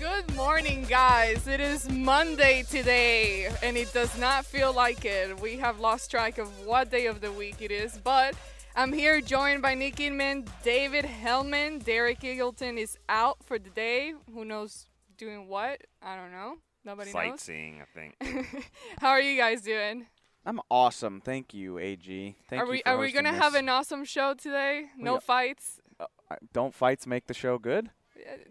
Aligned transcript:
Good 0.00 0.34
morning, 0.34 0.86
guys. 0.88 1.46
It 1.46 1.60
is 1.60 1.86
Monday 1.90 2.62
today, 2.62 3.50
and 3.62 3.76
it 3.76 3.92
does 3.92 4.18
not 4.18 4.46
feel 4.46 4.72
like 4.72 5.04
it. 5.04 5.38
We 5.38 5.58
have 5.58 5.78
lost 5.78 6.10
track 6.10 6.38
of 6.38 6.48
what 6.64 6.90
day 6.90 7.04
of 7.04 7.20
the 7.20 7.30
week 7.30 7.56
it 7.60 7.70
is, 7.70 7.98
but 8.02 8.34
I'm 8.74 8.94
here 8.94 9.20
joined 9.20 9.60
by 9.60 9.74
Nick 9.74 9.96
Eatman, 9.96 10.48
David 10.62 11.04
Helman. 11.04 11.80
Derek 11.80 12.20
Eagleton 12.20 12.78
is 12.78 12.96
out 13.10 13.44
for 13.44 13.58
the 13.58 13.68
day. 13.68 14.14
Who 14.32 14.46
knows 14.46 14.86
doing 15.18 15.48
what? 15.48 15.82
I 16.00 16.16
don't 16.16 16.32
know. 16.32 16.54
Nobody 16.82 17.10
sightseeing, 17.10 17.82
I 17.82 17.84
think. 17.92 18.64
How 19.00 19.10
are 19.10 19.20
you 19.20 19.36
guys 19.36 19.60
doing? 19.60 20.06
I'm 20.46 20.60
awesome. 20.70 21.20
Thank 21.20 21.52
you, 21.52 21.76
AG. 21.76 22.36
Thank 22.48 22.62
are 22.62 22.64
you 22.64 22.70
we 22.70 22.82
for 22.82 22.88
are 22.88 22.98
we 22.98 23.12
gonna 23.12 23.34
have 23.34 23.54
an 23.54 23.68
awesome 23.68 24.06
show 24.06 24.32
today? 24.32 24.86
No 24.96 25.14
yeah. 25.14 25.18
fights. 25.18 25.78
Uh, 26.00 26.06
Don't 26.54 26.74
fights 26.74 27.06
make 27.06 27.26
the 27.26 27.34
show 27.34 27.58
good? 27.58 27.90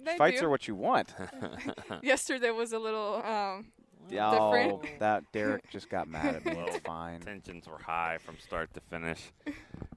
They 0.04 0.18
Fights 0.18 0.40
do. 0.40 0.46
are 0.48 0.50
what 0.50 0.68
you 0.68 0.76
want. 0.76 1.14
Yesterday 2.04 2.52
was 2.52 2.73
a 2.73 2.80
little 2.80 3.16
um, 3.26 3.68
Yeah, 4.09 4.32
Different. 4.32 4.72
oh, 4.73 4.82
that 5.00 5.23
Derek 5.32 5.70
just 5.70 5.90
got 5.90 6.08
mad 6.08 6.36
at 6.36 6.45
me. 6.45 6.54
Well, 6.55 6.68
It's 6.68 6.78
fine. 6.80 7.20
Tensions 7.22 7.67
were 7.67 7.78
high 7.80 8.17
from 8.23 8.38
start 8.40 8.73
to 8.73 8.81
finish. 8.81 9.31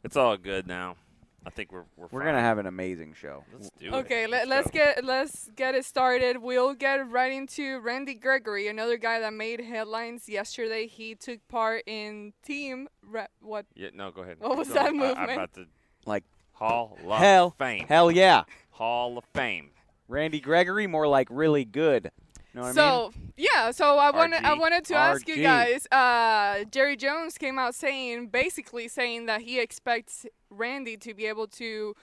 It's 0.04 0.16
all 0.16 0.36
good 0.36 0.66
now. 0.66 0.96
I 1.44 1.50
think 1.50 1.72
we're 1.72 1.82
we're, 1.96 2.06
We're 2.12 2.24
gonna 2.24 2.38
have 2.40 2.58
an 2.58 2.66
amazing 2.66 3.14
show. 3.14 3.42
Let's 3.52 3.70
do 3.70 3.86
it. 3.88 3.92
Okay, 3.94 4.28
let, 4.28 4.46
Let's 4.46 4.66
let's 4.66 4.70
go. 4.70 4.72
get 4.78 5.04
let's 5.04 5.50
get 5.56 5.74
it 5.74 5.84
started. 5.84 6.36
We'll 6.38 6.72
get 6.74 7.10
right 7.10 7.32
into 7.32 7.80
Randy 7.80 8.14
Gregory, 8.14 8.68
another 8.68 8.96
guy 8.96 9.18
that 9.18 9.32
made 9.32 9.60
headlines 9.60 10.28
yesterday. 10.28 10.86
He 10.86 11.16
took 11.16 11.40
part 11.48 11.82
in 11.88 12.32
team 12.44 12.88
re- 13.04 13.26
what 13.40 13.66
Yeah, 13.74 13.88
no, 13.92 14.12
go 14.12 14.22
ahead. 14.22 14.36
What 14.38 14.56
was 14.56 14.68
Go- 14.68 14.74
that 14.74 14.84
I- 14.84 14.88
I'm 14.88 14.96
movement? 14.98 15.32
about 15.32 15.52
to 15.54 15.66
Like 16.06 16.22
Hall 16.52 16.96
of 17.04 17.18
hell, 17.18 17.56
Fame. 17.58 17.86
hell 17.88 18.12
yeah. 18.12 18.44
Hall 18.72 19.18
of 19.18 19.24
Fame. 19.34 19.70
Randy 20.08 20.40
Gregory, 20.40 20.86
more 20.86 21.06
like 21.08 21.28
really 21.30 21.64
good. 21.64 22.10
Know 22.54 22.62
what 22.62 22.66
I 22.66 22.68
mean? 22.68 22.74
so 22.74 23.12
yeah, 23.36 23.70
so 23.70 23.96
I 23.96 24.10
wanted 24.10 24.44
I 24.44 24.54
wanted 24.54 24.84
to 24.86 24.94
ask 24.94 25.26
you 25.26 25.40
guys. 25.42 25.86
Uh, 25.90 26.64
Jerry 26.70 26.96
Jones 26.96 27.38
came 27.38 27.58
out 27.58 27.74
saying 27.74 28.26
basically 28.26 28.88
saying 28.88 29.26
that 29.26 29.40
he 29.40 29.58
expects 29.58 30.26
Randy 30.50 30.98
to 30.98 31.14
be 31.14 31.26
able 31.26 31.46
to 31.48 31.94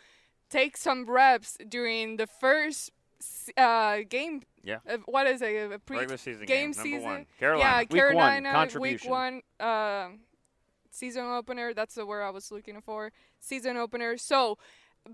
take 0.50 0.76
some 0.76 1.06
reps 1.08 1.58
during 1.68 2.18
the 2.18 2.26
first 2.26 2.92
uh, 3.58 4.00
game. 4.10 4.42
Yeah. 4.64 4.80
Uh, 4.90 4.98
what 5.06 5.28
is 5.28 5.42
it? 5.42 5.72
A 5.72 5.80
pre- 5.80 5.98
Regular 5.98 6.18
season 6.18 6.46
game 6.46 6.68
games, 6.68 6.78
number 6.78 6.90
season. 6.90 7.10
one. 7.10 7.26
Carolina. 7.40 7.70
Yeah, 7.70 7.80
Week 7.80 7.92
one, 7.92 8.44
Carolina 8.44 8.80
week 8.80 9.06
one 9.06 9.42
uh, 9.60 10.08
season 10.90 11.26
opener. 11.26 11.74
That's 11.74 11.96
the 11.96 12.06
word 12.06 12.24
I 12.24 12.32
was 12.32 12.52
looking 12.52 12.82
for. 12.82 13.12
Season 13.40 13.78
opener. 13.78 14.18
So, 14.18 14.58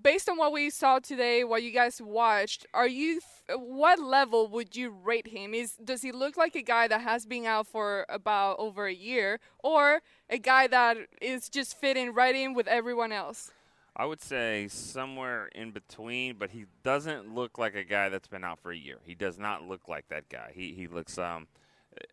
based 0.01 0.29
on 0.29 0.37
what 0.37 0.51
we 0.51 0.69
saw 0.69 0.99
today, 0.99 1.43
what 1.43 1.63
you 1.63 1.71
guys 1.71 2.01
watched, 2.01 2.65
are 2.73 2.87
you? 2.87 3.21
What 3.49 3.99
level 3.99 4.47
would 4.47 4.75
you 4.75 4.89
rate 4.89 5.27
him? 5.27 5.53
Is 5.53 5.73
does 5.73 6.01
he 6.01 6.11
look 6.11 6.37
like 6.37 6.55
a 6.55 6.61
guy 6.61 6.87
that 6.87 7.01
has 7.01 7.25
been 7.25 7.45
out 7.45 7.67
for 7.67 8.05
about 8.09 8.57
over 8.59 8.87
a 8.87 8.93
year, 8.93 9.39
or 9.63 10.01
a 10.29 10.37
guy 10.37 10.67
that 10.67 10.97
is 11.21 11.49
just 11.49 11.77
fitting 11.77 12.13
right 12.13 12.35
in 12.35 12.53
with 12.53 12.67
everyone 12.67 13.11
else? 13.11 13.51
I 13.95 14.05
would 14.05 14.21
say 14.21 14.67
somewhere 14.67 15.47
in 15.55 15.71
between, 15.71 16.35
but 16.37 16.49
he 16.49 16.65
doesn't 16.83 17.33
look 17.33 17.57
like 17.57 17.75
a 17.75 17.83
guy 17.83 18.09
that's 18.09 18.27
been 18.27 18.43
out 18.43 18.59
for 18.59 18.71
a 18.71 18.77
year. 18.77 18.97
He 19.05 19.15
does 19.15 19.39
not 19.39 19.63
look 19.63 19.87
like 19.87 20.09
that 20.09 20.27
guy. 20.27 20.51
He 20.53 20.73
he 20.73 20.87
looks 20.87 21.17
um 21.17 21.47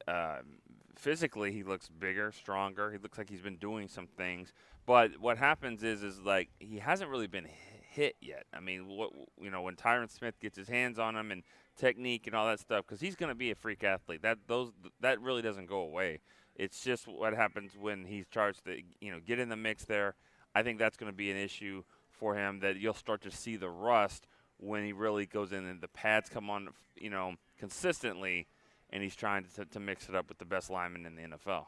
uh, 0.07 0.39
physically 0.95 1.53
he 1.53 1.63
looks 1.63 1.89
bigger, 1.89 2.33
stronger. 2.33 2.91
He 2.91 2.99
looks 2.99 3.19
like 3.19 3.31
he's 3.31 3.43
been 3.43 3.57
doing 3.57 3.89
some 3.89 4.07
things. 4.07 4.53
But 4.87 5.19
what 5.21 5.39
happens 5.39 5.83
is 5.83 6.03
is 6.03 6.21
like 6.21 6.51
he 6.59 6.79
hasn't 6.79 7.11
really 7.11 7.27
been 7.27 7.47
hit 7.93 8.17
yet. 8.21 8.45
I 8.53 8.61
mean, 8.61 8.89
what 8.89 9.11
you 9.41 9.51
know 9.51 9.63
when 9.63 9.77
Tyron 9.77 10.11
Smith 10.11 10.41
gets 10.41 10.57
his 10.57 10.69
hands 10.69 10.99
on 10.99 11.17
him 11.17 11.31
and 11.31 11.43
technique 11.77 12.27
and 12.27 12.37
all 12.37 12.47
that 12.47 12.61
stuff 12.61 12.85
because 12.87 13.01
he's 13.01 13.17
going 13.17 13.29
to 13.29 13.35
be 13.35 13.51
a 13.51 13.55
freak 13.55 13.85
athlete. 13.85 14.23
That 14.23 14.39
those 14.47 14.73
that 15.01 15.21
really 15.21 15.43
doesn't 15.43 15.67
go 15.67 15.81
away. 15.81 16.21
It's 16.55 16.83
just 16.83 17.09
what 17.09 17.35
happens 17.35 17.73
when 17.79 18.05
he's 18.05 18.27
charged 18.27 18.65
to 18.65 18.81
you 19.01 19.13
know 19.13 19.21
get 19.25 19.39
in 19.39 19.49
the 19.49 19.57
mix 19.57 19.85
there. 19.85 20.17
I 20.55 20.63
think 20.63 20.79
that's 20.79 20.97
going 20.97 21.11
to 21.11 21.17
be 21.17 21.31
an 21.31 21.37
issue 21.37 21.83
for 22.11 22.37
him 22.37 22.61
that 22.61 22.77
you'll 22.77 22.95
start 22.95 23.23
to 23.23 23.31
see 23.31 23.57
the 23.57 23.71
rust 23.71 24.27
when 24.59 24.85
he 24.85 24.93
really 24.93 25.27
goes 25.27 25.53
in 25.53 25.67
and 25.67 25.81
the 25.81 25.89
pads 25.89 26.29
come 26.29 26.49
on, 26.49 26.69
you 26.95 27.11
know, 27.11 27.35
consistently, 27.59 28.47
and 28.93 29.03
he's 29.03 29.17
trying 29.17 29.47
to, 29.57 29.65
to 29.65 29.81
mix 29.81 30.09
it 30.09 30.15
up 30.15 30.29
with 30.29 30.39
the 30.39 30.45
best 30.45 30.71
lineman 30.71 31.07
in 31.07 31.17
the 31.17 31.23
NFL. 31.23 31.67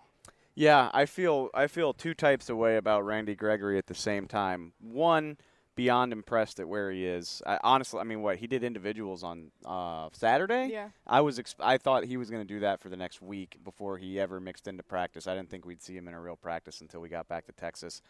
Yeah, 0.55 0.91
I 0.93 1.07
feel 1.07 1.51
I 1.53 1.67
feel 1.67 1.93
two 1.93 2.15
types 2.15 2.49
of 2.49 2.57
way 2.57 2.77
about 2.77 3.05
Randy 3.05 3.35
Gregory 3.35 3.77
at 3.77 3.87
the 3.87 3.95
same 3.95 4.29
time. 4.29 4.73
One, 4.81 5.37
beyond 5.75 6.13
impressed 6.13 6.61
at 6.61 6.69
where 6.69 6.91
he 6.91 7.05
is. 7.07 7.43
I, 7.47 7.59
honestly, 7.63 8.01
I 8.01 8.05
mean, 8.05 8.23
what 8.23 8.37
he 8.37 8.47
did 8.47 8.63
individuals 8.63 9.25
on 9.25 9.51
uh, 9.65 10.09
Saturday. 10.13 10.69
Yeah. 10.71 10.91
I 11.07 11.21
was 11.21 11.39
ex- 11.39 11.57
I 11.59 11.79
thought 11.79 12.05
he 12.05 12.17
was 12.17 12.31
going 12.31 12.47
to 12.47 12.55
do 12.55 12.61
that 12.61 12.81
for 12.81 12.89
the 12.89 12.97
next 12.97 13.21
week 13.21 13.59
before 13.65 13.99
he 13.99 14.21
ever 14.21 14.41
mixed 14.41 14.69
into 14.69 14.83
practice. 14.83 15.27
I 15.27 15.35
didn't 15.35 15.51
think 15.51 15.67
we'd 15.67 15.83
see 15.83 15.97
him 15.97 16.09
in 16.09 16.15
a 16.15 16.21
real 16.21 16.37
practice 16.37 16.81
until 16.81 17.01
we 17.01 17.09
got 17.09 17.29
back 17.29 17.47
to 17.47 17.53
Texas. 17.53 18.03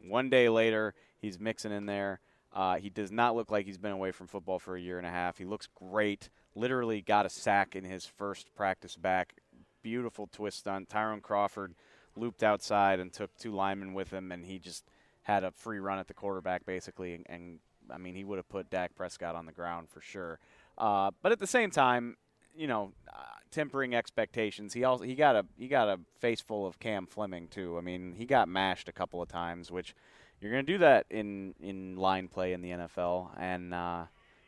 One 0.00 0.30
day 0.30 0.48
later, 0.48 0.94
he's 1.20 1.38
mixing 1.38 1.72
in 1.72 1.86
there. 1.86 2.20
Uh, 2.52 2.76
he 2.76 2.90
does 2.90 3.10
not 3.10 3.34
look 3.36 3.50
like 3.50 3.64
he's 3.64 3.78
been 3.78 3.92
away 3.92 4.10
from 4.10 4.26
football 4.26 4.58
for 4.58 4.76
a 4.76 4.80
year 4.80 4.98
and 4.98 5.06
a 5.06 5.10
half. 5.10 5.38
He 5.38 5.44
looks 5.44 5.68
great. 5.74 6.28
Literally 6.54 7.00
got 7.00 7.26
a 7.26 7.30
sack 7.30 7.74
in 7.74 7.84
his 7.84 8.04
first 8.04 8.54
practice 8.54 8.96
back. 8.96 9.34
Beautiful 9.82 10.28
twist 10.30 10.58
stunt. 10.58 10.88
Tyrone 10.88 11.20
Crawford 11.20 11.74
looped 12.16 12.42
outside 12.42 13.00
and 13.00 13.12
took 13.12 13.34
two 13.36 13.52
linemen 13.52 13.94
with 13.94 14.12
him, 14.12 14.30
and 14.30 14.44
he 14.44 14.58
just 14.58 14.84
had 15.22 15.44
a 15.44 15.50
free 15.50 15.78
run 15.78 15.98
at 15.98 16.08
the 16.08 16.14
quarterback 16.14 16.66
basically. 16.66 17.14
And, 17.14 17.26
and 17.28 17.58
I 17.90 17.98
mean, 17.98 18.14
he 18.14 18.24
would 18.24 18.36
have 18.36 18.48
put 18.48 18.70
Dak 18.70 18.94
Prescott 18.94 19.34
on 19.34 19.46
the 19.46 19.52
ground 19.52 19.88
for 19.88 20.00
sure. 20.00 20.38
Uh, 20.76 21.10
but 21.22 21.32
at 21.32 21.38
the 21.38 21.46
same 21.46 21.70
time, 21.70 22.16
you 22.54 22.66
know, 22.66 22.92
uh, 23.08 23.22
tempering 23.50 23.94
expectations. 23.94 24.74
He 24.74 24.84
also 24.84 25.04
he 25.04 25.14
got 25.14 25.36
a 25.36 25.46
he 25.56 25.68
got 25.68 25.88
a 25.88 26.00
face 26.18 26.40
full 26.40 26.66
of 26.66 26.78
Cam 26.78 27.06
Fleming 27.06 27.48
too. 27.48 27.78
I 27.78 27.80
mean, 27.80 28.14
he 28.16 28.26
got 28.26 28.48
mashed 28.48 28.88
a 28.88 28.92
couple 28.92 29.22
of 29.22 29.28
times, 29.28 29.70
which 29.70 29.94
you're 30.40 30.50
going 30.50 30.66
to 30.66 30.72
do 30.72 30.78
that 30.78 31.06
in 31.10 31.54
in 31.60 31.96
line 31.96 32.28
play 32.28 32.52
in 32.52 32.60
the 32.60 32.70
NFL. 32.70 33.30
And 33.38 33.72
uh, 33.72 34.04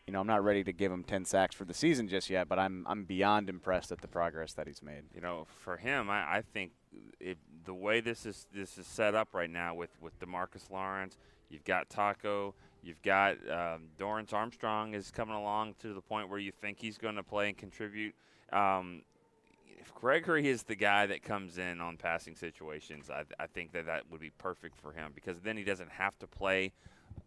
you 0.06 0.12
know, 0.12 0.20
I'm 0.20 0.26
not 0.26 0.44
ready 0.44 0.62
to 0.64 0.72
give 0.72 0.92
him 0.92 1.02
10 1.02 1.24
sacks 1.24 1.54
for 1.54 1.64
the 1.64 1.72
season 1.72 2.08
just 2.08 2.28
yet, 2.28 2.48
but 2.48 2.58
I'm 2.58 2.84
I'm 2.86 3.04
beyond 3.04 3.48
impressed 3.48 3.90
at 3.90 4.00
the 4.00 4.08
progress 4.08 4.52
that 4.54 4.66
he's 4.66 4.82
made. 4.82 5.04
You 5.14 5.20
know, 5.20 5.46
for 5.60 5.76
him, 5.76 6.10
I, 6.10 6.36
I 6.36 6.42
think 6.52 6.72
if 7.20 7.38
the 7.64 7.74
way 7.74 8.00
this 8.00 8.26
is 8.26 8.46
this 8.52 8.76
is 8.76 8.86
set 8.86 9.14
up 9.14 9.28
right 9.32 9.50
now 9.50 9.74
with 9.74 9.90
with 10.00 10.18
Demarcus 10.20 10.70
Lawrence, 10.70 11.16
you've 11.48 11.64
got 11.64 11.88
Taco, 11.88 12.54
you've 12.82 13.00
got 13.02 13.36
um, 13.50 13.84
Dorance 13.98 14.34
Armstrong 14.34 14.94
is 14.94 15.10
coming 15.10 15.34
along 15.34 15.74
to 15.80 15.94
the 15.94 16.02
point 16.02 16.28
where 16.28 16.38
you 16.38 16.52
think 16.52 16.78
he's 16.78 16.98
going 16.98 17.16
to 17.16 17.22
play 17.22 17.48
and 17.48 17.56
contribute. 17.56 18.14
Um, 18.52 19.02
if 19.78 19.94
Gregory 19.94 20.48
is 20.48 20.62
the 20.62 20.76
guy 20.76 21.06
that 21.06 21.22
comes 21.22 21.58
in 21.58 21.80
on 21.80 21.96
passing 21.96 22.36
situations, 22.36 23.10
I, 23.10 23.24
I 23.38 23.46
think 23.46 23.72
that 23.72 23.86
that 23.86 24.10
would 24.10 24.20
be 24.20 24.30
perfect 24.30 24.78
for 24.78 24.92
him 24.92 25.12
because 25.14 25.40
then 25.40 25.56
he 25.56 25.64
doesn't 25.64 25.90
have 25.90 26.18
to 26.20 26.26
play 26.26 26.72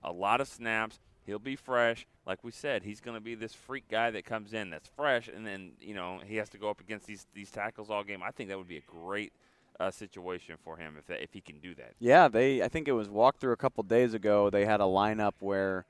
a 0.03 0.11
lot 0.11 0.41
of 0.41 0.47
snaps. 0.47 0.99
He'll 1.27 1.39
be 1.39 1.57
fresh. 1.57 2.07
Like 2.25 2.43
we 2.43 2.51
said, 2.51 2.83
he's 2.83 3.01
going 3.01 3.15
to 3.15 3.21
be 3.21 3.35
this 3.35 3.53
freak 3.53 3.89
guy 3.89 4.09
that 4.11 4.25
comes 4.25 4.53
in 4.53 4.69
that's 4.69 4.87
fresh, 4.87 5.27
and 5.27 5.45
then 5.45 5.73
you 5.79 5.93
know 5.93 6.19
he 6.25 6.37
has 6.37 6.49
to 6.49 6.57
go 6.57 6.69
up 6.69 6.79
against 6.79 7.05
these 7.05 7.27
these 7.35 7.51
tackles 7.51 7.89
all 7.89 8.03
game. 8.03 8.23
I 8.23 8.31
think 8.31 8.49
that 8.49 8.57
would 8.57 8.67
be 8.67 8.77
a 8.77 8.83
great 8.87 9.33
uh, 9.79 9.91
situation 9.91 10.55
for 10.63 10.77
him 10.77 10.95
if 10.97 11.05
that, 11.07 11.21
if 11.21 11.33
he 11.33 11.41
can 11.41 11.59
do 11.59 11.75
that. 11.75 11.93
Yeah, 11.99 12.29
they. 12.29 12.63
I 12.63 12.69
think 12.69 12.87
it 12.87 12.93
was 12.93 13.09
walked 13.09 13.41
through 13.41 13.51
a 13.51 13.57
couple 13.57 13.83
days 13.83 14.13
ago. 14.13 14.49
They 14.49 14.65
had 14.65 14.79
a 14.79 14.85
lineup 14.85 15.33
where 15.39 15.85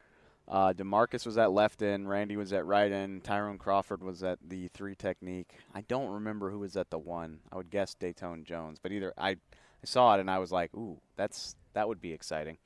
uh, 0.47 0.73
Demarcus 0.73 1.25
was 1.25 1.37
at 1.37 1.51
left 1.51 1.81
end, 1.81 2.09
Randy 2.09 2.35
was 2.35 2.53
at 2.53 2.65
right 2.65 2.91
end, 2.91 3.23
Tyrone 3.23 3.57
Crawford 3.57 4.01
was 4.01 4.23
at 4.23 4.39
the 4.45 4.69
three 4.69 4.95
technique. 4.95 5.51
I 5.75 5.81
don't 5.81 6.09
remember 6.09 6.49
who 6.49 6.59
was 6.59 6.75
at 6.77 6.89
the 6.89 6.97
one. 6.97 7.39
I 7.51 7.57
would 7.57 7.69
guess 7.69 7.95
Datone 7.99 8.43
Jones, 8.43 8.79
but 8.81 8.91
either 8.91 9.13
I, 9.17 9.31
I 9.31 9.35
saw 9.83 10.15
it 10.15 10.19
and 10.19 10.31
I 10.31 10.39
was 10.39 10.51
like, 10.51 10.73
ooh, 10.73 10.99
that's 11.15 11.55
that 11.73 11.87
would 11.87 12.01
be 12.01 12.13
exciting. 12.13 12.57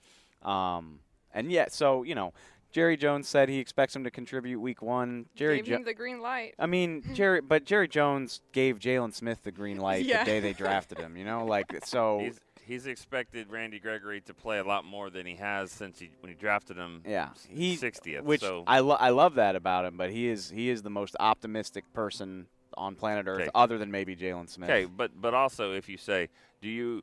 Um, 0.41 0.99
and 1.33 1.51
yeah, 1.51 1.67
so 1.69 2.03
you 2.03 2.15
know, 2.15 2.33
Jerry 2.71 2.95
Jones 2.97 3.27
said 3.27 3.49
he 3.49 3.59
expects 3.59 3.95
him 3.95 4.03
to 4.03 4.11
contribute 4.11 4.59
week 4.59 4.81
one. 4.81 5.25
Jerry 5.35 5.57
Gave 5.57 5.65
Jo- 5.65 5.75
him 5.77 5.83
the 5.83 5.93
green 5.93 6.21
light. 6.21 6.53
I 6.57 6.65
mean, 6.65 7.03
Jerry, 7.13 7.41
but 7.41 7.65
Jerry 7.65 7.87
Jones 7.87 8.41
gave 8.53 8.79
Jaylon 8.79 9.13
Smith 9.13 9.43
the 9.43 9.51
green 9.51 9.77
light 9.77 10.05
Yeah. 10.05 10.23
the 10.23 10.31
day 10.31 10.39
they 10.39 10.53
drafted 10.53 10.97
him. 10.97 11.17
You 11.17 11.25
know, 11.25 11.45
like 11.45 11.73
so. 11.85 12.19
He's 12.19 12.39
he's 12.63 12.85
expected 12.87 13.49
Randy 13.51 13.79
Gregory 13.79 14.21
to 14.21 14.33
play 14.33 14.59
a 14.59 14.63
lot 14.63 14.85
more 14.85 15.09
than 15.09 15.25
he 15.25 15.35
has 15.35 15.71
since 15.71 15.99
he 15.99 16.11
when 16.21 16.29
he 16.31 16.35
drafted 16.35 16.77
him. 16.77 17.01
Yeah, 17.05 17.29
he 17.49 17.75
60th. 17.75 18.21
Which 18.23 18.41
so 18.41 18.63
I 18.67 18.79
lo- 18.79 18.97
I 18.99 19.09
love 19.09 19.35
that 19.35 19.55
about 19.55 19.85
him, 19.85 19.97
but 19.97 20.09
he 20.11 20.27
is 20.29 20.49
he 20.49 20.69
is 20.69 20.81
the 20.81 20.89
most 20.89 21.15
optimistic 21.19 21.91
person 21.93 22.47
on 22.77 22.95
planet 22.95 23.27
Earth, 23.27 23.41
Okay. 23.41 23.49
other 23.53 23.77
than 23.77 23.91
maybe 23.91 24.15
Jaylon 24.15 24.47
Smith. 24.47 24.69
Okay, 24.69 24.85
but 24.85 25.11
but 25.19 25.33
also 25.33 25.73
if 25.73 25.89
you 25.89 25.97
say, 25.97 26.29
do 26.61 26.69
you 26.69 27.01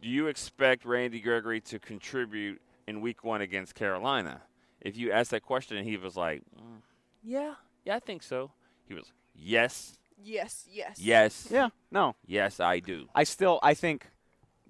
do 0.00 0.08
you 0.08 0.28
expect 0.28 0.84
Randy 0.84 1.18
Gregory 1.18 1.60
to 1.62 1.78
contribute 1.80 2.60
in 2.86 3.00
Week 3.00 3.24
One 3.24 3.40
against 3.40 3.74
Carolina? 3.74 4.42
If 4.84 4.96
you 4.96 5.10
ask 5.10 5.30
that 5.32 5.42
question 5.42 5.76
and 5.78 5.86
he 5.88 5.96
was 5.96 6.16
like, 6.16 6.42
"Mm, 6.56 6.82
yeah, 7.24 7.54
yeah, 7.84 7.96
I 7.96 8.00
think 8.00 8.22
so. 8.22 8.52
He 8.86 8.94
was, 8.94 9.12
yes, 9.34 9.96
Yes, 10.22 10.64
yes. 10.70 10.96
yes, 10.98 11.48
Yeah, 11.50 11.68
no, 11.90 12.14
yes, 12.26 12.60
I 12.60 12.78
do. 12.78 13.06
I 13.14 13.24
still 13.24 13.58
I 13.62 13.74
think 13.74 14.06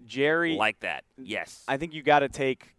Jerry. 0.07 0.55
Like 0.57 0.81
that, 0.81 1.05
yes. 1.19 1.63
I 1.69 1.77
think 1.77 1.93
you 1.95 2.03
got 2.03 2.21
to 2.21 2.29
take 2.29 2.75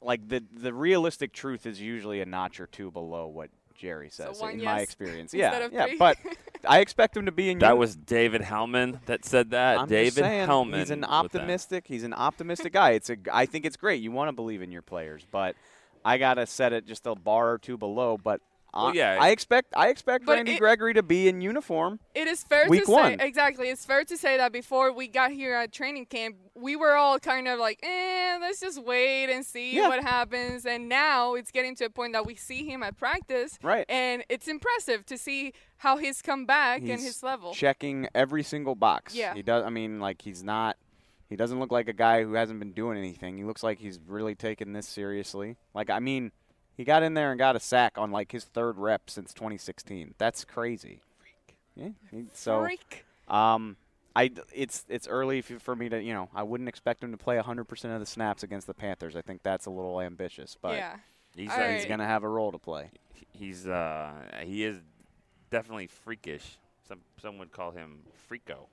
like 0.00 0.26
the 0.28 0.42
the 0.52 0.72
realistic 0.72 1.32
truth 1.32 1.66
is 1.66 1.80
usually 1.80 2.20
a 2.20 2.26
notch 2.26 2.60
or 2.60 2.66
two 2.66 2.90
below 2.90 3.26
what 3.28 3.50
Jerry 3.74 4.10
says 4.10 4.40
one 4.40 4.52
in 4.54 4.58
my 4.64 4.78
yes 4.78 4.82
experience. 4.82 5.32
instead 5.34 5.60
Yeah, 5.60 5.66
of 5.66 5.72
yeah, 5.72 5.86
three. 5.86 5.96
but 5.98 6.16
I 6.68 6.80
expect 6.80 7.16
him 7.16 7.26
to 7.26 7.32
be 7.32 7.50
in. 7.50 7.58
that 7.60 7.76
was 7.78 7.94
David 7.96 8.40
Helman 8.40 9.00
that 9.06 9.24
said 9.24 9.50
that. 9.50 9.78
I'm 9.80 9.88
David 9.88 10.06
just 10.06 10.16
saying, 10.18 10.46
Helman. 10.46 10.78
He's 10.80 10.90
an 10.90 11.04
optimistic. 11.04 11.86
He's 11.86 12.04
an 12.04 12.14
optimistic 12.14 12.72
guy. 12.72 12.90
It's 12.92 13.10
a. 13.10 13.16
I 13.32 13.46
think 13.46 13.64
it's 13.64 13.76
great. 13.76 14.00
You 14.02 14.12
want 14.12 14.28
to 14.28 14.32
believe 14.32 14.62
in 14.62 14.70
your 14.72 14.82
players, 14.82 15.24
but 15.30 15.56
I 16.04 16.18
gotta 16.18 16.46
set 16.46 16.72
it 16.72 16.86
just 16.86 17.06
a 17.06 17.14
bar 17.14 17.52
or 17.52 17.58
two 17.58 17.76
below. 17.76 18.18
But 18.22 18.40
Well, 18.74 18.86
uh, 18.86 18.92
yeah. 18.94 19.18
I 19.20 19.28
expect. 19.30 19.74
I 19.76 19.88
expect 19.88 20.24
But 20.24 20.36
Randy 20.36 20.52
it- 20.54 20.58
Gregory 20.58 20.94
to 20.94 21.02
be 21.02 21.28
in 21.28 21.42
uniform. 21.42 22.00
It 22.14 22.26
is 22.26 22.42
fair 22.42 22.68
Week 22.70 22.86
to 22.86 22.90
one. 22.90 23.18
say 23.18 23.26
exactly. 23.26 23.68
It's 23.68 23.84
fair 23.84 24.02
to 24.04 24.16
say 24.16 24.38
that 24.38 24.50
before 24.50 24.92
we 24.92 25.08
got 25.08 25.30
here 25.30 25.54
at 25.54 25.72
training 25.72 26.06
camp, 26.06 26.36
we 26.54 26.74
were 26.76 26.94
all 26.96 27.18
kind 27.18 27.48
of 27.48 27.58
like, 27.58 27.80
"Eh, 27.82 28.38
let's 28.40 28.60
just 28.60 28.82
wait 28.82 29.30
and 29.30 29.44
see 29.44 29.76
Yeah. 29.76 29.88
what 29.88 30.02
happens." 30.02 30.64
And 30.64 30.88
now 30.88 31.34
it's 31.34 31.50
getting 31.50 31.74
to 31.76 31.84
a 31.84 31.90
point 31.90 32.14
that 32.14 32.24
we 32.24 32.34
see 32.34 32.64
him 32.66 32.82
at 32.82 32.96
practice, 32.96 33.58
Right. 33.62 33.84
And 33.90 34.24
it's 34.30 34.48
impressive 34.48 35.04
to 35.06 35.18
see 35.18 35.52
how 35.78 35.98
he's 35.98 36.22
come 36.22 36.46
back 36.46 36.80
and 36.80 36.92
his 37.00 37.22
level. 37.22 37.52
checking 37.52 38.08
every 38.14 38.42
single 38.42 38.74
box. 38.74 39.14
Yeah. 39.14 39.34
He 39.34 39.42
does. 39.42 39.64
I 39.64 39.68
mean, 39.70 40.00
like 40.00 40.22
he's 40.22 40.42
not. 40.42 40.76
He 41.32 41.36
doesn't 41.36 41.58
look 41.58 41.72
like 41.72 41.88
a 41.88 41.94
guy 41.94 42.24
who 42.24 42.34
hasn't 42.34 42.58
been 42.58 42.72
doing 42.72 42.98
anything. 42.98 43.38
He 43.38 43.44
looks 43.44 43.62
like 43.62 43.78
he's 43.78 43.98
really 44.06 44.34
taking 44.34 44.74
this 44.74 44.86
seriously. 44.86 45.56
Like 45.72 45.88
I 45.88 45.98
mean, 45.98 46.30
he 46.76 46.84
got 46.84 47.02
in 47.02 47.14
there 47.14 47.30
and 47.30 47.38
got 47.38 47.56
a 47.56 47.60
sack 47.60 47.96
on 47.96 48.10
like 48.10 48.32
his 48.32 48.44
third 48.44 48.76
rep 48.76 49.08
since 49.08 49.32
2016. 49.32 50.14
That's 50.18 50.44
crazy. 50.44 51.00
Freak. 51.18 51.56
Yeah. 51.74 51.88
he- 52.10 52.26
so. 52.34 52.60
Freak. 52.60 53.06
Um, 53.28 53.78
I 54.14 54.30
it's 54.52 54.84
it's 54.90 55.08
early 55.08 55.40
for 55.40 55.74
me 55.74 55.88
to 55.88 56.02
you 56.02 56.12
know 56.12 56.28
I 56.34 56.42
wouldn't 56.42 56.68
expect 56.68 57.02
him 57.02 57.12
to 57.12 57.16
play 57.16 57.38
100% 57.38 57.94
of 57.94 58.00
the 58.00 58.04
snaps 58.04 58.42
against 58.42 58.66
the 58.66 58.74
Panthers. 58.74 59.16
I 59.16 59.22
think 59.22 59.42
that's 59.42 59.64
a 59.64 59.70
little 59.70 60.02
ambitious, 60.02 60.54
but 60.60 60.74
yeah. 60.74 60.96
He's, 61.34 61.50
All 61.50 61.56
uh, 61.56 61.60
right. 61.60 61.76
he's 61.76 61.86
gonna 61.86 62.06
have 62.06 62.24
a 62.24 62.28
role 62.28 62.52
to 62.52 62.58
play. 62.58 62.90
he's 63.32 63.66
uh 63.66 64.12
he 64.42 64.64
is 64.64 64.82
definitely 65.50 65.86
freakish. 65.86 66.58
Some 66.86 66.98
some 67.22 67.38
would 67.38 67.52
call 67.52 67.70
him 67.70 68.00
freako. 68.30 68.66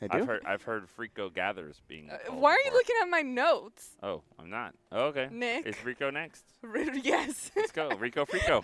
They 0.00 0.06
do. 0.08 0.18
I've 0.18 0.26
heard 0.26 0.42
I've 0.46 0.62
heard 0.62 0.86
freako 0.96 1.32
gathers 1.32 1.80
being. 1.88 2.10
Uh, 2.10 2.32
why 2.32 2.52
are 2.52 2.58
you 2.64 2.72
looking 2.72 2.94
at 3.02 3.08
my 3.08 3.22
notes? 3.22 3.96
Oh, 4.02 4.22
I'm 4.38 4.48
not. 4.48 4.74
Oh, 4.92 5.06
okay. 5.06 5.28
Nick. 5.30 5.66
Is 5.66 5.84
Rico 5.84 6.10
next? 6.10 6.44
yes. 7.02 7.50
Let's 7.56 7.72
go, 7.72 7.90
Rico 7.98 8.24
Freako. 8.24 8.62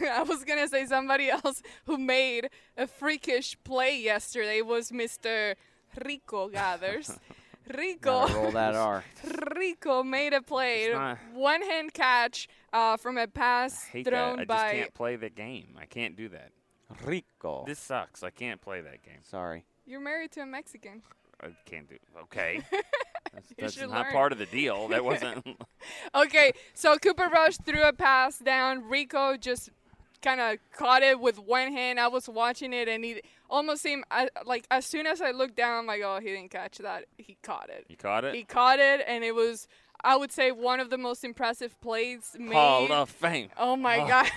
I 0.08 0.22
was 0.22 0.44
gonna 0.44 0.68
say 0.68 0.86
somebody 0.86 1.30
else 1.30 1.62
who 1.86 1.98
made 1.98 2.48
a 2.76 2.86
freakish 2.86 3.56
play 3.64 3.98
yesterday 4.00 4.62
was 4.62 4.90
Mr. 4.90 5.56
Rico 6.04 6.48
Gathers. 6.48 7.18
Rico. 7.76 8.26
Gotta 8.26 8.34
roll 8.34 8.52
that 8.52 8.74
R. 8.74 9.04
Rico 9.56 10.02
made 10.02 10.32
a 10.32 10.42
play, 10.42 10.92
one 11.32 11.62
hand 11.62 11.94
catch 11.94 12.48
uh, 12.72 12.96
from 12.96 13.18
a 13.18 13.26
pass 13.26 13.84
hate 13.84 14.06
thrown 14.06 14.36
that. 14.36 14.42
I 14.42 14.44
just 14.44 14.48
by. 14.48 14.72
can't 14.72 14.94
play 14.94 15.16
the 15.16 15.30
game. 15.30 15.76
I 15.80 15.86
can't 15.86 16.16
do 16.16 16.28
that. 16.30 16.50
Rico. 17.04 17.64
This 17.66 17.78
sucks. 17.78 18.22
I 18.22 18.30
can't 18.30 18.60
play 18.60 18.80
that 18.80 19.02
game. 19.02 19.20
Sorry. 19.22 19.64
You're 19.92 20.00
married 20.00 20.32
to 20.32 20.40
a 20.40 20.46
Mexican. 20.46 21.02
I 21.42 21.48
can't 21.66 21.86
do. 21.86 21.96
Okay. 22.22 22.62
That's, 23.34 23.46
that's 23.58 23.80
not 23.80 23.90
learn. 23.90 24.12
part 24.12 24.32
of 24.32 24.38
the 24.38 24.44
deal. 24.46 24.88
That 24.88 25.04
wasn't. 25.04 25.46
Okay, 26.14 26.52
so 26.74 26.96
Cooper 26.98 27.28
Rush 27.28 27.56
threw 27.58 27.82
a 27.82 27.92
pass 27.92 28.38
down. 28.38 28.88
Rico 28.88 29.36
just 29.38 29.70
kind 30.22 30.38
of 30.40 30.58
caught 30.76 31.02
it 31.02 31.18
with 31.20 31.38
one 31.38 31.72
hand. 31.72 31.98
I 32.00 32.08
was 32.08 32.28
watching 32.28 32.72
it, 32.74 32.88
and 32.88 33.02
he 33.04 33.20
almost 33.50 33.82
seemed 33.82 34.04
I, 34.10 34.28
like 34.44 34.66
as 34.70 34.84
soon 34.86 35.06
as 35.06 35.20
I 35.22 35.30
looked 35.32 35.56
down, 35.56 35.78
I'm 35.80 35.86
like, 35.86 36.02
oh, 36.04 36.20
he 36.20 36.28
didn't 36.28 36.50
catch 36.50 36.78
that. 36.78 37.04
He 37.18 37.36
caught 37.42 37.68
it. 37.70 37.86
you 37.88 37.96
caught 37.96 38.24
it. 38.24 38.34
He 38.34 38.44
caught 38.44 38.78
it, 38.78 39.02
and 39.06 39.24
it 39.24 39.34
was, 39.34 39.66
I 40.04 40.16
would 40.16 40.30
say, 40.32 40.52
one 40.52 40.78
of 40.80 40.90
the 40.90 40.98
most 40.98 41.24
impressive 41.24 41.78
plays 41.80 42.36
made. 42.38 42.52
Hall 42.52 42.92
of 42.92 43.08
Fame. 43.10 43.48
Oh 43.56 43.76
my 43.76 43.98
Oh. 44.00 44.08
God! 44.08 44.30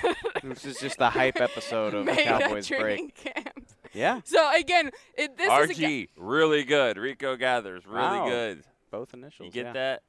This 0.44 0.63
is 0.66 0.80
just 0.80 0.98
the 1.00 1.10
hype 1.10 1.40
episode 1.42 1.94
of 1.94 2.06
made 2.06 2.19
at 2.19 2.42
Cowboys 2.44 2.68
training 2.68 3.12
break. 3.24 3.34
camp. 3.36 3.66
Yeah. 3.95 4.21
So 4.24 4.51
again, 4.56 4.92
it, 5.18 5.38
this 5.38 5.47
is 5.71 5.80
a, 5.80 5.81
RG, 5.81 6.09
really 6.18 6.63
good. 6.63 6.97
Rico 6.97 7.36
Gathers, 7.36 7.86
really 7.86 8.01
Wow. 8.01 8.30
good. 8.30 8.63
Both 8.92 9.13
initials. 9.13 9.47
You 9.47 9.51
get 9.51 9.68
yeah. 9.68 9.74
that? 9.74 10.03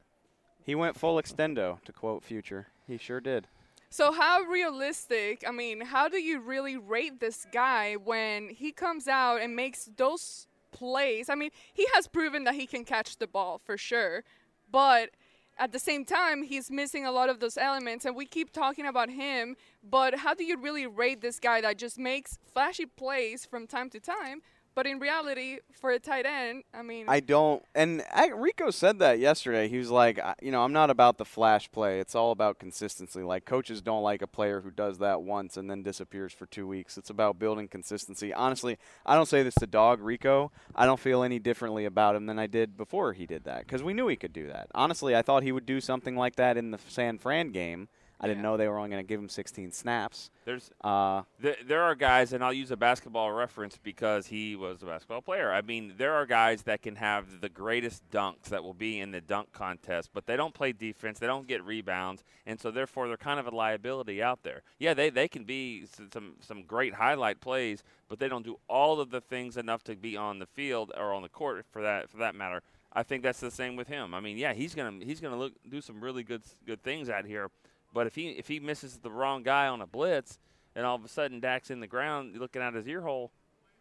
He 0.65 0.75
went 0.75 0.97
full 0.99 1.17
extendo, 1.17 1.83
to 1.85 1.93
quote 1.93 2.25
Future. 2.25 2.67
He 2.87 2.99
sure 2.99 3.21
did. 3.21 3.47
So 3.89 4.13
how 4.13 4.43
realistic? 4.43 5.45
I 5.47 5.53
mean, 5.53 5.81
how 5.81 6.09
do 6.09 6.19
you 6.19 6.41
really 6.41 6.77
rate 6.77 7.21
this 7.21 7.47
guy 7.53 7.95
when 7.95 8.49
he 8.49 8.73
comes 8.73 9.07
out 9.09 9.41
and 9.41 9.55
makes 9.55 9.89
those 9.97 10.49
plays? 10.73 11.29
I 11.29 11.37
mean, 11.37 11.51
he 11.73 11.87
has 11.95 12.07
proven 12.09 12.45
that 12.45 12.55
he 12.55 12.67
can 12.67 12.85
catch 12.85 13.19
the 13.19 13.27
ball 13.27 13.61
for 13.65 13.79
sure, 13.79 14.25
but 14.71 15.11
at 15.59 15.73
the 15.73 15.79
same 15.79 16.05
time, 16.05 16.43
he's 16.43 16.71
missing 16.71 17.07
a 17.07 17.11
lot 17.11 17.29
of 17.29 17.41
those 17.41 17.57
elements, 17.57 18.05
and 18.05 18.15
we 18.15 18.27
keep 18.27 18.53
talking 18.53 18.87
about 18.87 19.11
him. 19.11 19.57
But 19.83 20.17
how 20.17 20.35
do 20.35 20.45
you 20.45 20.59
really 20.59 20.87
rate 20.87 21.21
this 21.21 21.41
guy 21.41 21.61
that 21.63 21.79
just 21.79 21.99
makes 21.99 22.39
flashy 22.53 22.87
plays 22.87 23.47
from 23.47 23.67
time 23.67 23.89
to 23.91 24.01
time? 24.01 24.43
But 24.77 24.87
in 24.87 24.99
reality, 24.99 25.61
for 25.73 25.91
a 25.91 25.99
tight 25.99 26.27
end, 26.27 26.65
I 26.75 26.83
mean, 26.83 27.07
I 27.09 27.21
don't. 27.21 27.63
And 27.75 28.05
I, 28.13 28.27
Rico 28.27 28.71
said 28.71 28.99
that 28.99 29.19
yesterday. 29.19 29.69
He 29.69 29.79
was 29.79 29.91
like, 29.91 30.21
you 30.43 30.51
know, 30.51 30.63
I'm 30.63 30.75
not 30.75 30.91
about 30.91 31.17
the 31.17 31.25
flash 31.25 31.73
play. 31.73 31.99
It's 31.99 32.15
all 32.15 32.31
about 32.31 32.59
consistency. 32.59 33.23
Like 33.23 33.47
coaches 33.47 33.81
don't 33.81 34.03
like 34.03 34.21
a 34.21 34.27
player 34.27 34.61
who 34.61 34.71
does 34.71 34.99
that 34.99 35.23
once 35.23 35.57
and 35.57 35.71
then 35.71 35.83
disappears 35.83 36.35
for 36.35 36.45
two 36.45 36.69
weeks. 36.69 36.99
It's 36.99 37.09
about 37.09 37.39
building 37.39 37.69
consistency. 37.69 38.35
Honestly, 38.35 38.77
I 39.07 39.15
don't 39.15 39.27
say 39.27 39.43
this 39.43 39.55
to 39.55 39.67
dog 39.67 40.03
Rico. 40.03 40.53
I 40.75 40.85
don't 40.85 41.01
feel 41.01 41.23
any 41.23 41.39
differently 41.39 41.87
about 41.87 42.15
him 42.15 42.27
than 42.27 42.39
I 42.39 42.47
did 42.47 42.77
before 42.77 43.15
he 43.15 43.25
did 43.25 43.45
that 43.45 43.61
because 43.67 43.83
we 43.83 43.95
knew 43.95 44.09
he 44.09 44.17
could 44.17 44.35
do 44.35 44.47
that. 44.49 44.69
Honestly, 44.75 45.17
I 45.17 45.23
thought 45.23 45.43
he 45.43 45.53
would 45.53 45.65
do 45.65 45.81
something 45.81 46.17
like 46.17 46.37
that 46.37 46.59
in 46.59 46.71
the 46.71 46.79
San 46.87 47.17
Fran 47.17 47.49
game. 47.49 47.89
I 48.19 48.27
didn't 48.27 48.39
Yeah. 48.39 48.43
know 48.45 48.57
they 48.57 48.67
were 48.69 48.79
only 48.79 48.89
going 48.91 49.05
to 49.05 49.07
give 49.09 49.21
him 49.21 49.29
16 49.29 49.73
snaps. 49.73 50.31
There's 50.47 50.71
Uh, 50.83 51.23
There, 51.39 51.57
there 51.65 51.83
are 51.83 51.95
guys, 51.95 52.33
and 52.33 52.43
I'll 52.43 52.53
use 52.53 52.71
a 52.71 52.77
basketball 52.77 53.31
reference 53.33 53.77
because 53.77 54.29
he 54.29 54.57
was 54.57 54.83
a 54.83 54.87
basketball 54.87 55.21
player. 55.21 55.53
I 55.53 55.61
mean, 55.61 55.95
there 55.99 56.15
are 56.15 56.25
guys 56.25 56.63
that 56.63 56.81
can 56.81 56.97
have 56.97 57.41
the 57.43 57.49
greatest 57.51 58.09
dunks 58.11 58.45
that 58.45 58.63
will 58.65 58.73
be 58.75 59.01
in 59.01 59.11
the 59.11 59.21
dunk 59.21 59.53
contest, 59.53 60.11
but 60.15 60.25
they 60.27 60.37
don't 60.37 60.55
play 60.55 60.73
defense, 60.73 61.19
they 61.19 61.27
don't 61.27 61.47
get 61.47 61.63
rebounds, 61.63 62.25
and 62.47 62.59
so 62.59 62.71
therefore 62.71 63.07
they're 63.09 63.17
kind 63.19 63.39
of 63.39 63.47
a 63.47 63.51
liability 63.55 64.23
out 64.23 64.43
there. 64.45 64.63
Yeah, 64.79 64.95
they, 64.95 65.11
they 65.11 65.29
can 65.29 65.45
be 65.45 65.85
some 66.11 66.37
some 66.41 66.63
great 66.63 66.95
highlight 66.95 67.41
plays, 67.41 67.83
but 68.09 68.19
they 68.19 68.29
don't 68.29 68.45
do 68.45 68.59
all 68.69 68.99
of 69.01 69.11
the 69.11 69.21
things 69.21 69.57
enough 69.59 69.85
to 69.85 69.95
be 69.97 70.17
on 70.17 70.39
the 70.39 70.47
field 70.47 70.91
or 70.97 71.13
on 71.13 71.21
the 71.23 71.29
court 71.29 71.67
for 71.71 71.83
that 71.83 72.09
for 72.09 72.17
that 72.19 72.35
matter. 72.35 72.63
I 72.93 73.03
think 73.03 73.23
that's 73.23 73.41
the 73.41 73.51
same 73.51 73.77
with 73.77 73.89
him. 73.89 74.15
I 74.15 74.21
mean, 74.21 74.39
yeah, 74.39 74.55
he's 74.55 74.75
gonna 74.75 75.05
he's 75.05 75.21
gonna 75.21 75.37
look 75.37 75.53
do 75.69 75.83
some 75.83 76.01
really 76.01 76.23
good 76.23 76.43
good 76.67 76.83
things 76.83 77.11
out 77.11 77.27
here, 77.27 77.51
but 77.97 78.07
if 78.07 78.15
he 78.15 78.29
if 78.29 78.47
he 78.47 78.61
misses 78.61 78.99
the 78.99 79.11
wrong 79.11 79.43
guy 79.43 79.69
on 79.69 79.81
a 79.81 79.87
blitz 79.87 80.39
and 80.75 80.85
all 80.85 80.97
of 80.97 81.03
a 81.03 81.09
sudden 81.09 81.41
Dak's 81.41 81.71
in 81.71 81.81
the 81.81 81.87
ground 81.87 82.37
looking 82.37 82.61
at 82.61 82.75
his 82.75 82.87
ear 82.87 83.01
hole, 83.01 83.33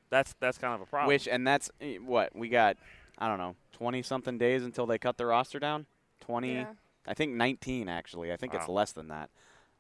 that's 0.10 0.34
that's 0.40 0.58
kind 0.58 0.74
of 0.74 0.80
a 0.80 0.86
problem. 0.86 1.10
Which 1.10 1.28
and 1.28 1.46
that's 1.46 1.70
eh, 1.82 1.98
what 1.98 2.34
we 2.34 2.48
got. 2.48 2.78
I 3.18 3.28
don't 3.28 3.40
know, 3.40 3.58
twenty 3.74 4.02
something 4.02 4.38
days 4.38 4.64
until 4.64 4.86
they 4.86 4.98
cut 4.98 5.18
the 5.18 5.26
roster 5.26 5.60
down. 5.60 5.86
Twenty, 6.22 6.54
Yeah. 6.54 6.68
I 7.06 7.14
think 7.14 7.34
nineteen 7.34 7.90
actually. 7.90 8.32
I 8.32 8.38
think 8.38 8.54
it's 8.54 8.70
less 8.70 8.94
than 8.94 9.10
that. 9.10 9.30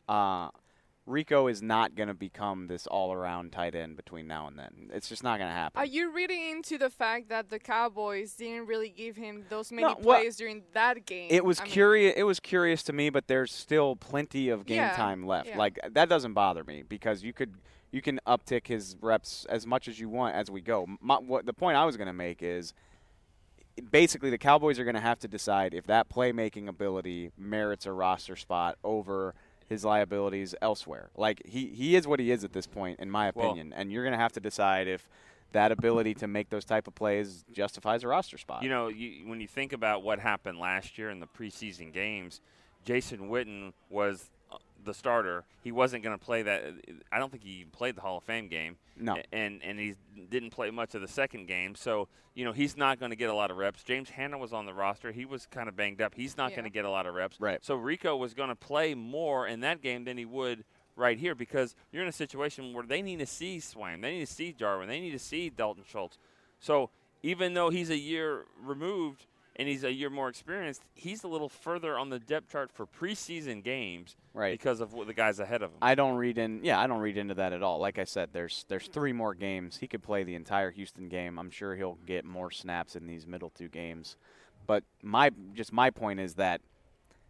Uh, 0.09 0.49
Rico 1.05 1.47
is 1.47 1.61
not 1.61 1.93
going 1.93 2.07
to 2.07 2.15
become 2.15 2.65
this 2.67 2.87
all-around 2.87 3.51
tight 3.51 3.75
end 3.75 3.95
between 3.95 4.25
now 4.25 4.47
and 4.47 4.57
then. 4.57 4.89
It's 4.91 5.07
just 5.07 5.23
not 5.23 5.37
going 5.37 5.49
to 5.49 5.55
happen. 5.55 5.77
Are 5.79 5.85
you 5.85 6.11
reading 6.11 6.49
into 6.49 6.79
the 6.79 6.89
fact 6.89 7.29
that 7.29 7.49
the 7.49 7.59
Cowboys 7.59 8.33
didn't 8.33 8.65
really 8.65 8.89
give 8.89 9.15
him 9.15 9.45
those 9.49 9.71
many 9.71 9.83
No, 9.87 9.97
well, 10.01 10.19
plays 10.19 10.35
during 10.35 10.63
that 10.73 11.05
game? 11.05 11.27
it 11.29 11.45
was 11.45 11.59
I 11.59 11.63
mean, 11.65 11.73
curious. 11.73 12.13
It 12.17 12.23
was 12.23 12.39
curious 12.39 12.81
to 12.83 12.93
me, 12.93 13.11
but 13.11 13.27
there's 13.27 13.53
still 13.53 13.95
plenty 13.95 14.49
of 14.49 14.65
game 14.65 14.77
Yeah, 14.77 14.95
time 14.95 15.27
left. 15.27 15.49
yeah. 15.49 15.57
Like 15.57 15.79
that 15.91 16.09
doesn't 16.09 16.33
bother 16.33 16.63
me 16.63 16.83
because 16.87 17.23
you 17.23 17.33
could 17.33 17.53
you 17.91 18.01
can 18.01 18.19
uptick 18.27 18.65
his 18.67 18.97
reps 18.99 19.45
as 19.47 19.67
much 19.67 19.87
as 19.87 19.99
you 19.99 20.09
want 20.09 20.35
as 20.35 20.49
we 20.49 20.59
go. 20.59 20.87
My, 20.99 21.15
what 21.15 21.45
the 21.45 21.53
point 21.53 21.77
I 21.77 21.85
was 21.85 21.97
going 21.97 22.07
to 22.07 22.13
make 22.13 22.41
is 22.41 22.73
basically 23.91 24.29
the 24.29 24.37
Cowboys 24.37 24.79
are 24.79 24.83
going 24.83 24.95
to 24.95 25.01
have 25.01 25.19
to 25.19 25.27
decide 25.27 25.73
if 25.73 25.85
that 25.87 26.09
playmaking 26.09 26.67
ability 26.67 27.31
merits 27.37 27.85
a 27.85 27.91
roster 27.91 28.35
spot 28.35 28.77
over 28.83 29.35
his 29.67 29.83
liabilities 29.85 30.53
elsewhere. 30.61 31.09
Like 31.15 31.41
he 31.45 31.67
he 31.67 31.95
is 31.95 32.07
what 32.07 32.19
he 32.19 32.31
is 32.31 32.43
at 32.43 32.53
this 32.53 32.67
point, 32.67 32.99
in 32.99 33.09
my 33.09 33.31
Well- 33.33 33.47
opinion, 33.47 33.73
and 33.73 33.91
you're 33.91 34.03
going 34.03 34.13
to 34.13 34.19
have 34.19 34.33
to 34.33 34.39
decide 34.39 34.87
if 34.87 35.07
that 35.51 35.71
ability 35.71 36.13
to 36.15 36.27
make 36.27 36.49
those 36.49 36.65
type 36.65 36.85
of 36.87 36.95
plays 36.95 37.45
justifies 37.51 38.03
a 38.03 38.07
roster 38.09 38.37
spot. 38.37 38.61
you 38.61 38.67
know, 38.69 38.89
you, 38.89 39.25
when 39.27 39.39
you 39.39 39.47
think 39.47 39.71
about 39.71 40.03
what 40.03 40.19
happened 40.19 40.59
last 40.59 40.97
year 40.97 41.09
in 41.09 41.19
the 41.21 41.27
preseason 41.27 41.93
games, 41.93 42.41
Jason 42.83 43.29
Witten 43.29 43.71
was 43.89 44.29
the 44.85 44.93
starter. 44.93 45.43
He 45.63 45.71
wasn't 45.71 46.03
going 46.03 46.17
to 46.17 46.23
play 46.23 46.41
that. 46.43 46.63
I 47.11 47.19
don't 47.19 47.31
think 47.31 47.43
he 47.43 47.51
even 47.59 47.71
played 47.71 47.95
the 47.95 48.01
Hall 48.01 48.17
of 48.17 48.23
Fame 48.23 48.47
game. 48.47 48.77
No. 48.97 49.17
And 49.33 49.61
and 49.63 49.79
he 49.79 49.95
didn't 50.29 50.51
play 50.51 50.71
much 50.71 50.95
of 50.95 51.01
the 51.01 51.07
second 51.07 51.47
game. 51.47 51.75
So 51.75 52.07
you 52.33 52.45
know 52.45 52.51
he's 52.53 52.77
not 52.77 52.99
going 52.99 53.09
to 53.11 53.15
get 53.15 53.29
a 53.29 53.33
lot 53.33 53.51
of 53.51 53.57
reps. 53.57 53.83
James 53.83 54.09
Hanna 54.09 54.37
was 54.37 54.53
on 54.53 54.65
the 54.65 54.73
roster. 54.73 55.11
He 55.11 55.25
was 55.25 55.45
kind 55.47 55.67
of 55.67 55.75
banged 55.75 56.01
up. 56.01 56.13
He's 56.15 56.37
not 56.37 56.51
Yeah. 56.51 56.57
going 56.57 56.63
to 56.65 56.69
get 56.73 56.85
a 56.85 56.89
lot 56.89 57.05
of 57.05 57.13
reps. 57.15 57.39
Right. 57.39 57.63
So 57.63 57.75
Rico 57.75 58.15
was 58.15 58.33
going 58.33 58.49
to 58.49 58.55
play 58.55 58.93
more 58.95 59.47
in 59.47 59.59
that 59.61 59.81
game 59.81 60.05
than 60.05 60.17
he 60.17 60.25
would 60.25 60.63
right 60.95 61.17
here 61.17 61.35
because 61.35 61.75
you're 61.91 62.03
in 62.03 62.07
a 62.07 62.13
situation 62.13 62.73
where 62.73 62.85
they 62.85 63.01
need 63.01 63.19
to 63.19 63.25
see 63.25 63.57
Swaim, 63.57 64.01
they 64.01 64.13
need 64.13 64.25
to 64.27 64.33
see 64.33 64.53
Jarwin, 64.53 64.87
they 64.87 65.01
need 65.01 65.11
to 65.11 65.19
see 65.19 65.49
Dalton 65.49 65.83
Schultz. 65.85 66.17
So 66.61 66.89
even 67.21 67.53
though 67.53 67.69
he's 67.69 67.89
a 67.89 67.97
year 67.97 68.45
removed 68.61 69.25
and 69.57 69.67
he's 69.67 69.83
a 69.83 69.91
year 69.91 70.09
more 70.09 70.27
experienced, 70.29 70.81
he's 70.93 71.23
a 71.23 71.27
little 71.27 71.49
further 71.49 71.97
on 71.97 72.09
the 72.09 72.19
depth 72.19 72.51
chart 72.51 72.71
for 72.73 72.85
preseason 72.85 73.63
games 73.63 74.15
Right. 74.33 74.51
because 74.59 74.81
of 74.81 74.93
what 74.93 75.07
the 75.07 75.13
guys 75.13 75.39
ahead 75.39 75.61
of 75.61 75.71
him. 75.71 75.77
I 75.81 75.95
don't 75.95 76.15
read 76.15 76.37
in. 76.37 76.61
Yeah, 76.63 76.79
I 76.79 76.87
don't 76.87 76.99
read 76.99 77.17
into 77.17 77.33
that 77.35 77.53
at 77.53 77.63
all. 77.63 77.79
Like 77.79 77.97
I 77.99 78.03
said, 78.03 78.29
there's 78.33 78.65
there's 78.67 78.87
three 78.87 79.13
more 79.13 79.33
games. 79.33 79.77
He 79.77 79.87
could 79.87 80.03
play 80.03 80.23
the 80.23 80.35
entire 80.35 80.71
Houston 80.71 81.07
game. 81.09 81.39
I'm 81.39 81.51
sure 81.51 81.75
he'll 81.75 81.97
get 82.05 82.25
more 82.25 82.51
snaps 82.51 82.95
in 82.95 83.07
these 83.07 83.25
middle 83.25 83.49
two 83.49 83.69
games. 83.69 84.17
But 84.67 84.83
my 85.03 85.31
just 85.53 85.71
my 85.71 85.89
point 85.89 86.19
is 86.19 86.35
that 86.35 86.61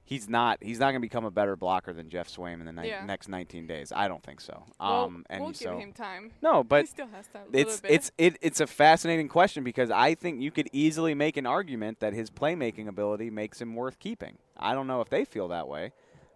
he's 0.05 0.29
not 0.29 0.59
he's 0.61 0.79
not 0.79 0.85
going 0.91 0.95
to 0.95 0.99
become 1.01 1.25
a 1.25 1.31
better 1.31 1.55
blocker 1.55 1.91
than 1.91 2.09
Geoff 2.09 2.29
Swaim 2.29 2.59
in 2.61 2.65
the 2.65 2.71
ni- 2.71 2.87
Yeah. 2.89 3.03
next 3.05 3.27
19 3.27 3.67
days. 3.67 3.91
I 3.93 4.07
don't 4.07 4.23
think 4.23 4.39
so. 4.39 4.63
Well, 4.79 5.05
um, 5.05 5.25
and 5.29 5.43
we'll 5.43 5.53
so 5.53 5.71
give 5.71 5.79
him 5.79 5.91
time. 5.93 6.31
no, 6.41 6.63
but 6.63 6.81
he 6.81 6.87
still 6.87 7.07
has 7.07 7.27
time. 7.27 7.47
it's 7.51 7.81
it's 7.83 8.11
it, 8.17 8.37
it's 8.41 8.59
a 8.61 8.67
fascinating 8.67 9.27
question 9.27 9.63
because 9.63 9.91
I 9.91 10.15
think 10.15 10.41
you 10.41 10.51
could 10.51 10.69
easily 10.71 11.13
make 11.13 11.35
an 11.37 11.45
argument 11.45 11.99
that 11.99 12.13
his 12.13 12.29
playmaking 12.29 12.87
ability 12.87 13.29
makes 13.29 13.59
him 13.59 13.75
worth 13.75 13.99
keeping. 13.99 14.37
I 14.57 14.73
don't 14.73 14.87
know 14.87 15.01
if 15.01 15.09
they 15.09 15.25
feel 15.25 15.47
that 15.49 15.67
way, 15.67 15.91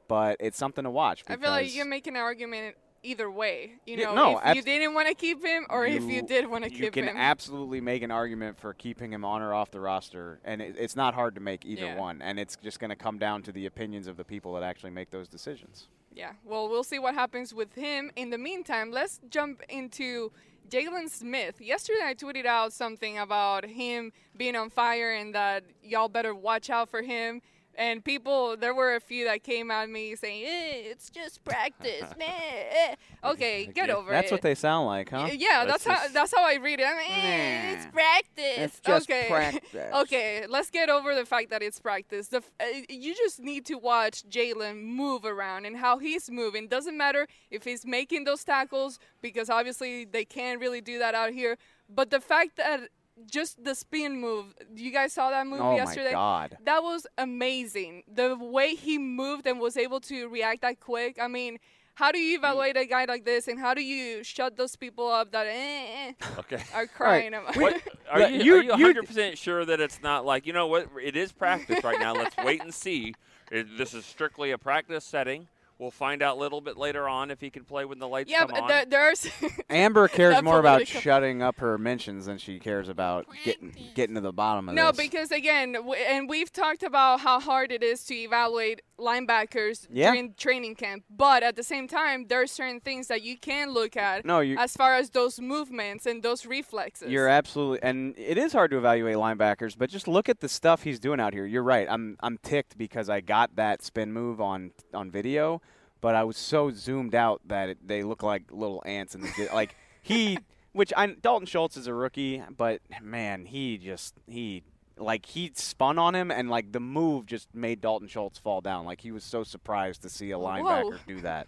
but 0.07 0.37
it's 0.39 0.57
something 0.57 0.83
to 0.83 0.89
watch. 0.89 1.23
I 1.27 1.37
feel 1.37 1.49
like 1.51 1.71
you 1.73 1.81
can 1.81 1.89
make 1.89 2.07
an 2.07 2.17
argument 2.17 2.75
either 3.03 3.29
way. 3.29 3.73
You 3.85 3.97
Yeah, 3.97 4.05
know, 4.13 4.33
no, 4.33 4.41
if 4.43 4.55
you 4.55 4.61
didn't 4.61 4.93
want 4.93 5.07
to 5.07 5.13
keep 5.13 5.43
him 5.43 5.65
or 5.69 5.85
if 5.85 6.03
you 6.03 6.21
did 6.21 6.47
want 6.49 6.63
to 6.63 6.69
keep 6.69 6.79
him. 6.79 6.85
you 6.85 6.91
can 6.91 7.17
absolutely 7.17 7.81
make 7.81 8.01
an 8.03 8.11
argument 8.11 8.59
for 8.59 8.73
keeping 8.73 9.11
him 9.13 9.23
on 9.25 9.41
or 9.41 9.53
off 9.53 9.71
the 9.71 9.79
roster, 9.79 10.39
and 10.43 10.61
it, 10.61 10.75
it's 10.77 10.95
not 10.95 11.13
hard 11.13 11.35
to 11.35 11.41
make 11.41 11.65
either 11.65 11.85
Yeah. 11.85 11.97
one. 11.99 12.21
And 12.21 12.39
it's 12.39 12.55
just 12.57 12.79
going 12.79 12.89
to 12.89 12.95
come 12.95 13.17
down 13.17 13.43
to 13.43 13.51
the 13.51 13.65
opinions 13.65 14.07
of 14.07 14.17
the 14.17 14.23
people 14.25 14.53
that 14.55 14.63
actually 14.63 14.91
make 14.91 15.09
those 15.11 15.27
decisions. 15.27 15.87
Yeah, 16.13 16.31
well, 16.43 16.67
we'll 16.67 16.83
see 16.83 16.99
what 16.99 17.13
happens 17.13 17.53
with 17.53 17.75
him. 17.75 18.11
In 18.15 18.29
the 18.31 18.37
meantime, 18.37 18.91
let's 18.91 19.19
jump 19.29 19.61
into 19.69 20.31
Jaylon 20.69 21.09
Smith. 21.09 21.61
Yesterday, 21.61 21.99
I 22.03 22.13
tweeted 22.13 22.45
out 22.45 22.73
something 22.73 23.17
about 23.17 23.65
him 23.65 24.11
being 24.35 24.55
on 24.55 24.69
fire 24.69 25.13
and 25.13 25.33
that 25.35 25.63
y'all 25.83 26.09
better 26.09 26.33
watch 26.35 26.69
out 26.69 26.89
for 26.89 27.01
him. 27.01 27.41
And 27.79 28.03
people, 28.03 28.57
there 28.57 28.75
were 28.75 28.95
a 28.95 28.99
few 28.99 29.23
that 29.23 29.41
came 29.41 29.71
at 29.71 29.89
me 29.89 30.13
saying, 30.17 30.43
eh, 30.43 30.91
"It's 30.91 31.09
just 31.09 31.41
practice, 31.45 32.13
man." 32.19 32.29
eh." 32.71 32.95
Okay, 33.23 33.67
get 33.67 33.89
over 33.89 34.11
That's 34.11 34.27
it. 34.27 34.29
That's 34.29 34.31
what 34.33 34.41
they 34.41 34.55
sound 34.55 34.87
like, 34.87 35.09
huh? 35.09 35.29
Yeah, 35.33 35.63
That's 35.63 35.85
that's, 35.85 36.01
how 36.01 36.07
that's 36.09 36.33
how 36.35 36.45
I 36.45 36.55
read 36.55 36.81
it. 36.81 36.85
I 36.85 36.97
mean, 36.97 37.25
eh, 37.25 37.73
it's 37.73 37.85
practice. 37.85 38.57
It's 38.57 38.79
just 38.81 39.09
okay. 39.09 39.27
practice. 39.29 39.93
okay, 39.95 40.45
let's 40.49 40.69
get 40.69 40.89
over 40.89 41.15
the 41.15 41.25
fact 41.25 41.51
that 41.51 41.61
it's 41.63 41.79
practice. 41.79 42.27
The 42.27 42.37
f- 42.37 42.51
uh, 42.59 42.65
you 42.89 43.15
just 43.15 43.39
need 43.39 43.65
to 43.67 43.75
watch 43.75 44.27
Jaylon 44.29 44.83
move 44.83 45.23
around 45.23 45.65
and 45.65 45.77
how 45.77 45.99
he's 45.99 46.29
moving. 46.29 46.67
Doesn't 46.67 46.97
matter 46.97 47.27
if 47.49 47.63
he's 47.63 47.85
making 47.85 48.25
those 48.25 48.43
tackles 48.43 48.99
because 49.21 49.49
obviously 49.49 50.03
they 50.03 50.25
can't 50.25 50.59
really 50.59 50.81
do 50.81 50.99
that 50.99 51.15
out 51.15 51.31
here. 51.31 51.57
But 51.89 52.09
the 52.09 52.19
fact 52.19 52.57
that 52.57 52.89
just 53.29 53.63
the 53.63 53.75
spin 53.75 54.19
move, 54.21 54.53
you 54.75 54.91
guys 54.91 55.13
saw 55.13 55.29
that 55.31 55.45
move 55.47 55.61
Oh 55.61 55.75
yesterday. 55.75 56.05
my 56.07 56.11
God! 56.13 56.57
That 56.65 56.83
was 56.83 57.05
amazing. 57.17 58.03
The 58.13 58.35
way 58.39 58.75
he 58.75 58.97
moved 58.97 59.45
and 59.47 59.59
was 59.59 59.77
able 59.77 59.99
to 60.01 60.27
react 60.29 60.61
that 60.61 60.79
quick. 60.79 61.17
I 61.21 61.27
mean, 61.27 61.57
how 61.95 62.11
do 62.11 62.19
you 62.19 62.37
evaluate 62.37 62.77
a 62.77 62.85
guy 62.85 63.05
like 63.05 63.25
this, 63.25 63.47
and 63.47 63.59
how 63.59 63.73
do 63.73 63.81
you 63.83 64.23
shut 64.23 64.55
those 64.57 64.75
people 64.75 65.07
up 65.09 65.31
that 65.31 65.47
eh, 65.47 66.11
eh, 66.19 66.25
okay. 66.39 66.63
are 66.73 66.87
crying 66.87 67.33
about? 67.33 67.55
What, 67.57 67.81
are, 68.09 68.19
Yeah, 68.21 68.27
you, 68.27 68.43
you- 68.61 68.71
are 68.71 68.77
you 68.79 68.87
you- 68.87 68.93
100% 69.03 69.37
sure 69.37 69.65
that 69.65 69.79
it's 69.81 70.01
not 70.01 70.25
like, 70.25 70.45
you 70.47 70.53
know 70.53 70.67
what, 70.67 70.87
it 71.03 71.15
is 71.17 71.31
practice 71.31 71.83
right 71.83 71.99
now. 71.99 72.13
Let's 72.13 72.37
wait 72.37 72.61
and 72.61 72.73
see. 72.73 73.15
It, 73.51 73.77
this 73.77 73.93
is 73.93 74.05
strictly 74.05 74.51
a 74.51 74.57
practice 74.57 75.03
setting. 75.03 75.47
We'll 75.79 75.91
find 75.91 76.21
out 76.21 76.35
a 76.35 76.39
little 76.41 76.59
bit 76.59 76.75
later 76.77 77.07
on 77.07 77.31
if 77.31 77.39
he 77.39 77.49
can 77.49 77.63
play 77.63 77.85
when 77.85 77.99
the 77.99 78.07
lights 78.07 78.29
yeah, 78.29 78.39
come 78.39 78.49
but 78.51 78.61
on. 78.63 78.67
there, 78.67 78.85
there's 78.85 79.29
Amber 79.69 80.09
cares 80.09 80.43
more 80.43 80.59
about 80.59 80.79
political- 80.79 80.99
shutting 80.99 81.41
up 81.41 81.57
her 81.61 81.77
mentions 81.77 82.25
than 82.25 82.37
she 82.37 82.59
cares 82.59 82.89
about 82.89 83.25
getting 83.45 83.73
getting 83.95 84.15
to 84.15 84.21
the 84.21 84.33
bottom 84.33 84.67
of 84.67 84.75
no 84.75 84.87
this. 84.91 84.97
No, 84.97 85.03
because 85.03 85.31
again, 85.31 85.71
w- 85.71 85.93
and 85.93 86.27
we've 86.27 86.51
talked 86.51 86.83
about 86.83 87.21
how 87.21 87.39
hard 87.39 87.71
it 87.71 87.81
is 87.81 88.03
to 88.05 88.13
evaluate 88.13 88.81
linebackers 88.99 89.87
Yeah. 89.89 90.11
during 90.11 90.33
training 90.33 90.75
camp. 90.75 91.03
But 91.09 91.43
at 91.43 91.55
the 91.55 91.63
same 91.63 91.87
time, 91.87 92.25
there 92.27 92.41
are 92.41 92.47
certain 92.47 92.81
things 92.81 93.07
that 93.07 93.21
you 93.21 93.37
can 93.37 93.71
look 93.71 93.95
at 93.95 94.25
no, 94.25 94.41
you 94.41 94.57
as 94.57 94.75
far 94.75 94.95
as 94.95 95.09
those 95.11 95.39
movements 95.39 96.05
and 96.05 96.21
those 96.23 96.45
reflexes. 96.45 97.09
You're 97.09 97.29
absolutely, 97.29 97.81
and 97.83 98.13
it 98.17 98.37
is 98.37 98.51
hard 98.51 98.71
to 98.71 98.77
evaluate 98.77 99.15
linebackers, 99.15 99.77
but 99.77 99.89
just 99.89 100.09
look 100.09 100.27
at 100.27 100.41
the 100.41 100.49
stuff 100.49 100.83
he's 100.83 100.99
doing 100.99 101.21
out 101.21 101.33
here. 101.33 101.45
You're 101.45 101.63
right. 101.63 101.87
I'm 101.89 102.17
I'm 102.19 102.37
ticked 102.37 102.77
because 102.77 103.09
I 103.09 103.21
got 103.21 103.55
that 103.55 103.81
spin 103.81 104.11
move 104.11 104.41
on 104.41 104.71
on 104.93 105.09
video, 105.09 105.61
but 106.01 106.15
I 106.15 106.23
was 106.23 106.37
so 106.37 106.71
zoomed 106.71 107.15
out 107.15 107.41
that 107.47 107.69
it, 107.69 107.87
they 107.87 108.03
look 108.03 108.23
like 108.23 108.43
little 108.51 108.81
ants 108.85 109.15
di- 109.15 109.49
like 109.53 109.75
he. 110.01 110.39
Which 110.71 110.93
I 110.95 111.07
Dalton 111.07 111.47
Schultz 111.47 111.77
is 111.77 111.87
a 111.87 111.93
rookie, 111.95 112.43
but 112.55 112.81
man, 113.01 113.45
he 113.45 113.79
just 113.79 114.13
he 114.27 114.61
like 114.99 115.25
he 115.25 115.51
spun 115.55 115.97
on 115.97 116.13
him 116.13 116.29
and 116.29 116.47
like 116.47 116.71
the 116.71 116.79
move 116.79 117.25
just 117.25 117.53
made 117.55 117.81
Dalton 117.81 118.07
Schultz 118.07 118.37
fall 118.37 118.61
down. 118.61 118.85
Like 118.85 119.01
he 119.01 119.11
was 119.11 119.23
so 119.23 119.43
surprised 119.43 120.03
to 120.03 120.09
see 120.09 120.29
a 120.31 120.37
linebacker 120.37 120.99
do 121.07 121.21
that. 121.21 121.47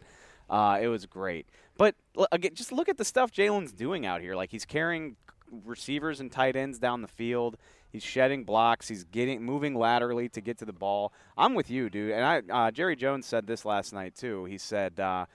Uh, 0.50 0.80
it 0.82 0.88
was 0.88 1.06
great. 1.06 1.46
But 1.78 1.96
again, 2.32 2.56
just 2.56 2.72
look 2.72 2.90
at 2.90 2.98
the 2.98 3.06
stuff 3.06 3.32
Jaylon's 3.32 3.72
doing 3.72 4.06
out 4.08 4.22
here. 4.22 4.36
Like 4.36 4.52
he's 4.52 4.66
carrying 4.66 5.16
receivers 5.66 6.20
and 6.20 6.32
tight 6.32 6.56
ends 6.56 6.80
down 6.80 7.02
the 7.02 7.08
field. 7.08 7.58
He's 7.92 8.04
shedding 8.04 8.44
blocks. 8.44 8.88
He's 8.88 9.04
getting 9.04 9.44
moving 9.44 9.76
laterally 9.76 10.30
to 10.30 10.42
get 10.42 10.58
to 10.60 10.66
the 10.66 10.74
ball. 10.74 11.12
I'm 11.38 11.54
with 11.54 11.70
you, 11.70 11.90
dude. 11.90 12.12
And 12.12 12.26
I, 12.26 12.68
uh, 12.68 12.72
Jerry 12.72 12.96
Jones 12.96 13.26
said 13.26 13.48
this 13.48 13.66
last 13.66 13.94
night 13.94 14.16
too. 14.16 14.46
He 14.46 14.58
said, 14.58 15.00
uh, 15.00 15.26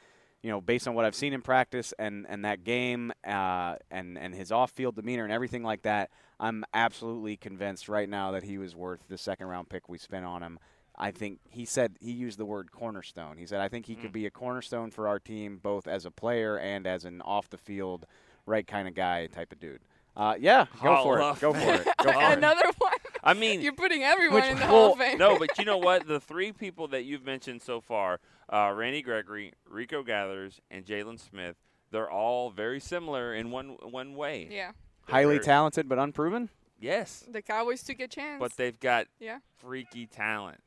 you 0.42 0.50
know, 0.50 0.60
based 0.60 0.86
on 0.86 0.94
what 0.94 1.04
I've 1.04 1.14
seen 1.14 1.32
in 1.32 1.42
practice 1.42 1.92
and 1.98 2.26
and 2.28 2.44
that 2.44 2.64
game, 2.64 3.12
uh, 3.26 3.76
and 3.90 4.16
and 4.16 4.34
his 4.34 4.52
off-field 4.52 4.96
demeanor 4.96 5.24
and 5.24 5.32
everything 5.32 5.62
like 5.62 5.82
that, 5.82 6.10
I'm 6.38 6.64
absolutely 6.72 7.36
convinced 7.36 7.88
right 7.88 8.08
now 8.08 8.30
that 8.30 8.44
he 8.44 8.56
was 8.56 8.74
worth 8.74 9.00
the 9.08 9.18
second 9.18 9.48
round 9.48 9.68
pick 9.68 9.88
we 9.88 9.98
spent 9.98 10.24
on 10.24 10.42
him. 10.42 10.58
I 10.98 11.10
think 11.10 11.40
he 11.50 11.66
said 11.66 11.96
he 12.00 12.12
used 12.12 12.38
the 12.38 12.46
word 12.46 12.72
cornerstone. 12.72 13.36
He 13.36 13.46
said 13.46 13.60
I 13.60 13.68
think 13.68 13.86
he 13.86 13.96
could 13.96 14.12
be 14.12 14.24
a 14.24 14.30
cornerstone 14.30 14.90
for 14.90 15.08
our 15.08 15.18
team 15.18 15.58
both 15.62 15.86
as 15.86 16.06
a 16.06 16.10
player 16.10 16.58
and 16.58 16.86
as 16.86 17.04
an 17.04 17.20
off 17.22 17.50
the 17.50 17.58
field 17.58 18.06
right 18.46 18.66
kind 18.66 18.88
of 18.88 18.94
guy 18.94 19.26
type 19.26 19.52
of 19.52 19.60
dude. 19.60 19.80
Uh, 20.16 20.34
yeah, 20.40 20.64
go 20.82 20.94
Hall 20.94 21.04
for 21.04 21.18
it. 21.18 21.40
Go 21.40 21.52
for 21.52 21.58
it. 21.74 21.84
Go 22.02 22.12
for 22.12 22.22
it. 22.32 22.38
Another 22.38 22.62
one. 22.78 22.92
I 23.22 23.34
mean, 23.34 23.60
You're 23.60 23.74
putting 23.74 24.02
everyone 24.02 24.36
Which- 24.40 24.50
in 24.50 24.56
the 24.58 24.62
well, 24.62 24.70
Hall 24.70 24.92
of 24.92 24.98
Fame. 24.98 25.18
no, 25.18 25.38
but 25.38 25.58
you 25.58 25.64
know 25.64 25.76
what? 25.76 26.06
The 26.06 26.20
three 26.20 26.52
people 26.52 26.88
that 26.88 27.04
you've 27.04 27.24
mentioned 27.24 27.60
so 27.60 27.80
far, 27.80 28.20
uh, 28.50 28.72
Randy 28.74 29.02
Gregory, 29.02 29.52
Rico 29.68 30.02
Gathers, 30.02 30.60
and 30.70 30.86
Jaylon 30.86 31.18
Smith, 31.20 31.56
they're 31.90 32.10
all 32.10 32.50
very 32.50 32.80
similar 32.80 33.34
in 33.34 33.50
one 33.50 33.76
one 33.90 34.14
way. 34.14 34.48
yeah, 34.50 34.72
Highly 35.08 35.34
They're- 35.34 35.42
talented 35.44 35.88
but 35.88 35.98
unproven. 35.98 36.48
Yes, 36.78 37.24
the 37.30 37.42
Cowboys 37.42 37.82
took 37.82 38.00
a 38.00 38.08
chance. 38.08 38.38
but 38.38 38.52
they've 38.56 38.78
got 38.78 39.06
yeah, 39.18 39.38
freaky 39.58 40.06
talent 40.06 40.58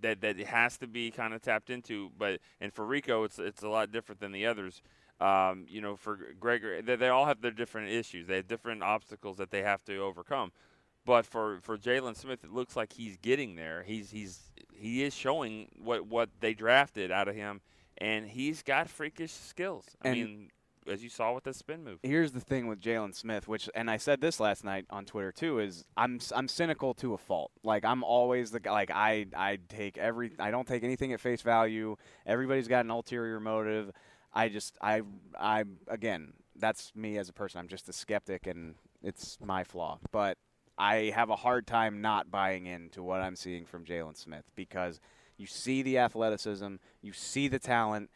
that 0.00 0.20
that 0.22 0.38
it 0.38 0.46
has 0.48 0.76
to 0.78 0.86
be 0.86 1.10
kind 1.10 1.32
of 1.34 1.40
tapped 1.42 1.70
into. 1.70 2.10
But 2.18 2.40
and 2.60 2.72
for 2.72 2.84
Rico, 2.84 3.24
it's 3.24 3.38
it's 3.38 3.62
a 3.62 3.68
lot 3.68 3.90
different 3.92 4.20
than 4.20 4.32
the 4.32 4.46
others. 4.46 4.82
Um, 5.20 5.66
you 5.68 5.80
know, 5.80 5.96
for 5.96 6.16
Gregory, 6.38 6.80
they, 6.80 6.94
they 6.96 7.08
all 7.08 7.26
have 7.26 7.40
their 7.40 7.50
different 7.50 7.90
issues. 7.90 8.26
They 8.28 8.36
have 8.36 8.46
different 8.46 8.82
obstacles 8.82 9.36
that 9.38 9.50
they 9.50 9.62
have 9.62 9.82
to 9.84 9.96
overcome. 9.98 10.52
But 11.04 11.26
for 11.26 11.58
for 11.62 11.76
Jaylon 11.78 12.16
Smith, 12.16 12.44
it 12.44 12.52
looks 12.52 12.76
like 12.76 12.92
he's 12.92 13.16
getting 13.16 13.56
there. 13.56 13.82
He's 13.82 14.10
he's 14.10 14.50
he 14.72 15.02
is 15.02 15.14
showing 15.14 15.68
what 15.82 16.06
what 16.06 16.28
they 16.40 16.54
drafted 16.54 17.10
out 17.10 17.26
of 17.28 17.34
him, 17.34 17.62
and 17.96 18.26
he's 18.28 18.62
got 18.62 18.88
freakish 18.88 19.32
skills. 19.32 19.84
I 20.04 20.08
And- 20.08 20.16
mean, 20.18 20.50
as 20.86 21.02
you 21.02 21.10
saw 21.10 21.34
with 21.34 21.44
the 21.44 21.52
spin 21.52 21.84
move. 21.84 21.98
here's 22.02 22.32
the 22.32 22.40
thing 22.40 22.66
with 22.66 22.80
Jaylon 22.80 23.14
Smith, 23.14 23.46
which 23.48 23.68
and 23.74 23.90
I 23.90 23.96
said 23.98 24.20
this 24.22 24.38
last 24.40 24.64
night 24.64 24.86
on 24.88 25.04
Twitter 25.04 25.32
too, 25.32 25.58
is 25.58 25.84
I'm 25.96 26.18
I'm 26.34 26.46
cynical 26.48 26.94
to 26.94 27.14
a 27.14 27.18
fault. 27.18 27.50
Like 27.64 27.84
I'm 27.84 28.04
always 28.04 28.50
the. 28.52 28.60
Like 28.64 28.90
I 28.90 29.26
I 29.36 29.58
take 29.68 29.98
every 29.98 30.32
I 30.38 30.50
don't 30.50 30.66
take 30.68 30.84
anything 30.84 31.12
at 31.12 31.20
face 31.20 31.42
value. 31.42 31.96
Everybody's 32.26 32.68
got 32.68 32.84
an 32.84 32.90
ulterior 32.90 33.40
motive. 33.40 33.90
I 34.32 34.48
just 34.48 34.76
I 34.80 35.02
I 35.38 35.64
again 35.88 36.32
that's 36.56 36.92
me 36.94 37.18
as 37.18 37.28
a 37.28 37.32
person. 37.32 37.60
I'm 37.60 37.68
just 37.68 37.88
a 37.88 37.92
skeptic, 37.92 38.46
and 38.46 38.74
it's 39.02 39.38
my 39.44 39.64
flaw. 39.64 39.98
But 40.10 40.38
I 40.76 41.12
have 41.14 41.30
a 41.30 41.36
hard 41.36 41.66
time 41.66 42.00
not 42.00 42.30
buying 42.30 42.66
into 42.66 43.02
what 43.02 43.20
I'm 43.20 43.36
seeing 43.36 43.64
from 43.64 43.84
Jaylon 43.84 44.16
Smith 44.16 44.44
because 44.56 45.00
you 45.36 45.46
see 45.46 45.82
the 45.82 45.98
athleticism, 45.98 46.76
you 47.00 47.12
see 47.12 47.46
the 47.48 47.58
talent, 47.60 48.10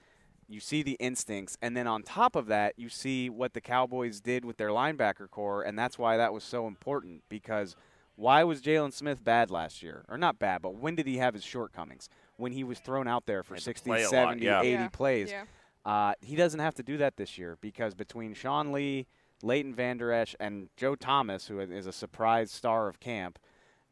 you 0.49 0.59
see 0.61 0.83
the 0.83 0.97
instincts, 0.99 1.57
and 1.63 1.77
then 1.77 1.87
on 1.87 2.03
top 2.03 2.35
of 2.35 2.47
that, 2.47 2.75
you 2.77 2.89
see 2.89 3.31
what 3.31 3.55
the 3.55 3.61
Cowboys 3.61 4.21
did 4.21 4.45
with 4.45 4.57
their 4.57 4.71
linebacker 4.71 5.31
core, 5.31 5.63
and 5.63 5.79
that's 5.79 5.99
why 5.99 6.17
that 6.17 6.33
was 6.33 6.43
so 6.45 6.67
important 6.67 7.23
because 7.29 7.77
why 8.17 8.43
was 8.45 8.61
Jaylon 8.61 8.93
Smith 8.93 9.25
bad 9.25 9.51
last 9.51 9.83
year? 9.83 10.05
Or 10.09 10.19
not 10.19 10.39
bad, 10.39 10.63
but 10.63 10.75
when 10.75 10.95
did 10.97 11.07
he 11.07 11.19
have 11.19 11.35
his 11.35 11.45
shortcomings? 11.45 12.09
when 12.39 12.53
he 12.53 12.65
was 12.65 12.81
thrown 12.81 13.07
out 13.07 13.27
there 13.27 13.43
for 13.43 13.57
60, 13.57 13.89
play 13.89 14.01
a 14.01 14.05
lot, 14.07 14.11
70, 14.11 14.45
yeah. 14.45 14.61
80 14.61 14.71
Yeah, 14.71 14.89
plays. 14.89 15.31
yeah. 15.31 15.45
Uh, 15.85 16.15
he 16.21 16.37
doesn't 16.37 16.61
have 16.61 16.75
to 16.75 16.83
do 16.83 16.97
that 16.99 17.17
this 17.17 17.37
year 17.37 17.59
because 17.61 17.95
between 17.95 18.35
Sean 18.35 18.73
Lee, 18.73 19.07
Leighton 19.43 19.75
Vander 19.75 20.13
Esch, 20.13 20.37
and 20.39 20.69
Joe 20.77 20.95
Thomas, 20.95 21.49
who 21.49 21.59
is 21.61 21.87
a 21.87 21.93
surprise 21.93 22.51
star 22.51 22.89
of 22.89 23.01
camp, 23.01 23.39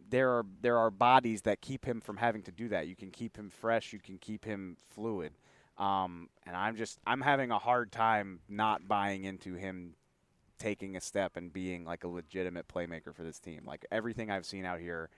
there 0.08 0.30
are 0.30 0.46
there 0.60 0.78
are 0.78 0.90
bodies 0.90 1.42
that 1.42 1.60
keep 1.60 1.84
him 1.84 2.00
from 2.00 2.16
having 2.16 2.42
to 2.42 2.52
do 2.52 2.68
that. 2.68 2.86
You 2.86 2.96
can 2.96 3.10
keep 3.10 3.36
him 3.36 3.50
fresh. 3.50 3.92
You 3.92 3.98
can 3.98 4.18
keep 4.18 4.44
him 4.44 4.76
fluid. 4.94 5.32
Um, 5.78 6.28
and 6.46 6.56
I'm 6.56 6.76
just 6.76 6.98
I'm 7.06 7.20
having 7.20 7.50
a 7.50 7.58
hard 7.58 7.92
time 7.92 8.40
not 8.48 8.86
buying 8.86 9.24
into 9.24 9.54
him 9.54 9.94
taking 10.58 10.94
a 10.94 11.00
step 11.00 11.36
and 11.36 11.52
being 11.52 11.84
like 11.84 12.04
a 12.04 12.08
legitimate 12.08 12.68
playmaker 12.68 13.14
for 13.14 13.22
this 13.22 13.40
team. 13.40 13.62
Like 13.64 13.86
everything 13.90 14.30
I've 14.30 14.46
seen 14.46 14.64
out 14.64 14.78
here. 14.78 15.10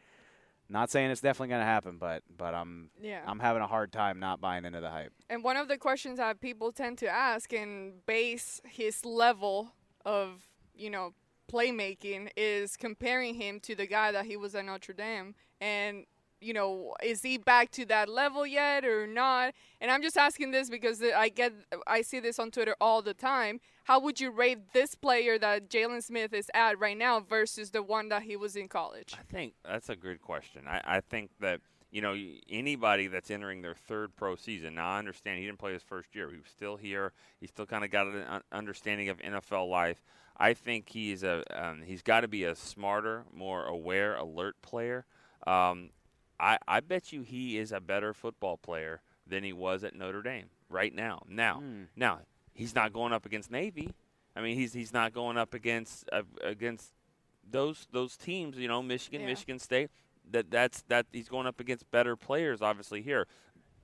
Not 0.68 0.90
saying 0.90 1.10
it's 1.10 1.20
definitely 1.20 1.48
going 1.48 1.60
to 1.60 1.66
happen, 1.66 1.98
but 1.98 2.22
but 2.34 2.54
I'm 2.54 2.90
Yeah. 3.00 3.22
I'm 3.26 3.40
having 3.40 3.62
a 3.62 3.66
hard 3.66 3.92
time 3.92 4.18
not 4.18 4.40
buying 4.40 4.64
into 4.64 4.80
the 4.80 4.90
hype. 4.90 5.12
And 5.28 5.44
one 5.44 5.56
of 5.56 5.68
the 5.68 5.76
questions 5.76 6.18
that 6.18 6.40
people 6.40 6.72
tend 6.72 6.98
to 6.98 7.08
ask 7.08 7.52
and 7.52 8.04
base 8.06 8.60
his 8.64 9.04
level 9.04 9.72
of, 10.04 10.48
you 10.74 10.90
know, 10.90 11.14
playmaking 11.50 12.30
is 12.36 12.76
comparing 12.76 13.34
him 13.34 13.60
to 13.60 13.74
the 13.74 13.86
guy 13.86 14.12
that 14.12 14.24
he 14.24 14.36
was 14.36 14.54
at 14.54 14.64
Notre 14.64 14.94
Dame. 14.94 15.34
And, 15.60 16.06
you 16.42 16.52
know, 16.52 16.94
is 17.02 17.22
he 17.22 17.38
back 17.38 17.70
to 17.72 17.86
that 17.86 18.08
level 18.08 18.46
yet 18.46 18.84
or 18.84 19.06
not? 19.06 19.54
And 19.80 19.90
I'm 19.90 20.02
just 20.02 20.16
asking 20.16 20.50
this 20.50 20.68
because 20.68 21.02
I 21.02 21.28
get, 21.28 21.52
I 21.86 22.02
see 22.02 22.20
this 22.20 22.38
on 22.38 22.50
Twitter 22.50 22.76
all 22.80 23.02
the 23.02 23.14
time. 23.14 23.60
How 23.84 23.98
would 24.00 24.20
you 24.20 24.30
rate 24.30 24.72
this 24.72 24.94
player 24.94 25.38
that 25.38 25.68
Jaylon 25.68 26.02
Smith 26.02 26.32
is 26.32 26.50
at 26.54 26.78
right 26.78 26.96
now 26.96 27.20
versus 27.20 27.70
the 27.70 27.82
one 27.82 28.08
that 28.10 28.22
he 28.22 28.36
was 28.36 28.54
in 28.54 28.68
college? 28.68 29.14
I 29.18 29.22
think 29.22 29.54
that's 29.64 29.88
a 29.88 29.96
good 29.96 30.22
question. 30.22 30.62
I, 30.68 30.80
I 30.84 31.00
think 31.00 31.30
that 31.40 31.60
you 31.90 32.00
know 32.00 32.16
anybody 32.48 33.06
that's 33.08 33.30
entering 33.30 33.60
their 33.62 33.74
third 33.74 34.16
pro 34.16 34.36
season. 34.36 34.76
Now 34.76 34.90
I 34.90 34.98
understand 34.98 35.38
he 35.38 35.46
didn't 35.46 35.58
play 35.58 35.72
his 35.72 35.82
first 35.82 36.14
year. 36.14 36.30
He 36.30 36.36
was 36.36 36.48
still 36.48 36.76
here. 36.76 37.12
He 37.40 37.46
still 37.46 37.66
kind 37.66 37.84
of 37.84 37.90
got 37.90 38.06
an 38.06 38.42
understanding 38.52 39.08
of 39.08 39.18
NFL 39.18 39.68
life. 39.68 40.02
I 40.36 40.54
think 40.54 40.88
he's 40.88 41.22
a 41.22 41.42
um, 41.54 41.82
he's 41.84 42.02
got 42.02 42.20
to 42.20 42.28
be 42.28 42.44
a 42.44 42.54
smarter, 42.54 43.24
more 43.32 43.66
aware, 43.66 44.16
alert 44.16 44.56
player. 44.62 45.04
Um, 45.46 45.90
I 46.42 46.58
I 46.68 46.80
bet 46.80 47.12
you 47.12 47.22
he 47.22 47.56
is 47.56 47.72
a 47.72 47.80
better 47.80 48.12
football 48.12 48.56
player 48.58 49.00
than 49.26 49.44
he 49.44 49.52
was 49.54 49.84
at 49.84 49.94
Notre 49.94 50.20
Dame 50.22 50.46
right 50.68 50.92
now. 50.94 51.22
Now 51.28 51.62
now 51.96 52.18
he's 52.52 52.74
not 52.74 52.92
going 52.92 53.12
up 53.14 53.24
against 53.24 53.50
Navy. 53.50 53.94
I 54.36 54.40
mean 54.42 54.56
he's 54.56 54.72
he's 54.74 54.92
not 54.92 55.14
going 55.14 55.38
up 55.38 55.54
against 55.54 56.08
uh, 56.12 56.22
against 56.42 56.92
those 57.48 57.86
those 57.92 58.16
teams, 58.16 58.58
you 58.58 58.68
know, 58.68 58.82
Michigan, 58.82 59.20
Yeah. 59.22 59.28
Michigan 59.28 59.58
State. 59.58 59.90
That 60.30 60.50
that's 60.50 60.82
that 60.88 61.06
he's 61.12 61.28
going 61.28 61.46
up 61.46 61.60
against 61.60 61.90
better 61.90 62.16
players, 62.16 62.60
obviously 62.62 63.02
here, 63.02 63.26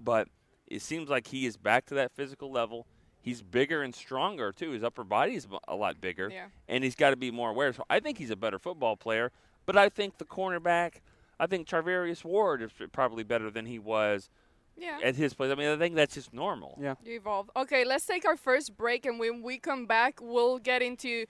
but 0.01 0.29
it 0.67 0.83
seems 0.83 1.09
like 1.09 1.27
he 1.29 1.47
is 1.47 1.57
back 1.57 1.87
to 1.87 1.95
that 1.95 2.13
physical 2.13 2.51
level. 2.51 2.87
He's 3.21 3.43
bigger 3.43 3.83
and 3.83 3.95
stronger 3.95 4.53
too. 4.53 4.71
His 4.71 4.85
upper 4.85 5.03
body 5.05 5.35
is 5.35 5.47
a 5.67 5.75
lot 5.75 6.01
bigger, 6.01 6.31
Yeah. 6.31 6.47
and 6.69 6.85
he's 6.85 6.95
got 6.95 7.11
to 7.11 7.17
be 7.17 7.31
more 7.31 7.51
aware. 7.51 7.73
So 7.73 7.85
I 7.91 7.99
think 8.01 8.19
he's 8.19 8.31
a 8.31 8.37
better 8.37 8.59
football 8.59 8.97
player. 8.97 9.33
But 9.67 9.77
I 9.77 9.89
think 9.89 10.19
the 10.19 10.25
cornerback, 10.25 11.01
I 11.41 11.47
think 11.47 11.69
Charvarius 11.69 12.25
Ward 12.25 12.63
is 12.63 12.71
probably 12.93 13.23
better 13.25 13.51
than 13.51 13.67
he 13.67 13.79
was 13.79 14.29
Yeah. 14.77 14.99
at 15.03 15.17
his 15.17 15.35
place. 15.35 15.51
I 15.51 15.55
mean, 15.55 15.69
I 15.69 15.77
think 15.77 15.95
that's 15.95 16.15
just 16.15 16.33
normal. 16.33 16.79
Yeah. 16.81 16.95
You 17.05 17.17
evolve. 17.17 17.51
Okay, 17.57 17.85
let's 17.85 18.07
take 18.07 18.25
our 18.25 18.37
first 18.37 18.77
break, 18.77 19.07
and 19.07 19.19
when 19.19 19.43
we 19.43 19.59
come 19.59 19.87
back, 19.87 20.21
we'll 20.21 20.59
get 20.59 20.83
into. 20.83 21.27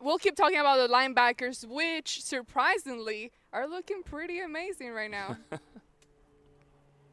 We'll 0.00 0.18
keep 0.18 0.34
talking 0.34 0.58
about 0.58 0.78
the 0.78 0.92
linebackers, 0.92 1.64
which 1.64 2.22
surprisingly 2.24 3.30
are 3.52 3.68
looking 3.68 4.02
pretty 4.02 4.40
amazing 4.40 4.90
right 4.90 5.10
now. 5.10 5.36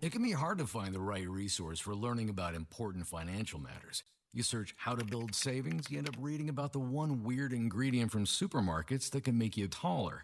It 0.01 0.13
can 0.13 0.23
be 0.23 0.31
hard 0.31 0.59
to 0.59 0.65
find 0.65 0.95
the 0.95 1.01
right 1.01 1.27
resource 1.27 1.77
for 1.79 1.93
learning 1.93 2.29
about 2.29 2.55
important 2.55 3.05
financial 3.05 3.59
matters. 3.59 4.01
You 4.31 4.43
search 4.43 4.73
how 4.77 4.95
to 4.95 5.03
build 5.03 5.35
savings, 5.35 5.91
you 5.91 5.97
end 5.97 6.07
up 6.07 6.15
reading 6.19 6.47
about 6.47 6.71
the 6.71 6.79
one 6.79 7.21
weird 7.23 7.51
ingredient 7.51 8.09
from 8.09 8.23
supermarkets 8.25 9.09
that 9.11 9.25
can 9.25 9.37
make 9.37 9.57
you 9.57 9.67
taller. 9.67 10.23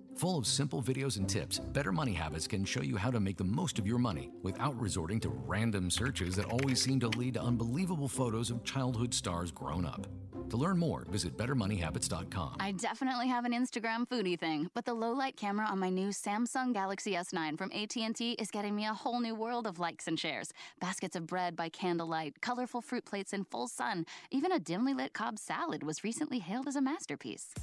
Full 0.21 0.37
of 0.37 0.45
simple 0.45 0.83
videos 0.83 1.17
and 1.17 1.27
tips, 1.27 1.57
Better 1.57 1.91
Money 1.91 2.13
Habits 2.13 2.45
can 2.45 2.63
show 2.63 2.83
you 2.83 2.95
how 2.95 3.09
to 3.09 3.19
make 3.19 3.37
the 3.37 3.43
most 3.43 3.79
of 3.79 3.87
your 3.87 3.97
money 3.97 4.29
without 4.43 4.79
resorting 4.79 5.19
to 5.21 5.29
random 5.29 5.89
searches 5.89 6.35
that 6.35 6.45
always 6.45 6.79
seem 6.79 6.99
to 6.99 7.07
lead 7.07 7.33
to 7.33 7.41
unbelievable 7.41 8.07
photos 8.07 8.51
of 8.51 8.63
childhood 8.63 9.15
stars 9.15 9.51
grown 9.51 9.83
up. 9.83 10.05
To 10.51 10.57
learn 10.57 10.77
more, 10.77 11.07
visit 11.09 11.35
BetterMoneyHabits.com. 11.37 12.57
I 12.59 12.71
definitely 12.73 13.29
have 13.29 13.45
an 13.45 13.51
Instagram 13.51 14.07
foodie 14.07 14.37
thing, 14.37 14.69
but 14.75 14.85
the 14.85 14.93
low 14.93 15.11
light 15.11 15.37
camera 15.37 15.65
on 15.65 15.79
my 15.79 15.89
new 15.89 16.09
Samsung 16.09 16.71
Galaxy 16.71 17.13
S9 17.13 17.57
from 17.57 17.71
AT&T 17.71 18.33
is 18.33 18.51
getting 18.51 18.75
me 18.75 18.85
a 18.85 18.93
whole 18.93 19.21
new 19.21 19.33
world 19.33 19.65
of 19.65 19.79
likes 19.79 20.07
and 20.07 20.19
shares. 20.19 20.53
Baskets 20.79 21.15
of 21.15 21.25
bread 21.25 21.55
by 21.55 21.69
candlelight, 21.69 22.41
colorful 22.41 22.81
fruit 22.81 23.05
plates 23.05 23.33
in 23.33 23.43
full 23.45 23.67
sun, 23.67 24.05
even 24.29 24.51
a 24.51 24.59
dimly 24.59 24.93
lit 24.93 25.13
Cobb 25.13 25.39
salad 25.39 25.81
was 25.81 26.03
recently 26.03 26.37
hailed 26.37 26.67
as 26.67 26.75
a 26.75 26.81
masterpiece. 26.81 27.55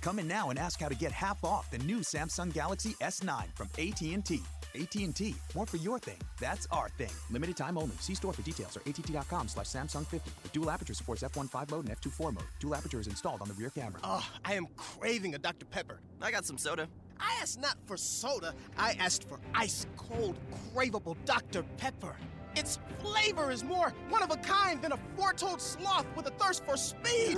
Come 0.00 0.18
in 0.18 0.28
now 0.28 0.50
and 0.50 0.58
ask 0.58 0.80
how 0.80 0.88
to 0.88 0.94
get 0.94 1.12
half 1.12 1.42
off 1.44 1.70
the 1.70 1.78
new 1.78 2.00
Samsung 2.00 2.52
Galaxy 2.52 2.94
S9 3.00 3.44
from 3.54 3.68
AT&T. 3.78 4.42
AT&T, 4.74 5.34
more 5.54 5.66
for 5.66 5.78
your 5.78 5.98
thing. 5.98 6.18
That's 6.38 6.68
our 6.70 6.88
thing. 6.90 7.10
Limited 7.30 7.56
time 7.56 7.76
only. 7.76 7.96
See 7.96 8.14
store 8.14 8.32
for 8.32 8.42
details 8.42 8.76
or 8.76 8.82
att.com 8.86 9.48
slash 9.48 9.66
Samsung 9.66 10.06
50. 10.06 10.30
The 10.42 10.48
dual 10.50 10.70
aperture 10.70 10.94
supports 10.94 11.22
f1.5 11.22 11.70
mode 11.70 11.88
and 11.88 12.00
f2.4 12.00 12.34
mode. 12.34 12.44
Dual 12.60 12.74
aperture 12.74 13.00
is 13.00 13.06
installed 13.06 13.42
on 13.42 13.48
the 13.48 13.54
rear 13.54 13.70
camera. 13.70 14.00
Oh, 14.04 14.26
I 14.44 14.54
am 14.54 14.68
craving 14.76 15.34
a 15.34 15.38
Dr. 15.38 15.66
Pepper. 15.66 16.00
I 16.22 16.30
got 16.30 16.44
some 16.44 16.58
soda. 16.58 16.88
I 17.20 17.36
asked 17.40 17.60
not 17.60 17.76
for 17.86 17.96
soda, 17.96 18.54
I 18.76 18.92
asked 19.00 19.28
for 19.28 19.40
ice 19.54 19.86
cold, 19.96 20.38
craveable 20.72 21.16
Dr. 21.24 21.64
Pepper. 21.76 22.14
Its 22.58 22.80
flavor 22.98 23.52
is 23.52 23.62
more 23.62 23.94
one 24.08 24.20
of 24.20 24.32
a 24.32 24.36
kind 24.38 24.82
than 24.82 24.90
a 24.90 24.98
four-toed 25.16 25.60
sloth 25.60 26.06
with 26.16 26.26
a 26.26 26.30
thirst 26.30 26.64
for 26.64 26.76
speed. 26.76 27.36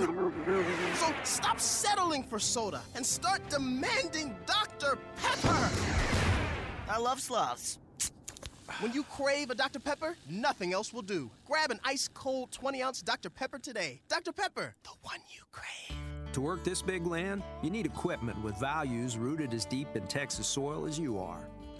So 0.95 1.13
stop 1.23 1.59
settling 1.59 2.23
for 2.23 2.39
soda 2.39 2.81
and 2.95 3.05
start 3.05 3.47
demanding 3.47 4.35
Dr. 4.47 4.97
Pepper. 5.17 5.69
I 6.89 6.97
love 6.97 7.19
sloths. 7.19 7.77
When 8.79 8.93
you 8.93 9.03
crave 9.03 9.51
a 9.51 9.55
Dr. 9.55 9.79
Pepper, 9.79 10.17
nothing 10.27 10.73
else 10.73 10.91
will 10.91 11.03
do. 11.03 11.29
Grab 11.45 11.69
an 11.69 11.79
ice 11.83 12.09
cold 12.11 12.51
20 12.51 12.81
ounce 12.81 13.03
Dr. 13.03 13.29
Pepper 13.29 13.59
today. 13.59 14.01
Dr. 14.09 14.31
Pepper, 14.31 14.73
the 14.83 14.89
one 15.03 15.19
you 15.29 15.43
crave. 15.51 15.99
To 16.33 16.41
work 16.41 16.63
this 16.63 16.81
big 16.81 17.05
land, 17.05 17.43
you 17.61 17.69
need 17.69 17.85
equipment 17.85 18.41
with 18.41 18.57
values 18.57 19.17
rooted 19.17 19.53
as 19.53 19.65
deep 19.65 19.95
in 19.95 20.07
Texas 20.07 20.47
soil 20.47 20.87
as 20.87 20.97
you 20.97 21.19
are. 21.19 21.47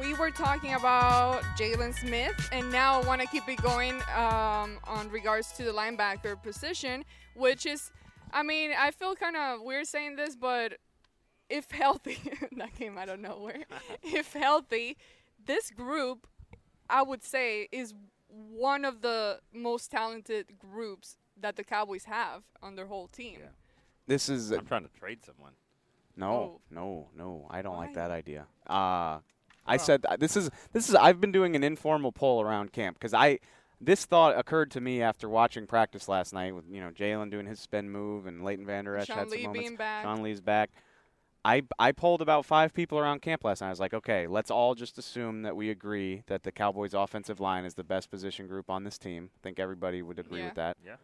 We 0.00 0.14
were 0.14 0.30
talking 0.30 0.74
about 0.74 1.42
Jaylon 1.58 1.94
Smith, 1.94 2.48
and 2.52 2.70
now 2.70 3.00
I 3.00 3.04
want 3.06 3.20
to 3.20 3.26
keep 3.26 3.48
it 3.48 3.60
going 3.62 3.94
um, 4.16 4.78
on 4.84 5.08
regards 5.10 5.52
to 5.52 5.64
the 5.64 5.72
linebacker 5.72 6.40
position, 6.42 7.04
which 7.34 7.66
is, 7.66 7.90
I 8.32 8.42
mean, 8.42 8.70
I 8.78 8.90
feel 8.92 9.14
kind 9.16 9.36
of 9.36 9.62
weird 9.62 9.86
saying 9.86 10.16
this, 10.16 10.36
but 10.36 10.74
if 11.50 11.70
healthy, 11.70 12.18
that 12.56 12.74
came 12.76 12.96
out 12.96 13.08
of 13.08 13.18
nowhere. 13.20 13.64
if 14.02 14.32
healthy, 14.32 14.96
this 15.44 15.70
group, 15.70 16.26
I 16.88 17.02
would 17.02 17.24
say, 17.24 17.68
is 17.72 17.92
one 18.28 18.84
of 18.84 19.00
the 19.00 19.40
most 19.52 19.90
talented 19.90 20.58
groups 20.58 21.16
that 21.40 21.56
the 21.56 21.64
Cowboys 21.64 22.04
have 22.04 22.42
on 22.62 22.76
their 22.76 22.86
whole 22.86 23.08
team. 23.08 23.38
This 24.06 24.28
is 24.28 24.50
I'm 24.52 24.64
trying 24.66 24.84
to 24.84 24.90
trade 24.98 25.24
someone. 25.24 25.52
no, 26.16 26.30
Oh. 26.32 26.60
no, 26.70 27.08
no. 27.16 27.46
I 27.50 27.62
don't 27.62 27.76
like 27.76 27.94
that 27.94 28.10
idea. 28.10 28.46
Uh, 28.66 29.18
I 29.68 29.76
said 29.76 30.04
this 30.18 30.36
is 30.36 30.50
this 30.72 30.88
is. 30.88 30.94
I've 30.94 31.20
been 31.20 31.32
doing 31.32 31.54
an 31.56 31.62
informal 31.64 32.12
poll 32.12 32.40
around 32.42 32.72
camp 32.72 32.96
because 32.98 33.14
I 33.14 33.38
this 33.80 34.04
thought 34.04 34.36
occurred 34.38 34.70
to 34.72 34.80
me 34.80 35.02
after 35.02 35.28
watching 35.28 35.66
practice 35.66 36.08
last 36.08 36.32
night 36.32 36.54
with 36.54 36.64
you 36.70 36.80
know 36.80 36.90
Jaylon 36.90 37.30
doing 37.30 37.46
his 37.46 37.60
spin 37.60 37.90
move 37.90 38.26
and 38.26 38.44
Leighton 38.44 38.66
Vander 38.66 38.96
Esch 38.96 39.06
Sean 39.06 39.18
had 39.18 39.28
some 39.30 39.38
Lee 39.38 39.46
moments. 39.46 39.60
being 39.66 39.76
back. 39.76 40.02
Sean 40.04 40.22
Lee's 40.22 40.40
back. 40.40 40.70
I 41.44 41.62
I 41.78 41.92
polled 41.92 42.20
about 42.20 42.44
five 42.44 42.74
people 42.74 42.98
around 42.98 43.22
camp 43.22 43.44
last 43.44 43.60
night. 43.60 43.68
I 43.68 43.70
was 43.70 43.78
like, 43.80 43.94
okay, 43.94 44.26
let's 44.26 44.50
all 44.50 44.74
just 44.74 44.98
assume 44.98 45.42
that 45.42 45.54
we 45.54 45.70
agree 45.70 46.22
that 46.26 46.42
the 46.42 46.50
Cowboys' 46.50 46.94
offensive 46.94 47.38
line 47.38 47.64
is 47.64 47.74
the 47.74 47.84
best 47.84 48.10
position 48.10 48.48
group 48.48 48.68
on 48.68 48.82
this 48.82 48.98
team. 48.98 49.30
I 49.36 49.38
think 49.44 49.60
everybody 49.60 50.02
would 50.02 50.18
agree 50.18 50.40
Yeah. 50.40 50.46
with 50.46 50.54
that. 50.56 50.76
Yeah. 50.84 50.96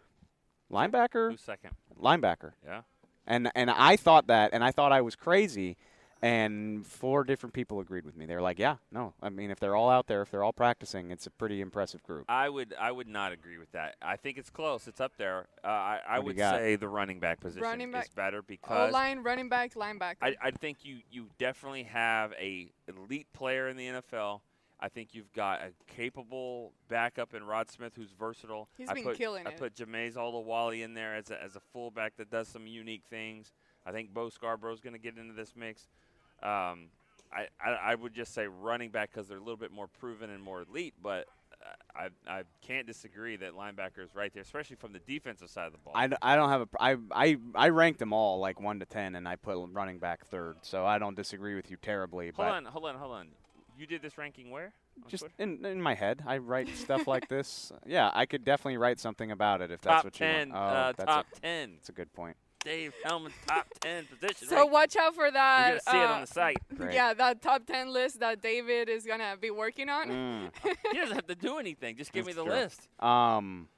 Linebacker, 0.73 1.31
Who's 1.31 1.41
second? 1.41 1.71
linebacker. 2.01 2.53
Yeah. 2.65 2.83
And 3.27 3.51
and 3.55 3.71
I 3.71 3.97
thought 3.97 4.27
that, 4.27 4.51
and 4.53 4.65
I 4.65 4.71
thought 4.71 4.93
I 4.93 5.01
was 5.01 5.15
crazy. 5.17 5.77
And 6.25 6.87
four 6.87 7.23
different 7.23 7.53
people 7.53 7.81
agreed 7.81 8.07
with 8.07 8.17
me. 8.17 8.25
They 8.25 8.35
were 8.35 8.41
like, 8.41 8.59
"Yeah, 8.59 8.77
no. 8.91 9.13
I 9.21 9.29
mean, 9.29 9.51
if 9.51 9.61
they're 9.61 9.77
all 9.77 9.91
out 9.91 10.07
there, 10.07 10.23
if 10.23 10.31
they're 10.31 10.43
all 10.43 10.55
practicing, 10.55 11.11
it's 11.11 11.27
a 11.27 11.31
pretty 11.31 11.61
impressive 11.61 12.03
group." 12.03 12.25
I 12.31 12.49
would 12.49 12.75
I 12.81 12.93
would 12.93 13.09
not 13.09 13.33
agree 13.33 13.59
with 13.59 13.71
that. 13.73 13.97
I 14.01 14.17
think 14.17 14.39
it's 14.39 14.49
close. 14.49 14.89
It's 14.89 15.03
up 15.03 15.13
there. 15.19 15.49
Uh, 15.63 15.69
I, 15.69 16.01
I 16.09 16.19
What 16.21 16.35
do 16.35 16.41
you 16.41 16.49
would 16.49 16.59
say 16.59 16.77
the 16.77 16.89
running 16.89 17.21
back 17.21 17.41
position 17.41 17.63
Running 17.63 17.93
back- 17.93 18.05
is 18.05 18.09
better 18.15 18.41
because 18.41 18.91
line, 18.91 19.19
running 19.19 19.51
back, 19.51 19.75
linebacker. 19.75 20.17
I, 20.23 20.35
I 20.43 20.51
think 20.51 20.79
you, 20.83 21.01
you 21.11 21.27
definitely 21.39 21.83
have 21.83 22.33
a 22.41 22.71
elite 22.89 23.27
player 23.35 23.69
in 23.69 23.77
the 23.77 23.87
NFL. 23.87 24.41
I 24.81 24.89
think 24.89 25.15
you've 25.15 25.33
got 25.35 25.61
a 25.61 25.73
capable 25.93 26.73
backup 26.89 27.35
in 27.35 27.45
Rod 27.45 27.71
Smith 27.71 27.93
who's 27.97 28.13
versatile. 28.13 28.71
He's 28.79 28.89
I 28.89 28.95
been 28.95 29.05
put, 29.05 29.19
killing 29.19 29.47
I 29.47 29.51
it. 29.51 29.59
put 29.59 29.75
Jamize 29.75 30.15
Olawale 30.15 30.83
in 30.83 30.95
there 30.95 31.15
as 31.15 31.31
a, 31.31 31.43
as 31.43 31.55
a 31.55 31.61
fullback 31.61 32.17
that 32.17 32.31
does 32.31 32.49
some 32.49 32.67
unique 32.67 33.05
things. 33.11 33.53
I 33.87 33.93
think 33.93 34.15
Bo 34.15 34.31
Scarborough's 34.31 34.81
going 34.81 34.95
to 34.95 34.99
get 34.99 35.19
into 35.19 35.35
this 35.35 35.53
mix. 35.55 35.89
Um, 36.45 36.89
I, 37.33 37.49
I, 37.61 37.71
I 37.71 37.95
would 37.95 38.15
just 38.15 38.33
say 38.33 38.47
running 38.47 38.91
back 38.91 39.11
because 39.13 39.29
they're 39.29 39.39
a 39.39 39.41
little 39.43 39.57
bit 39.57 39.73
more 39.73 39.89
proven 39.89 40.31
and 40.31 40.43
more 40.43 40.63
elite, 40.63 40.95
but 41.03 41.27
uh, 41.97 42.09
I, 42.29 42.33
I 42.39 42.43
can't 42.63 42.87
disagree 42.87 43.37
that 43.37 43.53
linebacker 43.53 44.05
is 44.05 44.15
right 44.15 44.33
there, 44.33 44.43
especially 44.43 44.77
from 44.77 44.93
the 44.93 45.01
defensive 45.01 45.51
side 45.51 45.67
of 45.67 45.73
the 45.73 45.79
ball. 45.79 45.95
I, 45.97 46.11
I 46.23 46.37
don't 46.37 46.49
have 46.49 46.63
a 46.63 46.69
I, 46.79 46.97
I 47.11 47.37
I 47.55 47.69
ranked 47.71 47.99
them 47.99 48.13
all 48.13 48.39
like 48.39 48.61
one 48.61 48.79
to 48.81 48.87
ten, 48.87 49.17
and 49.17 49.27
I 49.27 49.37
put 49.37 49.57
running 49.73 49.99
back 49.99 50.27
third. 50.27 50.57
So 50.63 50.87
I 50.87 50.99
don't 50.99 51.17
disagree 51.17 51.55
with 51.55 51.71
you 51.71 51.77
terribly. 51.77 52.27
hold 52.27 52.37
but 52.37 52.49
on, 52.49 52.65
hold 52.67 52.85
on, 52.87 52.97
hold 52.97 53.13
on. 53.13 53.29
You 53.77 53.87
did 53.87 54.03
this 54.03 54.17
ranking 54.17 54.51
where? 54.51 54.73
On 55.03 55.11
just 55.11 55.23
Twitter? 55.23 55.35
in 55.39 55.65
in 55.65 55.83
my 55.83 55.95
head, 55.95 56.23
I 56.27 56.39
write 56.39 56.69
stuff 56.77 57.07
like 57.09 57.29
this. 57.29 57.73
Yeah, 57.85 58.11
I 58.15 58.27
could 58.27 58.45
definitely 58.45 58.77
write 58.77 59.01
something 59.01 59.31
about 59.31 59.61
it 59.61 59.71
if 59.71 59.81
that's 59.81 59.97
top 59.97 60.05
what 60.05 60.21
you 60.21 60.27
ten, 60.27 60.51
want. 60.51 60.63
Oh, 60.63 60.67
uh, 60.67 60.93
that's 60.93 61.09
top 61.09 61.27
a, 61.37 61.41
ten. 61.41 61.73
That's 61.77 61.89
a 61.89 61.93
good 61.93 62.13
point. 62.13 62.37
Dave 62.65 62.93
Helman's 63.05 63.35
top 63.47 63.67
ten 63.81 64.07
position. 64.07 64.49
so 64.49 64.57
ranking. 64.57 64.73
watch 64.73 64.97
out 64.97 65.15
for 65.15 65.31
that. 65.31 65.69
You're 65.69 65.79
gonna 65.85 65.91
see 65.91 65.97
it 66.03 66.11
on 66.11 66.19
uh, 66.19 66.21
the 66.23 66.27
site. 66.27 66.57
Great. 66.77 66.95
Yeah, 66.95 67.15
that 67.15 67.43
top 67.43 67.67
10 67.67 67.93
list 67.93 68.21
that 68.21 68.41
David 68.41 68.89
is 68.89 69.05
going 69.05 69.21
to 69.21 69.37
be 69.41 69.51
working 69.51 69.89
on. 69.89 70.09
Mm. 70.09 70.51
he 70.93 70.99
doesn't 70.99 71.15
have 71.15 71.27
to 71.27 71.35
do 71.35 71.59
anything. 71.59 71.97
Just 71.97 72.13
give 72.13 72.27
me 72.27 72.33
the 72.33 72.43
true. 72.45 72.53
list. 72.53 72.89
Um, 73.01 73.69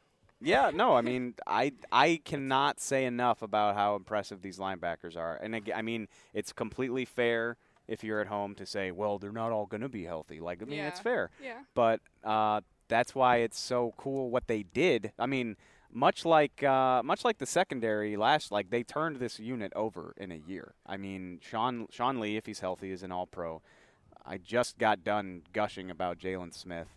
yeah, 0.41 0.71
no, 0.73 0.95
I 0.95 1.01
mean, 1.01 1.35
I 1.47 1.73
I 1.91 2.21
cannot 2.25 2.79
say 2.81 3.05
enough 3.07 3.43
about 3.43 3.75
how 3.75 3.97
impressive 3.97 4.43
these 4.43 4.59
linebackers 4.59 5.17
are, 5.17 5.37
and 5.37 5.57
ag- 5.57 5.73
I 5.75 5.81
mean, 5.83 6.09
it's 6.35 6.53
completely 6.53 7.05
fair 7.07 7.57
if 7.89 8.05
you're 8.05 8.21
at 8.21 8.27
home 8.27 8.55
to 8.57 8.67
say, 8.67 8.91
well, 8.91 9.19
they're 9.19 9.33
not 9.33 9.51
all 9.53 9.65
going 9.67 9.81
to 9.81 9.89
be 9.89 10.05
healthy. 10.05 10.41
Like, 10.41 10.61
I 10.61 10.65
mean, 10.67 10.81
it's 10.81 10.99
Yeah. 10.99 11.03
fair. 11.03 11.31
Yeah. 11.43 11.59
But 11.75 12.01
uh, 12.25 12.61
that's 12.89 13.15
why 13.15 13.39
it's 13.39 13.59
so 13.59 13.95
cool 13.97 14.29
what 14.31 14.47
they 14.49 14.63
did. 14.65 15.13
I 15.19 15.27
mean, 15.27 15.57
much 15.93 16.25
like 16.25 16.63
uh, 16.63 17.03
much 17.03 17.25
like 17.25 17.39
the 17.39 17.47
secondary 17.47 18.17
last, 18.17 18.51
like 18.53 18.71
they 18.71 18.83
turned 18.83 19.17
this 19.17 19.39
unit 19.39 19.73
over 19.75 20.15
in 20.17 20.33
a 20.33 20.41
year. 20.47 20.75
I 20.87 20.97
mean, 20.97 21.39
Sean 21.43 21.87
Sean 21.91 22.21
Lee, 22.21 22.37
if 22.37 22.47
he's 22.47 22.61
healthy, 22.61 22.91
is 22.91 23.03
an 23.03 23.13
All 23.13 23.27
Pro. 23.27 23.63
I 24.25 24.39
just 24.39 24.79
got 24.79 25.05
done 25.05 25.43
gushing 25.53 25.91
about 25.91 26.19
Jaylon 26.19 26.53
Smith. 26.53 26.89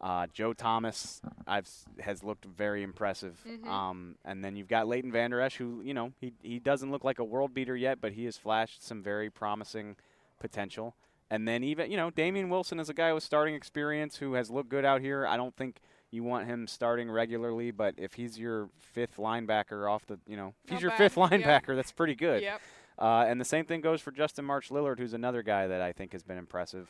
Uh, 0.00 0.26
Joe 0.26 0.52
Thomas 0.52 1.22
I've, 1.46 1.66
has 2.00 2.22
looked 2.22 2.44
very 2.44 2.82
impressive. 2.82 3.40
Mhm. 3.46 3.66
Um, 3.66 4.16
and 4.22 4.44
then 4.44 4.54
you've 4.54 4.68
got 4.68 4.86
Leighton 4.86 5.10
Vander 5.10 5.40
Esch, 5.40 5.56
who, 5.56 5.80
you 5.82 5.94
know, 5.94 6.12
he, 6.20 6.34
he 6.42 6.58
doesn't 6.58 6.90
look 6.90 7.04
like 7.04 7.18
a 7.18 7.24
world 7.24 7.54
beater 7.54 7.74
yet, 7.74 8.02
but 8.02 8.12
he 8.12 8.26
has 8.26 8.36
flashed 8.36 8.84
some 8.84 9.02
very 9.02 9.30
promising 9.30 9.96
potential. 10.40 10.94
And 11.30 11.48
then 11.48 11.64
even, 11.64 11.90
you 11.90 11.96
know, 11.96 12.10
Damien 12.10 12.50
Wilson 12.50 12.78
is 12.78 12.90
a 12.90 12.94
guy 12.94 13.14
with 13.14 13.22
starting 13.22 13.54
experience 13.54 14.16
who 14.16 14.34
has 14.34 14.50
looked 14.50 14.68
good 14.68 14.84
out 14.84 15.00
here. 15.00 15.26
I 15.26 15.38
don't 15.38 15.56
think 15.56 15.80
you 16.14 16.22
want 16.22 16.46
him 16.46 16.66
starting 16.66 17.10
regularly, 17.10 17.70
but 17.70 17.94
if 17.98 18.14
he's 18.14 18.38
your 18.38 18.68
fifth 18.78 19.16
linebacker 19.16 19.90
off 19.90 20.06
the, 20.06 20.18
you 20.26 20.36
know, 20.36 20.54
if 20.64 20.70
he's 20.70 20.76
Not 20.76 20.82
your 20.82 20.90
bad. 20.92 20.98
fifth 20.98 21.16
Yeah. 21.16 21.28
linebacker, 21.28 21.74
that's 21.76 21.92
pretty 21.92 22.14
good. 22.14 22.42
Yep. 22.42 22.60
Uh, 22.98 23.24
and 23.26 23.40
the 23.40 23.44
same 23.44 23.64
thing 23.64 23.80
goes 23.80 24.00
for 24.00 24.12
Justin 24.12 24.44
March 24.44 24.68
Lillard, 24.70 24.98
who's 24.98 25.14
another 25.14 25.42
guy 25.42 25.66
that 25.66 25.80
I 25.80 25.92
think 25.92 26.12
has 26.12 26.22
been 26.22 26.38
impressive. 26.38 26.88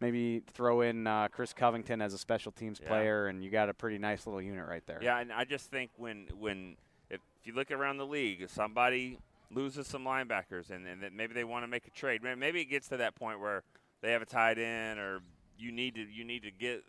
Maybe 0.00 0.40
throw 0.52 0.82
in 0.82 1.06
uh, 1.06 1.28
Chris 1.28 1.52
Covington 1.54 2.02
as 2.02 2.12
a 2.12 2.18
special 2.18 2.52
teams 2.52 2.80
Yeah. 2.82 2.88
player, 2.88 3.28
and 3.28 3.42
you 3.42 3.50
got 3.50 3.68
a 3.68 3.74
pretty 3.74 3.96
nice 3.98 4.26
little 4.26 4.42
unit 4.42 4.66
right 4.68 4.84
there. 4.86 4.98
Yeah, 5.00 5.18
and 5.20 5.32
I 5.32 5.44
just 5.44 5.70
think 5.70 5.90
when 5.96 6.26
when 6.38 6.76
if, 7.08 7.20
if 7.40 7.46
you 7.46 7.54
look 7.54 7.70
around 7.70 7.96
the 7.98 8.06
league, 8.06 8.42
if 8.42 8.50
somebody 8.50 9.18
loses 9.50 9.86
some 9.86 10.04
linebackers 10.04 10.70
and, 10.70 10.86
and 10.86 11.00
maybe 11.16 11.32
they 11.32 11.44
want 11.44 11.62
to 11.62 11.68
make 11.68 11.86
a 11.86 11.90
trade, 11.90 12.20
maybe 12.22 12.60
it 12.60 12.64
gets 12.66 12.88
to 12.88 12.96
that 12.96 13.14
point 13.14 13.38
where 13.40 13.62
they 14.02 14.10
have 14.10 14.20
a 14.20 14.26
tight 14.26 14.58
end 14.58 14.98
or 14.98 15.20
you 15.56 15.70
need 15.72 15.94
to 15.94 16.02
you 16.02 16.24
need 16.24 16.42
to 16.42 16.50
get 16.50 16.82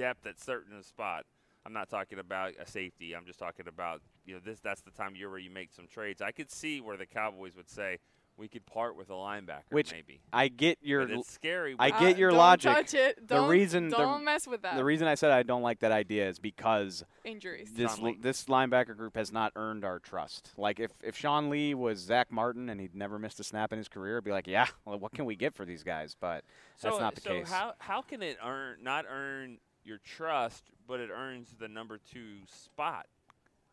depth 0.00 0.26
at 0.26 0.40
certain 0.40 0.82
spot. 0.82 1.24
I'm 1.66 1.74
not 1.74 1.90
talking 1.90 2.18
about 2.18 2.54
a 2.58 2.66
safety. 2.66 3.14
I'm 3.14 3.26
just 3.26 3.38
talking 3.38 3.68
about 3.68 4.00
you 4.24 4.34
know 4.34 4.40
this. 4.42 4.60
That's 4.60 4.80
the 4.80 4.90
time 4.90 5.08
of 5.08 5.16
year 5.16 5.28
where 5.28 5.38
you 5.38 5.50
make 5.50 5.72
some 5.72 5.86
trades. 5.86 6.22
I 6.22 6.30
could 6.32 6.50
see 6.50 6.80
where 6.80 6.96
the 6.96 7.04
Cowboys 7.06 7.54
would 7.54 7.68
say 7.68 7.98
we 8.38 8.48
could 8.48 8.64
part 8.64 8.96
with 8.96 9.10
a 9.10 9.14
linebacker, 9.14 9.64
Which 9.70 9.92
maybe. 9.92 10.22
I 10.32 10.48
get 10.48 10.78
your 10.80 11.06
But 11.06 11.18
it's 11.18 11.30
scary. 11.30 11.76
I 11.78 11.90
when- 11.90 12.00
get 12.00 12.14
Uh, 12.14 12.18
your 12.18 12.30
don't 12.30 12.38
logic. 12.38 12.72
touch 12.74 12.94
it. 12.94 13.16
the 13.28 13.34
Don't- 13.34 13.50
reason 13.50 13.90
don't 13.90 14.20
the, 14.20 14.24
mess 14.24 14.46
with 14.46 14.62
that. 14.62 14.76
The 14.76 14.84
reason 14.84 15.06
I 15.06 15.14
said 15.14 15.30
I 15.32 15.42
don't 15.42 15.60
like 15.60 15.80
that 15.80 15.92
idea 15.92 16.26
is 16.26 16.38
because 16.38 17.04
Injuries. 17.24 17.70
this 17.74 17.96
Sean 17.96 18.04
Lee. 18.06 18.16
this 18.18 18.46
linebacker 18.46 18.96
group 18.96 19.14
has 19.16 19.30
not 19.30 19.52
earned 19.56 19.84
our 19.84 19.98
trust. 19.98 20.52
Like 20.56 20.80
if 20.80 20.92
if 21.02 21.14
Sean 21.18 21.50
Lee 21.50 21.74
was 21.74 21.98
Zack 21.98 22.32
Martin 22.32 22.70
and 22.70 22.80
he'd 22.80 22.94
never 22.94 23.18
missed 23.18 23.38
a 23.40 23.44
snap 23.44 23.70
in 23.72 23.76
his 23.78 23.88
career, 23.88 24.16
I'd 24.16 24.24
be 24.24 24.30
like, 24.32 24.46
yeah, 24.46 24.68
well, 24.86 24.98
what 24.98 25.12
can 25.12 25.26
we 25.26 25.36
get 25.36 25.54
for 25.54 25.66
these 25.66 25.82
guys? 25.82 26.16
But 26.18 26.42
that's 26.80 26.98
not 26.98 27.14
the 27.16 27.20
so 27.20 27.30
case. 27.40 27.50
how 27.50 27.74
how 27.80 28.00
can 28.00 28.22
it 28.22 28.38
earn 28.42 28.82
not 28.82 29.04
earn 29.06 29.58
your 29.84 29.98
trust, 29.98 30.64
but 30.86 31.00
it 31.00 31.10
earns 31.12 31.54
the 31.58 31.68
number 31.68 31.98
two 31.98 32.38
spot 32.46 33.06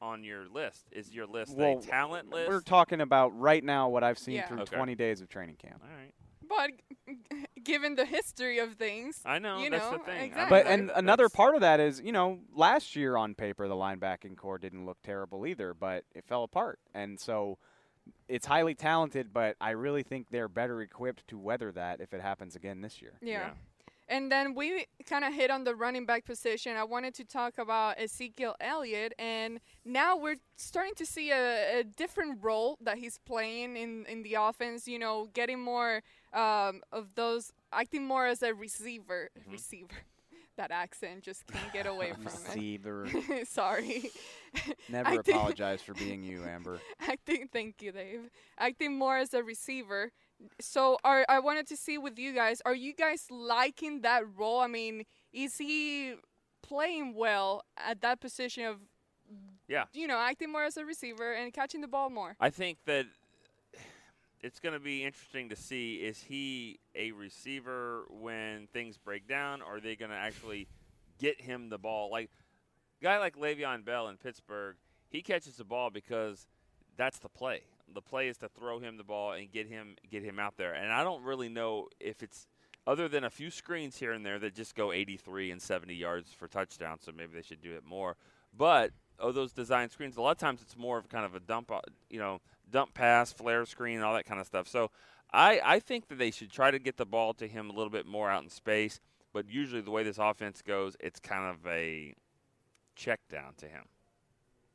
on 0.02 0.24
your 0.24 0.48
list? 0.48 0.86
Is 0.92 1.12
your 1.14 1.26
list 1.26 1.56
well, 1.56 1.80
a 1.80 1.82
talent 1.82 2.30
list? 2.30 2.50
we're 2.50 2.62
talking 2.62 3.02
about 3.02 3.38
right 3.38 3.64
now 3.64 3.90
what 3.90 4.04
I've 4.04 4.20
seen 4.20 4.36
Yeah. 4.36 4.48
through 4.48 4.62
Okay. 4.62 4.76
20 4.76 4.96
days 4.96 5.22
of 5.22 5.30
training 5.30 5.56
camp. 5.56 5.82
All 5.84 5.96
right, 5.98 6.14
But 6.48 6.72
given 7.64 7.96
the 7.96 8.06
history 8.06 8.60
of 8.60 8.76
things, 8.76 9.22
I 9.26 9.40
know 9.40 9.58
you 9.60 9.70
that's 9.70 9.92
know, 9.92 9.98
the 9.98 10.04
thing. 10.04 10.22
Exactly. 10.26 10.58
But 10.58 10.68
and 10.68 10.92
another 10.96 11.30
part 11.30 11.56
of 11.56 11.62
that 11.62 11.80
is, 11.80 12.00
you 12.00 12.12
know, 12.12 12.40
last 12.54 12.96
year 12.96 13.18
on 13.18 13.34
paper 13.34 13.68
the 13.68 13.76
linebacking 13.76 14.38
core 14.38 14.58
didn't 14.58 14.86
look 14.86 14.98
terrible 15.04 15.46
either, 15.48 15.74
but 15.74 16.06
it 16.14 16.26
fell 16.26 16.44
apart. 16.44 16.80
And 16.94 17.20
so 17.20 17.58
it's 18.30 18.46
highly 18.46 18.76
talented, 18.76 19.34
but 19.34 19.58
I 19.60 19.72
really 19.72 20.04
think 20.04 20.28
they're 20.30 20.48
better 20.48 20.82
equipped 20.82 21.28
to 21.30 21.38
weather 21.38 21.72
that 21.74 22.00
if 22.02 22.14
it 22.14 22.22
happens 22.22 22.56
again 22.56 22.82
this 22.82 23.02
year. 23.02 23.14
Yeah. 23.22 23.32
Yeah. 23.32 23.50
And 24.10 24.32
then 24.32 24.54
we 24.56 24.86
kind 25.06 25.26
of 25.26 25.34
hit 25.34 25.52
on 25.52 25.64
the 25.66 25.76
running 25.76 26.06
back 26.06 26.24
position. 26.26 26.78
I 26.78 26.84
wanted 26.86 27.14
to 27.16 27.26
talk 27.26 27.58
about 27.58 28.00
Ezekiel 28.00 28.56
Elliott, 28.62 29.14
and 29.20 29.60
now 29.84 30.16
we're 30.18 30.38
starting 30.56 30.94
to 30.96 31.06
see 31.06 31.32
a, 31.32 31.80
a 31.80 31.84
different 31.84 32.40
role 32.42 32.78
that 32.82 32.98
he's 32.98 33.18
playing 33.26 33.76
in, 33.76 34.06
in 34.08 34.24
the 34.24 34.36
offense. 34.36 34.88
You 34.88 35.00
know, 35.00 35.28
getting 35.34 35.60
more 35.60 36.02
um, 36.34 36.82
of 36.92 37.16
those, 37.16 37.52
acting 37.74 38.06
more 38.06 38.26
as 38.28 38.42
a 38.44 38.54
receiver. 38.54 39.30
Mm-hmm. 39.40 39.52
Receiver. 39.52 39.88
That 40.58 40.72
accent 40.72 41.22
just 41.22 41.46
can't 41.46 41.72
get 41.72 41.86
away 41.86 42.14
from 42.14 42.24
Receiver. 42.24 43.06
it. 43.14 43.48
Sorry. 43.60 44.10
Never 44.90 45.20
Acting- 45.20 45.36
apologize 45.36 45.84
for 45.84 45.94
being 45.94 46.24
you, 46.24 46.44
Amber. 46.46 46.80
acting 47.00 47.48
thank 47.54 47.80
you 47.84 47.92
dave 47.92 48.22
acting 48.58 48.98
more 48.98 49.18
as 49.18 49.36
a 49.36 49.44
receiver 49.44 50.12
so 50.60 50.98
are 51.04 51.26
i 51.30 51.40
wanted 51.40 51.66
to 51.68 51.76
see 51.76 51.98
with 51.98 52.18
you 52.20 52.34
guys 52.34 52.62
are 52.66 52.76
you 52.76 52.94
guys 52.94 53.26
liking 53.32 54.02
that 54.02 54.24
role 54.38 54.60
i 54.60 54.68
mean 54.68 55.04
is 55.34 55.58
he 55.58 56.14
playing 56.62 57.14
well 57.16 57.64
at 57.78 58.02
that 58.02 58.20
position 58.20 58.66
of 58.66 58.78
Yeah. 59.68 59.86
you 59.94 60.08
know 60.08 60.18
acting 60.18 60.52
more 60.52 60.64
as 60.64 60.78
a 60.78 60.86
receiver 60.86 61.34
and 61.34 61.52
catching 61.54 61.82
the 61.82 61.88
ball 61.88 62.10
more 62.10 62.36
I 62.40 62.50
think 62.50 62.78
that 62.86 63.06
it's 64.42 64.60
going 64.60 64.74
to 64.74 64.80
be 64.80 65.04
interesting 65.04 65.50
to 65.50 65.56
see 65.56 65.96
is 65.96 66.20
he 66.22 66.80
a 66.96 67.12
receiver 67.12 68.06
when 68.10 68.68
things 68.68 68.98
break 68.98 69.28
down, 69.28 69.62
or 69.64 69.78
are 69.78 69.80
they 69.80 69.96
going 69.96 70.12
to 70.12 70.18
actually 70.18 70.68
get 71.18 71.42
him 71.42 71.70
the 71.70 71.80
ball? 71.80 72.12
Like 72.12 72.30
a 73.02 73.04
guy 73.04 73.18
like 73.18 73.36
Le'Veon 73.36 73.84
Bell 73.84 74.08
in 74.10 74.18
Pittsburgh, 74.18 74.76
he 75.10 75.24
catches 75.24 75.56
the 75.58 75.64
ball 75.64 75.90
because 75.90 76.46
that's 76.98 77.18
the 77.18 77.30
play. 77.30 77.62
The 77.94 78.02
play 78.02 78.28
is 78.28 78.38
to 78.38 78.50
throw 78.50 78.80
him 78.80 78.98
the 78.98 79.04
ball 79.04 79.32
and 79.32 79.52
get 79.52 79.68
him 79.68 79.96
get 80.10 80.24
him 80.24 80.40
out 80.40 80.58
there. 80.58 80.74
And 80.74 80.92
I 80.92 81.04
don't 81.04 81.24
really 81.24 81.50
know 81.50 81.88
if 82.00 82.22
it's 82.22 82.48
other 82.86 83.08
than 83.08 83.24
a 83.24 83.30
few 83.30 83.50
screens 83.50 83.98
here 83.98 84.14
and 84.14 84.26
there 84.26 84.40
that 84.40 84.56
just 84.56 84.76
go 84.76 84.94
83 84.94 85.52
and 85.52 85.62
70 85.62 85.94
yards 85.94 86.32
for 86.32 86.48
touchdowns. 86.48 87.04
So 87.04 87.12
maybe 87.12 87.34
they 87.34 87.42
should 87.42 87.62
do 87.62 87.76
it 87.76 87.84
more. 87.86 88.16
But 88.58 88.92
oh, 89.20 89.32
those 89.32 89.52
design 89.52 89.90
screens, 89.90 90.18
a 90.18 90.22
lot 90.22 90.32
of 90.32 90.38
times 90.38 90.62
it's 90.62 90.78
more 90.78 90.98
of 90.98 91.10
kind 91.10 91.26
of 91.26 91.36
a 91.36 91.40
dump, 91.40 91.72
uh, 91.72 91.82
you 92.10 92.20
know, 92.20 92.40
dump 92.72 92.94
pass, 92.94 93.32
flare 93.34 93.66
screen, 93.66 94.02
all 94.02 94.14
that 94.14 94.26
kind 94.26 94.40
of 94.40 94.48
stuff. 94.48 94.68
So 94.68 94.92
I, 95.34 95.60
I 95.64 95.80
think 95.80 96.08
that 96.08 96.18
they 96.18 96.32
should 96.32 96.52
try 96.52 96.72
to 96.72 96.80
get 96.80 96.98
the 96.98 97.06
ball 97.06 97.34
to 97.36 97.48
him 97.48 97.70
a 97.70 97.74
little 97.74 97.90
bit 97.90 98.06
more 98.06 98.30
out 98.30 98.44
in 98.44 98.50
space. 98.50 99.00
But 99.34 99.50
usually 99.50 99.82
the 99.82 99.92
way 99.92 100.04
this 100.04 100.18
offense 100.18 100.62
goes, 100.62 100.96
it's 101.00 101.20
kind 101.20 101.54
of 101.54 101.68
a 101.68 102.16
check 102.96 103.20
down 103.30 103.54
to 103.58 103.68
him. 103.68 103.84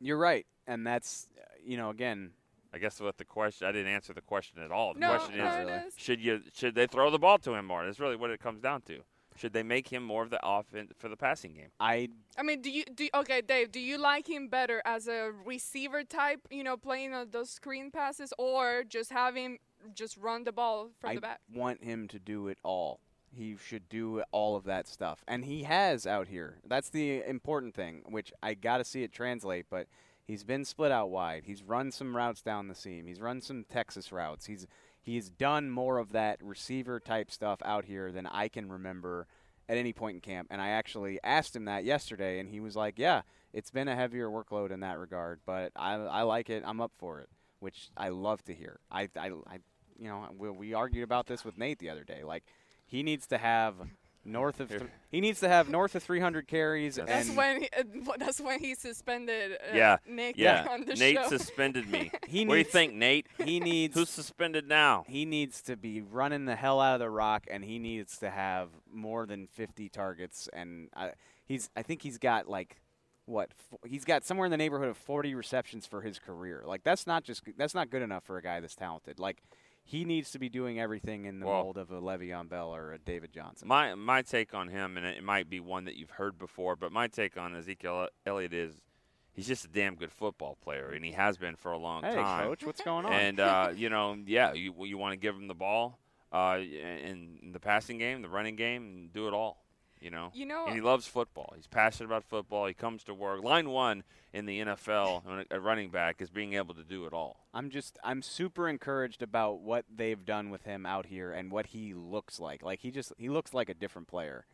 You're 0.01 0.19
right. 0.19 0.47
And 0.67 0.87
that's, 0.87 1.29
uh, 1.39 1.43
you 1.65 1.77
know, 1.77 1.91
again, 1.91 2.33
I 2.75 2.79
guess 2.79 3.01
what 3.01 3.19
the 3.19 3.25
question 3.25 3.67
I 3.69 3.73
didn't 3.73 3.93
answer 3.93 4.13
the 4.13 4.21
question 4.23 4.63
at 4.63 4.71
all. 4.71 4.95
The 4.95 5.01
No, 5.01 5.09
question 5.19 5.39
no, 5.39 5.47
is, 5.49 5.59
really. 5.59 5.73
is. 5.89 5.95
should 5.97 6.21
you 6.21 6.41
should 6.55 6.75
they 6.75 6.87
throw 6.87 7.11
the 7.11 7.19
ball 7.19 7.39
to 7.39 7.55
him 7.55 7.67
more? 7.67 7.85
That's 7.85 8.01
really 8.01 8.17
what 8.17 8.31
it 8.31 8.41
comes 8.41 8.61
down 8.61 8.83
to. 8.83 9.01
Should 9.35 9.55
they 9.55 9.63
make 9.63 9.89
him 9.89 10.03
more 10.03 10.23
of 10.23 10.31
the 10.31 10.41
offense 10.43 10.93
for 10.99 11.09
the 11.09 11.17
passing 11.17 11.55
game? 11.55 11.69
I 11.81 12.09
i 12.39 12.43
mean 12.43 12.61
do 12.63 12.71
you 12.71 12.85
do 12.95 13.09
okay 13.15 13.41
dave 13.41 13.71
do 13.73 13.81
you 13.81 13.99
like 13.99 14.29
him 14.29 14.49
better 14.49 14.81
as 14.85 15.09
a 15.09 15.31
receiver 15.45 16.03
type 16.05 16.41
you 16.51 16.63
know 16.65 16.77
playing 16.77 17.13
on 17.15 17.29
those 17.31 17.51
screen 17.51 17.91
passes 17.91 18.33
or 18.39 18.85
just 18.89 19.11
having 19.11 19.59
just 19.95 20.17
run 20.17 20.45
the 20.45 20.53
ball 20.53 20.91
from 21.01 21.11
I 21.11 21.15
the 21.17 21.21
back. 21.21 21.41
I 21.55 21.59
want 21.59 21.83
him 21.83 22.09
to 22.09 22.19
do 22.19 22.49
it 22.49 22.59
all. 22.63 23.01
He 23.35 23.57
should 23.57 23.89
do 23.89 24.23
all 24.31 24.57
of 24.57 24.65
that 24.65 24.87
stuff, 24.87 25.25
and 25.27 25.45
he 25.47 25.63
has 25.63 26.07
out 26.07 26.29
here. 26.29 26.59
That's 26.67 26.91
the 26.91 27.23
important 27.27 27.75
thing, 27.75 28.03
which 28.07 28.31
I 28.43 28.53
got 28.53 28.77
to 28.79 28.85
see 28.85 29.03
it 29.03 29.11
translate. 29.13 29.67
But 29.71 29.87
he's 30.33 30.45
been 30.45 30.65
split 30.65 30.91
out 30.91 31.11
wide. 31.11 31.43
He's 31.45 31.63
run 31.63 31.93
some 31.93 32.17
routes 32.17 32.41
down 32.41 32.69
the 32.69 32.75
seam. 32.75 33.07
He's 33.07 33.21
run 33.21 33.43
some 33.43 33.67
Texas 33.71 34.11
routes. 34.11 34.47
He's 34.47 34.67
he's 35.03 35.29
done 35.29 35.71
more 35.71 35.99
of 35.99 36.13
that 36.13 36.43
receiver 36.43 36.99
type 36.99 37.31
stuff 37.31 37.59
out 37.63 37.85
here 37.85 38.11
than 38.11 38.27
I 38.27 38.49
can 38.49 38.73
remember 38.73 39.27
at 39.69 39.77
any 39.77 39.93
point 39.93 40.15
in 40.15 40.21
camp. 40.23 40.49
And 40.51 40.63
I 40.63 40.71
actually 40.71 41.21
asked 41.23 41.55
him 41.55 41.67
that 41.67 41.85
yesterday, 41.85 42.39
and 42.39 42.49
he 42.49 42.61
was 42.61 42.75
like, 42.75 42.99
"Yeah, 42.99 43.23
it's 43.53 43.71
been 43.71 43.89
a 43.89 43.95
heavier 43.95 44.31
workload 44.31 44.71
in 44.71 44.81
that 44.81 44.99
regard, 44.99 45.41
but 45.45 45.71
I 45.77 45.97
I 45.97 46.23
like 46.23 46.49
it. 46.49 46.63
I'm 46.65 46.81
up 46.81 46.93
for 46.97 47.21
it." 47.21 47.29
Which 47.61 47.91
I 47.95 48.09
love 48.09 48.43
to 48.45 48.55
hear. 48.55 48.81
I 48.91 49.11
I, 49.15 49.27
I 49.27 49.59
you 49.99 50.09
know 50.09 50.29
we, 50.35 50.49
we 50.49 50.73
argued 50.73 51.05
about 51.05 51.27
this 51.27 51.45
with 51.45 51.59
Nate 51.59 51.79
the 51.79 51.91
other 51.91 52.05
day. 52.05 52.25
Like 52.25 52.45
he 52.87 53.03
needs 53.03 53.27
to 53.27 53.37
have 53.37 53.75
north 54.25 54.61
of 54.61 54.69
th- 54.69 54.83
he 55.11 55.21
needs 55.21 55.41
to 55.41 55.49
have 55.49 55.69
north 55.69 55.95
of 55.95 56.03
300 56.03 56.47
carries 56.47 56.95
That's 56.95 57.29
and 57.29 57.37
when 57.37 57.63
he, 57.63 57.69
uh, 57.77 57.83
that's 58.19 58.41
when 58.41 58.61
he 58.61 58.75
suspended 58.75 59.53
uh, 59.53 59.75
yeah, 59.77 59.97
Nick 60.09 60.37
yeah. 60.39 60.67
on 60.71 60.85
the 60.85 60.95
Nate 60.95 61.17
show. 61.17 61.29
suspended 61.29 61.89
me. 61.91 62.11
He 62.29 62.47
what 62.47 62.55
do 62.55 62.59
you 62.59 62.65
needs- 62.65 62.71
think, 62.71 62.95
Nate? 62.95 63.27
he 63.45 63.59
needs 63.61 63.95
Who's 63.95 64.09
suspended 64.11 64.69
now? 64.69 65.05
he 65.09 65.25
needs 65.25 65.61
to 65.63 65.77
be 65.77 66.01
running 66.01 66.45
the 66.45 66.57
hell 66.57 66.81
out 66.81 66.95
of 66.95 67.01
the 67.01 67.11
rock 67.11 67.47
and 67.51 67.65
he 67.65 67.79
needs 67.79 68.19
to 68.19 68.31
have 68.31 68.69
more 68.93 69.27
than 69.27 69.47
50 69.49 69.89
targets 69.89 70.49
and 70.53 70.89
I, 70.95 71.13
he's 71.45 71.69
I 71.77 71.83
think 71.83 72.03
he's 72.03 72.19
got 72.19 72.49
like 72.49 72.77
what 73.27 73.51
f- 73.73 73.79
he's 73.91 74.05
got 74.05 74.25
somewhere 74.25 74.47
in 74.47 74.51
the 74.51 74.57
neighborhood 74.57 74.89
of 74.89 74.97
40 74.97 75.35
receptions 75.35 75.87
for 75.87 76.01
his 76.03 76.19
career. 76.19 76.63
Like 76.67 76.83
that's 76.85 77.07
not 77.07 77.23
just 77.25 77.43
that's 77.57 77.75
not 77.75 77.91
good 77.91 78.03
enough 78.03 78.25
for 78.25 78.37
a 78.37 78.43
guy 78.43 78.61
this 78.61 78.75
talented. 78.75 79.19
Like 79.21 79.43
he 79.85 80.05
needs 80.05 80.31
to 80.31 80.39
be 80.39 80.49
doing 80.49 80.79
everything 80.79 81.25
in 81.25 81.41
the 81.41 81.47
Well- 81.47 81.65
mold 81.65 81.79
of 81.79 81.91
a 81.91 82.01
Le'Veon 82.01 82.49
Bell 82.49 82.75
or 82.75 82.93
a 82.93 82.99
David 82.99 83.33
Johnson. 83.33 83.69
My 83.69 83.95
my 83.95 84.23
take 84.23 84.55
on 84.55 84.69
him, 84.69 84.97
and 84.97 85.05
it 85.05 85.23
might 85.23 85.51
be 85.51 85.61
one 85.61 85.85
that 85.85 85.97
you've 85.97 86.11
heard 86.11 86.39
before, 86.39 86.77
but 86.77 86.93
my 86.93 87.09
take 87.09 87.37
on 87.37 87.55
Ezekiel 87.55 88.09
Elliott 88.25 88.55
is 88.55 88.81
he's 89.33 89.47
just 89.47 89.65
a 89.65 89.69
damn 89.69 89.95
good 89.95 90.13
football 90.13 90.57
player, 90.63 90.91
and 90.91 91.05
he 91.05 91.13
has 91.13 91.37
been 91.37 91.57
for 91.57 91.73
a 91.73 91.79
long 91.79 92.03
hey, 92.03 92.15
time. 92.15 92.45
coach, 92.45 92.65
what's 92.65 92.81
going 92.81 93.07
on? 93.07 93.13
And 93.13 93.41
uh, 93.41 93.73
you 93.75 93.91
know, 93.91 94.17
yeah, 94.27 94.53
you 94.53 94.75
you 94.85 94.99
want 94.99 95.13
to 95.13 95.17
give 95.17 95.35
him 95.35 95.49
the 95.49 95.55
ball 95.55 95.99
uh, 96.33 96.59
in, 96.61 97.39
in 97.43 97.53
the 97.53 97.61
passing 97.61 97.99
game, 97.99 98.23
the 98.23 98.29
running 98.29 98.57
game, 98.57 98.83
and 98.85 99.13
do 99.13 99.29
it 99.29 99.35
all. 99.35 99.63
You 100.03 100.11
know, 100.11 100.31
You 100.35 100.47
know- 100.47 100.67
and 100.67 100.75
he 100.75 100.81
loves 100.81 101.07
football. 101.07 101.53
He's 101.57 101.67
passionate 101.69 102.07
about 102.07 102.25
football. 102.25 102.67
He 102.67 102.75
comes 102.75 103.05
to 103.05 103.15
work. 103.15 103.43
Line 103.45 103.71
one 103.71 104.03
in 104.33 104.47
the 104.47 104.61
NFL, 104.61 105.23
a 105.51 105.61
running 105.61 105.91
back 105.91 106.21
is 106.21 106.29
being 106.31 106.55
able 106.55 106.75
to 106.75 106.83
do 106.85 107.07
it 107.07 107.13
all. 107.13 107.47
I'm 107.55 107.71
just 107.71 107.99
I'm 108.03 108.21
super 108.23 108.69
encouraged 108.69 109.23
about 109.23 109.61
what 109.61 109.85
they've 109.95 110.25
done 110.25 110.51
with 110.51 110.65
him 110.65 110.85
out 110.87 111.07
here 111.07 111.31
and 111.33 111.53
what 111.53 111.67
he 111.67 111.95
looks 111.95 112.41
like. 112.41 112.63
Like 112.63 112.81
he 112.81 112.91
just 112.91 113.13
he 113.17 113.29
looks 113.29 113.55
like 113.55 113.69
a 113.69 113.75
different 113.75 114.09
player. 114.09 114.45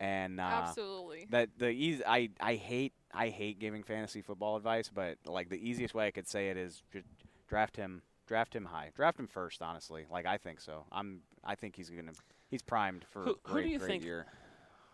And 0.00 0.38
uh, 0.40 0.44
Absolutely. 0.44 1.26
that 1.30 1.50
the 1.58 1.68
easy 1.70 2.04
I 2.06 2.30
I 2.40 2.54
hate 2.54 2.92
I 3.12 3.28
hate 3.30 3.58
giving 3.58 3.82
fantasy 3.82 4.22
football 4.22 4.56
advice, 4.56 4.90
but 4.94 5.18
like 5.26 5.48
the 5.48 5.56
easiest 5.58 5.94
way 5.94 6.06
I 6.06 6.10
could 6.12 6.28
say 6.28 6.50
it 6.50 6.56
is 6.56 6.82
just 6.92 7.06
draft 7.48 7.76
him 7.76 8.02
draft 8.26 8.54
him 8.54 8.66
high. 8.66 8.90
Draft 8.94 9.18
him 9.18 9.26
first, 9.26 9.60
honestly. 9.62 10.06
Like 10.10 10.24
I 10.26 10.36
think 10.38 10.60
so. 10.60 10.84
I'm 10.92 11.20
I 11.44 11.54
think 11.56 11.74
he's 11.76 11.90
going 11.90 12.06
to 12.06 12.12
he's 12.48 12.62
primed 12.62 13.04
for 13.10 13.22
Who- 13.24 13.30
a 13.30 13.48
who 13.48 13.52
great 13.54 13.64
do 13.64 13.70
you 13.70 13.78
great 13.78 13.88
think- 13.88 14.04
year. 14.04 14.26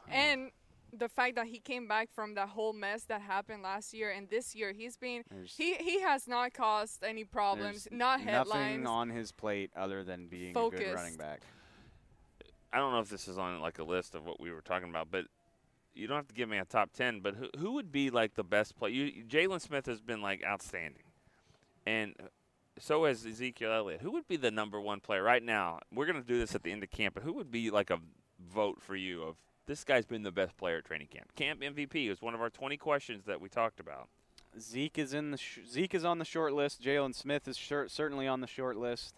Uh-huh. 0.08 0.16
And 0.16 0.50
the 0.92 1.08
fact 1.08 1.34
that 1.36 1.46
he 1.46 1.58
came 1.58 1.88
back 1.88 2.08
from 2.12 2.34
that 2.34 2.48
whole 2.50 2.72
mess 2.72 3.04
that 3.04 3.20
happened 3.20 3.62
last 3.62 3.92
year 3.92 4.10
and 4.10 4.28
this 4.28 4.54
year 4.54 4.72
he's 4.72 4.96
been 4.96 5.24
There's- 5.30 5.54
he 5.56 5.74
he 5.74 6.00
has 6.02 6.28
not 6.28 6.52
caused 6.52 7.02
any 7.02 7.24
problems, 7.24 7.84
There's 7.84 7.98
not 7.98 8.24
nothing 8.24 8.86
on 8.86 9.10
his 9.10 9.32
plate 9.32 9.70
other 9.76 10.04
than 10.04 10.28
being 10.28 10.50
a 10.56 10.70
good 10.70 10.94
running 10.94 11.16
back. 11.16 11.40
I 12.72 12.78
don't 12.78 12.92
know 12.92 13.00
if 13.00 13.08
this 13.08 13.28
is 13.28 13.38
on 13.38 13.60
like 13.60 13.78
a 13.78 13.84
list 13.84 14.14
of 14.14 14.24
what 14.24 14.40
we 14.40 14.50
were 14.52 14.60
talking 14.60 14.88
about, 14.88 15.10
but 15.10 15.26
you 15.94 16.06
don't 16.08 16.16
have 16.16 16.28
to 16.28 16.34
give 16.34 16.48
me 16.48 16.58
a 16.58 16.64
top 16.64 16.92
ten. 16.92 17.20
But 17.20 17.36
who 17.36 17.48
who 17.58 17.72
would 17.72 17.90
be 17.92 18.10
like 18.10 18.34
the 18.34 18.44
best 18.44 18.76
player? 18.76 18.92
You, 18.92 19.24
Jaylon 19.24 19.60
Smith 19.60 19.86
has 19.86 20.00
been 20.00 20.22
like 20.22 20.44
outstanding, 20.44 21.04
and 21.86 22.14
so 22.78 23.04
has 23.04 23.24
Ezekiel 23.24 23.72
Elliott. 23.72 24.00
Who 24.00 24.10
would 24.12 24.26
be 24.26 24.36
the 24.36 24.50
number 24.50 24.80
one 24.80 25.00
player 25.00 25.22
right 25.22 25.42
now? 25.42 25.78
We're 25.92 26.06
gonna 26.06 26.22
do 26.22 26.38
this 26.38 26.54
at 26.54 26.62
the 26.64 26.72
end 26.72 26.82
of 26.82 26.90
camp, 26.90 27.14
but 27.14 27.22
who 27.22 27.32
would 27.34 27.50
be 27.50 27.70
like 27.70 27.90
a 27.90 28.00
vote 28.40 28.82
for 28.82 28.96
you 28.96 29.22
of 29.22 29.36
this 29.66 29.84
guy's 29.84 30.06
been 30.06 30.22
the 30.22 30.32
best 30.32 30.56
player 30.56 30.78
at 30.78 30.84
training 30.84 31.08
camp? 31.10 31.34
Camp 31.36 31.60
MVP 31.60 32.08
was 32.08 32.20
one 32.22 32.34
of 32.34 32.40
our 32.40 32.50
twenty 32.50 32.76
questions 32.76 33.24
that 33.26 33.40
we 33.40 33.48
talked 33.48 33.80
about. 33.80 34.08
Zeke 34.60 34.98
is 34.98 35.14
in 35.14 35.30
the 35.32 35.38
sh- 35.38 35.60
Zeke 35.68 35.94
is 35.94 36.04
on 36.04 36.18
the 36.18 36.24
short 36.24 36.52
list. 36.52 36.80
Jaylon 36.82 37.14
Smith 37.14 37.48
is 37.48 37.56
sure, 37.56 37.88
certainly 37.88 38.26
on 38.28 38.40
the 38.40 38.46
short 38.46 38.76
list. 38.76 39.14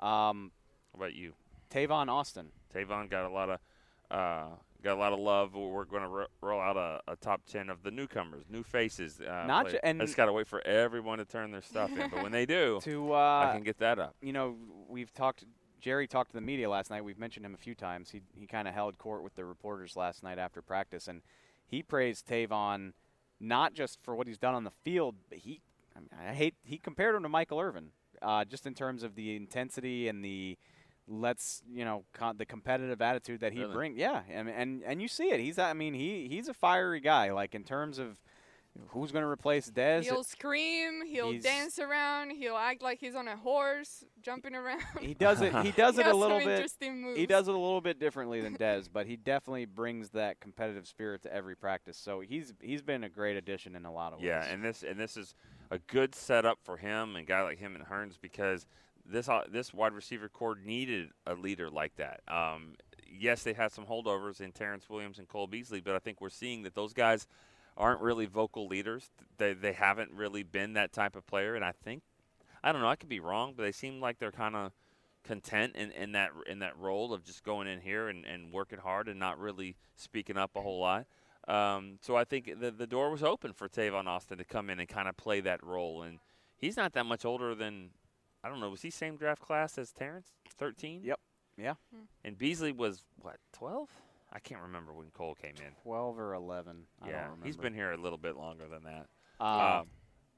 Um, 0.00 0.50
What 0.92 1.04
about 1.06 1.14
you? 1.14 1.34
Tavon 1.72 2.08
Austin. 2.08 2.50
Tavon 2.74 3.08
got 3.08 3.24
a 3.24 3.28
lot 3.32 3.50
of 3.50 3.58
uh, 4.10 4.48
got 4.82 4.96
a 4.96 4.98
lot 5.00 5.12
of 5.12 5.20
love. 5.20 5.54
We're 5.54 5.84
going 5.84 6.02
to 6.02 6.08
ro- 6.08 6.26
roll 6.40 6.60
out 6.60 6.76
a, 6.76 7.00
a 7.06 7.14
top 7.16 7.42
ten 7.46 7.68
of 7.70 7.84
the 7.84 7.92
newcomers, 7.92 8.46
new 8.50 8.64
faces. 8.64 9.20
Uh, 9.20 9.44
Not 9.46 9.68
ju- 9.70 9.78
and- 9.84 10.02
I 10.02 10.04
just 10.06 10.16
got 10.16 10.26
to 10.26 10.32
wait 10.32 10.48
for 10.48 10.60
everyone 10.66 11.18
to 11.18 11.24
turn 11.24 11.52
their 11.52 11.62
stuff 11.62 11.90
in. 11.96 12.10
But 12.10 12.22
when 12.24 12.32
they 12.32 12.46
do, 12.46 12.80
To 12.84 13.12
I 13.12 13.44
uh, 13.44 13.52
can 13.52 13.62
get 13.62 13.78
that 13.78 14.00
up. 14.00 14.16
you 14.20 14.32
know, 14.32 14.56
we've 14.88 15.12
talked. 15.12 15.44
Jerry 15.80 16.06
talked 16.06 16.30
to 16.30 16.36
the 16.36 16.40
media 16.40 16.68
last 16.68 16.90
night. 16.90 17.04
We've 17.04 17.18
mentioned 17.18 17.44
him 17.46 17.54
a 17.54 17.58
few 17.58 17.74
times. 17.74 18.10
He 18.10 18.22
he 18.34 18.46
kind 18.46 18.68
of 18.68 18.74
held 18.74 18.98
court 18.98 19.22
with 19.22 19.34
the 19.34 19.44
reporters 19.44 19.96
last 19.96 20.22
night 20.22 20.38
after 20.38 20.62
practice, 20.62 21.08
and 21.08 21.22
he 21.66 21.82
praised 21.82 22.26
Tavon 22.26 22.92
not 23.40 23.72
just 23.74 23.98
for 24.02 24.14
what 24.14 24.26
he's 24.26 24.38
done 24.38 24.54
on 24.54 24.64
the 24.64 24.70
field, 24.70 25.16
but 25.28 25.38
he 25.38 25.60
I, 25.96 26.00
mean, 26.00 26.10
I 26.30 26.34
hate 26.34 26.54
he 26.62 26.78
compared 26.78 27.14
him 27.14 27.22
to 27.22 27.28
Michael 27.28 27.60
Irvin, 27.60 27.88
uh, 28.22 28.44
just 28.44 28.66
in 28.66 28.74
terms 28.74 29.02
of 29.02 29.14
the 29.14 29.36
intensity 29.36 30.08
and 30.08 30.24
the 30.24 30.58
let's 31.08 31.62
you 31.72 31.84
know 31.84 32.04
con- 32.12 32.36
the 32.36 32.46
competitive 32.46 33.00
attitude 33.02 33.40
that 33.40 33.52
he 33.52 33.60
Really? 33.60 33.74
brings. 33.74 33.98
Yeah, 33.98 34.22
and, 34.30 34.48
and 34.48 34.82
and 34.84 35.02
you 35.02 35.08
see 35.08 35.30
it. 35.30 35.40
He's 35.40 35.58
I 35.58 35.72
mean 35.72 35.94
he 35.94 36.28
he's 36.28 36.48
a 36.48 36.54
fiery 36.54 37.00
guy. 37.00 37.32
Like 37.32 37.54
in 37.54 37.64
terms 37.64 37.98
of 37.98 38.20
who's 38.88 39.12
going 39.12 39.22
to 39.22 39.28
replace 39.28 39.70
Dez. 39.70 40.04
He'll 40.04 40.24
scream, 40.24 41.04
he'll 41.06 41.32
He's- 41.32 41.42
dance 41.42 41.78
around, 41.78 42.30
he'll 42.30 42.56
act 42.56 42.82
like 42.82 43.00
he's 43.00 43.14
on 43.14 43.28
a 43.28 43.36
horse, 43.36 44.04
jumping 44.22 44.54
around. 44.54 44.82
He 45.00 45.14
does 45.14 45.40
it. 45.40 45.54
He 45.64 45.72
does 45.72 45.96
He 45.96 46.00
it 46.02 46.06
a 46.06 46.14
little 46.14 46.38
bit. 46.38 46.70
He 47.16 47.26
does 47.26 47.48
it 47.48 47.54
a 47.54 47.58
little 47.58 47.80
bit 47.80 47.98
differently 47.98 48.40
than 48.40 48.56
Dez, 48.58 48.88
but 48.92 49.06
he 49.06 49.16
definitely 49.16 49.64
brings 49.66 50.10
that 50.10 50.40
competitive 50.40 50.86
spirit 50.86 51.22
to 51.22 51.32
every 51.32 51.56
practice. 51.56 51.96
So 51.96 52.20
he's 52.20 52.54
he's 52.60 52.82
been 52.82 53.04
a 53.04 53.08
great 53.08 53.36
addition 53.36 53.74
in 53.74 53.84
a 53.84 53.92
lot 53.92 54.12
of 54.12 54.20
ways. 54.20 54.26
Yeah, 54.28 54.44
and 54.44 54.64
this 54.64 54.82
and 54.82 54.98
this 54.98 55.16
is 55.16 55.34
a 55.70 55.78
good 55.78 56.14
setup 56.14 56.58
for 56.62 56.76
him 56.76 57.16
and 57.16 57.24
a 57.24 57.28
guy 57.28 57.42
like 57.42 57.58
him 57.58 57.74
and 57.74 57.84
Hurns 57.84 58.14
because 58.20 58.66
this 59.06 59.28
uh, 59.28 59.42
this 59.50 59.74
wide 59.74 59.92
receiver 59.92 60.28
core 60.28 60.56
needed 60.64 61.10
a 61.26 61.34
leader 61.34 61.70
like 61.70 61.96
that. 61.96 62.20
Um, 62.28 62.74
yes, 63.10 63.42
they 63.42 63.52
had 63.52 63.72
some 63.72 63.86
holdovers 63.86 64.40
in 64.40 64.52
Terrance 64.52 64.88
Williams 64.88 65.18
and 65.18 65.28
Cole 65.28 65.46
Beasley, 65.46 65.80
but 65.80 65.94
I 65.94 65.98
think 65.98 66.20
we're 66.20 66.28
seeing 66.28 66.62
that 66.62 66.74
those 66.74 66.92
guys 66.92 67.26
aren't 67.80 68.00
really 68.00 68.26
vocal 68.26 68.68
leaders. 68.68 69.10
They 69.38 69.54
they 69.54 69.72
haven't 69.72 70.12
really 70.12 70.42
been 70.42 70.74
that 70.74 70.92
type 70.92 71.16
of 71.16 71.26
player, 71.26 71.54
and 71.54 71.64
I 71.64 71.72
think 71.72 72.02
I 72.62 72.72
don't 72.72 72.82
know. 72.82 72.88
I 72.88 72.96
could 72.96 73.08
be 73.08 73.20
wrong, 73.20 73.54
but 73.56 73.62
they 73.62 73.72
seem 73.72 74.00
like 74.00 74.18
they're 74.18 74.30
kind 74.30 74.54
of 74.54 74.72
content 75.24 75.74
in, 75.76 75.90
in 75.92 76.12
that 76.12 76.30
in 76.46 76.60
that 76.60 76.76
role 76.78 77.12
of 77.12 77.24
just 77.24 77.42
going 77.42 77.66
in 77.66 77.80
here 77.80 78.08
and, 78.08 78.24
and 78.24 78.52
working 78.52 78.78
hard 78.78 79.08
and 79.08 79.18
not 79.18 79.38
really 79.38 79.76
speaking 79.96 80.36
up 80.36 80.50
a 80.54 80.60
whole 80.60 80.78
lot. 80.78 81.06
Um, 81.48 81.98
so 82.02 82.16
I 82.16 82.24
think 82.24 82.60
the 82.60 82.70
the 82.70 82.86
door 82.86 83.10
was 83.10 83.22
open 83.22 83.52
for 83.54 83.68
Tavon 83.68 84.06
Austin 84.06 84.38
to 84.38 84.44
come 84.44 84.70
in 84.70 84.78
and 84.78 84.88
kind 84.88 85.08
of 85.08 85.16
play 85.16 85.40
that 85.40 85.64
role, 85.64 86.02
and 86.02 86.18
he's 86.56 86.76
not 86.76 86.92
that 86.92 87.06
much 87.06 87.24
older 87.24 87.54
than 87.54 87.90
I 88.44 88.48
don't 88.48 88.60
know. 88.60 88.70
Was 88.70 88.82
he 88.82 88.90
same 88.90 89.16
draft 89.16 89.40
class 89.40 89.78
as 89.78 89.90
Terrance? 89.90 90.28
Thirteen. 90.56 91.00
Yep. 91.02 91.18
Yeah. 91.56 91.74
And 92.24 92.38
Beasley 92.38 92.72
was 92.72 93.04
what 93.20 93.36
twelve? 93.52 93.88
I 94.32 94.38
can't 94.38 94.62
remember 94.62 94.92
when 94.92 95.10
Cole 95.10 95.34
came 95.34 95.54
in. 95.56 95.72
Twelve 95.82 96.18
or 96.18 96.34
eleven. 96.34 96.84
I 97.02 97.10
yeah, 97.10 97.28
he's 97.42 97.56
been 97.56 97.74
here 97.74 97.92
a 97.92 97.96
little 97.96 98.18
bit 98.18 98.36
longer 98.36 98.68
than 98.68 98.84
that. 98.84 99.06
Uh, 99.40 99.80
Um, 99.80 99.86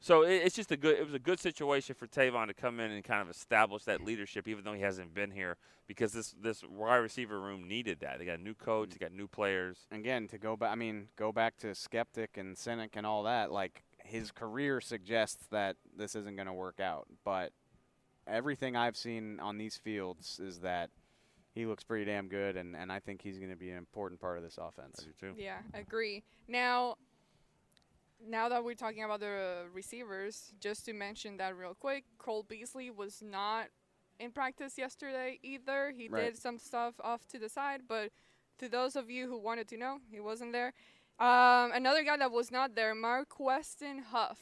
so 0.00 0.22
it, 0.22 0.42
it's 0.44 0.56
just 0.56 0.72
a 0.72 0.76
good. 0.76 0.98
It 0.98 1.04
was 1.04 1.14
a 1.14 1.18
good 1.18 1.38
situation 1.38 1.94
for 1.94 2.06
Tavon 2.06 2.48
to 2.48 2.54
come 2.54 2.80
in 2.80 2.90
and 2.90 3.04
kind 3.04 3.22
of 3.22 3.30
establish 3.30 3.84
that 3.84 4.02
leadership, 4.02 4.48
even 4.48 4.64
though 4.64 4.72
he 4.72 4.80
hasn't 4.80 5.14
been 5.14 5.30
here, 5.30 5.58
because 5.86 6.12
this 6.12 6.34
this 6.40 6.64
wide 6.64 6.96
receiver 6.96 7.40
room 7.40 7.68
needed 7.68 8.00
that. 8.00 8.18
They 8.18 8.24
got 8.24 8.38
a 8.38 8.42
new 8.42 8.54
coach, 8.54 8.90
they 8.90 8.98
got 8.98 9.12
new 9.12 9.28
players. 9.28 9.86
Again, 9.92 10.26
to 10.28 10.38
go 10.38 10.56
back, 10.56 10.72
I 10.72 10.74
mean, 10.74 11.08
go 11.16 11.30
back 11.30 11.56
to 11.58 11.74
Skeptic 11.74 12.36
and 12.36 12.56
Cynic 12.58 12.96
and 12.96 13.06
all 13.06 13.22
that. 13.24 13.52
Like 13.52 13.84
his 14.04 14.32
career 14.32 14.80
suggests 14.80 15.46
that 15.50 15.76
this 15.96 16.16
isn't 16.16 16.34
going 16.34 16.46
to 16.48 16.52
work 16.52 16.80
out, 16.80 17.06
but 17.24 17.52
everything 18.26 18.74
I've 18.76 18.96
seen 18.96 19.38
on 19.38 19.58
these 19.58 19.76
fields 19.76 20.40
is 20.40 20.60
that 20.60 20.90
he 21.54 21.66
looks 21.66 21.84
pretty 21.84 22.04
damn 22.04 22.28
good, 22.28 22.56
and, 22.56 22.74
and 22.74 22.90
I 22.90 22.98
think 22.98 23.22
he's 23.22 23.38
going 23.38 23.50
to 23.50 23.56
be 23.56 23.70
an 23.70 23.76
important 23.78 24.20
part 24.20 24.38
of 24.38 24.42
this 24.44 24.58
offense. 24.58 25.00
I 25.00 25.04
do 25.04 25.12
too. 25.20 25.40
Yeah, 25.40 25.58
agree. 25.74 26.22
Now, 26.48 26.96
now 28.26 28.48
that 28.48 28.64
we're 28.64 28.74
talking 28.74 29.04
about 29.04 29.20
the 29.20 29.64
receivers, 29.72 30.52
just 30.60 30.84
to 30.86 30.92
mention 30.92 31.36
that 31.38 31.56
real 31.56 31.74
quick, 31.74 32.04
Cole 32.18 32.44
Beasley 32.48 32.90
was 32.90 33.22
not 33.22 33.66
in 34.18 34.30
practice 34.30 34.78
yesterday 34.78 35.38
either. 35.42 35.92
He 35.96 36.08
Right. 36.08 36.24
did 36.24 36.36
some 36.38 36.58
stuff 36.58 36.94
off 37.02 37.26
to 37.28 37.38
the 37.38 37.48
side, 37.48 37.82
but 37.88 38.10
to 38.58 38.68
those 38.68 38.96
of 38.96 39.10
you 39.10 39.26
who 39.28 39.38
wanted 39.38 39.68
to 39.68 39.76
know, 39.76 39.98
he 40.10 40.20
wasn't 40.20 40.52
there. 40.52 40.72
Um, 41.18 41.72
another 41.72 42.02
guy 42.04 42.16
that 42.16 42.30
was 42.30 42.50
not 42.50 42.74
there, 42.74 42.94
Marqueston 42.94 43.98
Huff, 43.98 44.38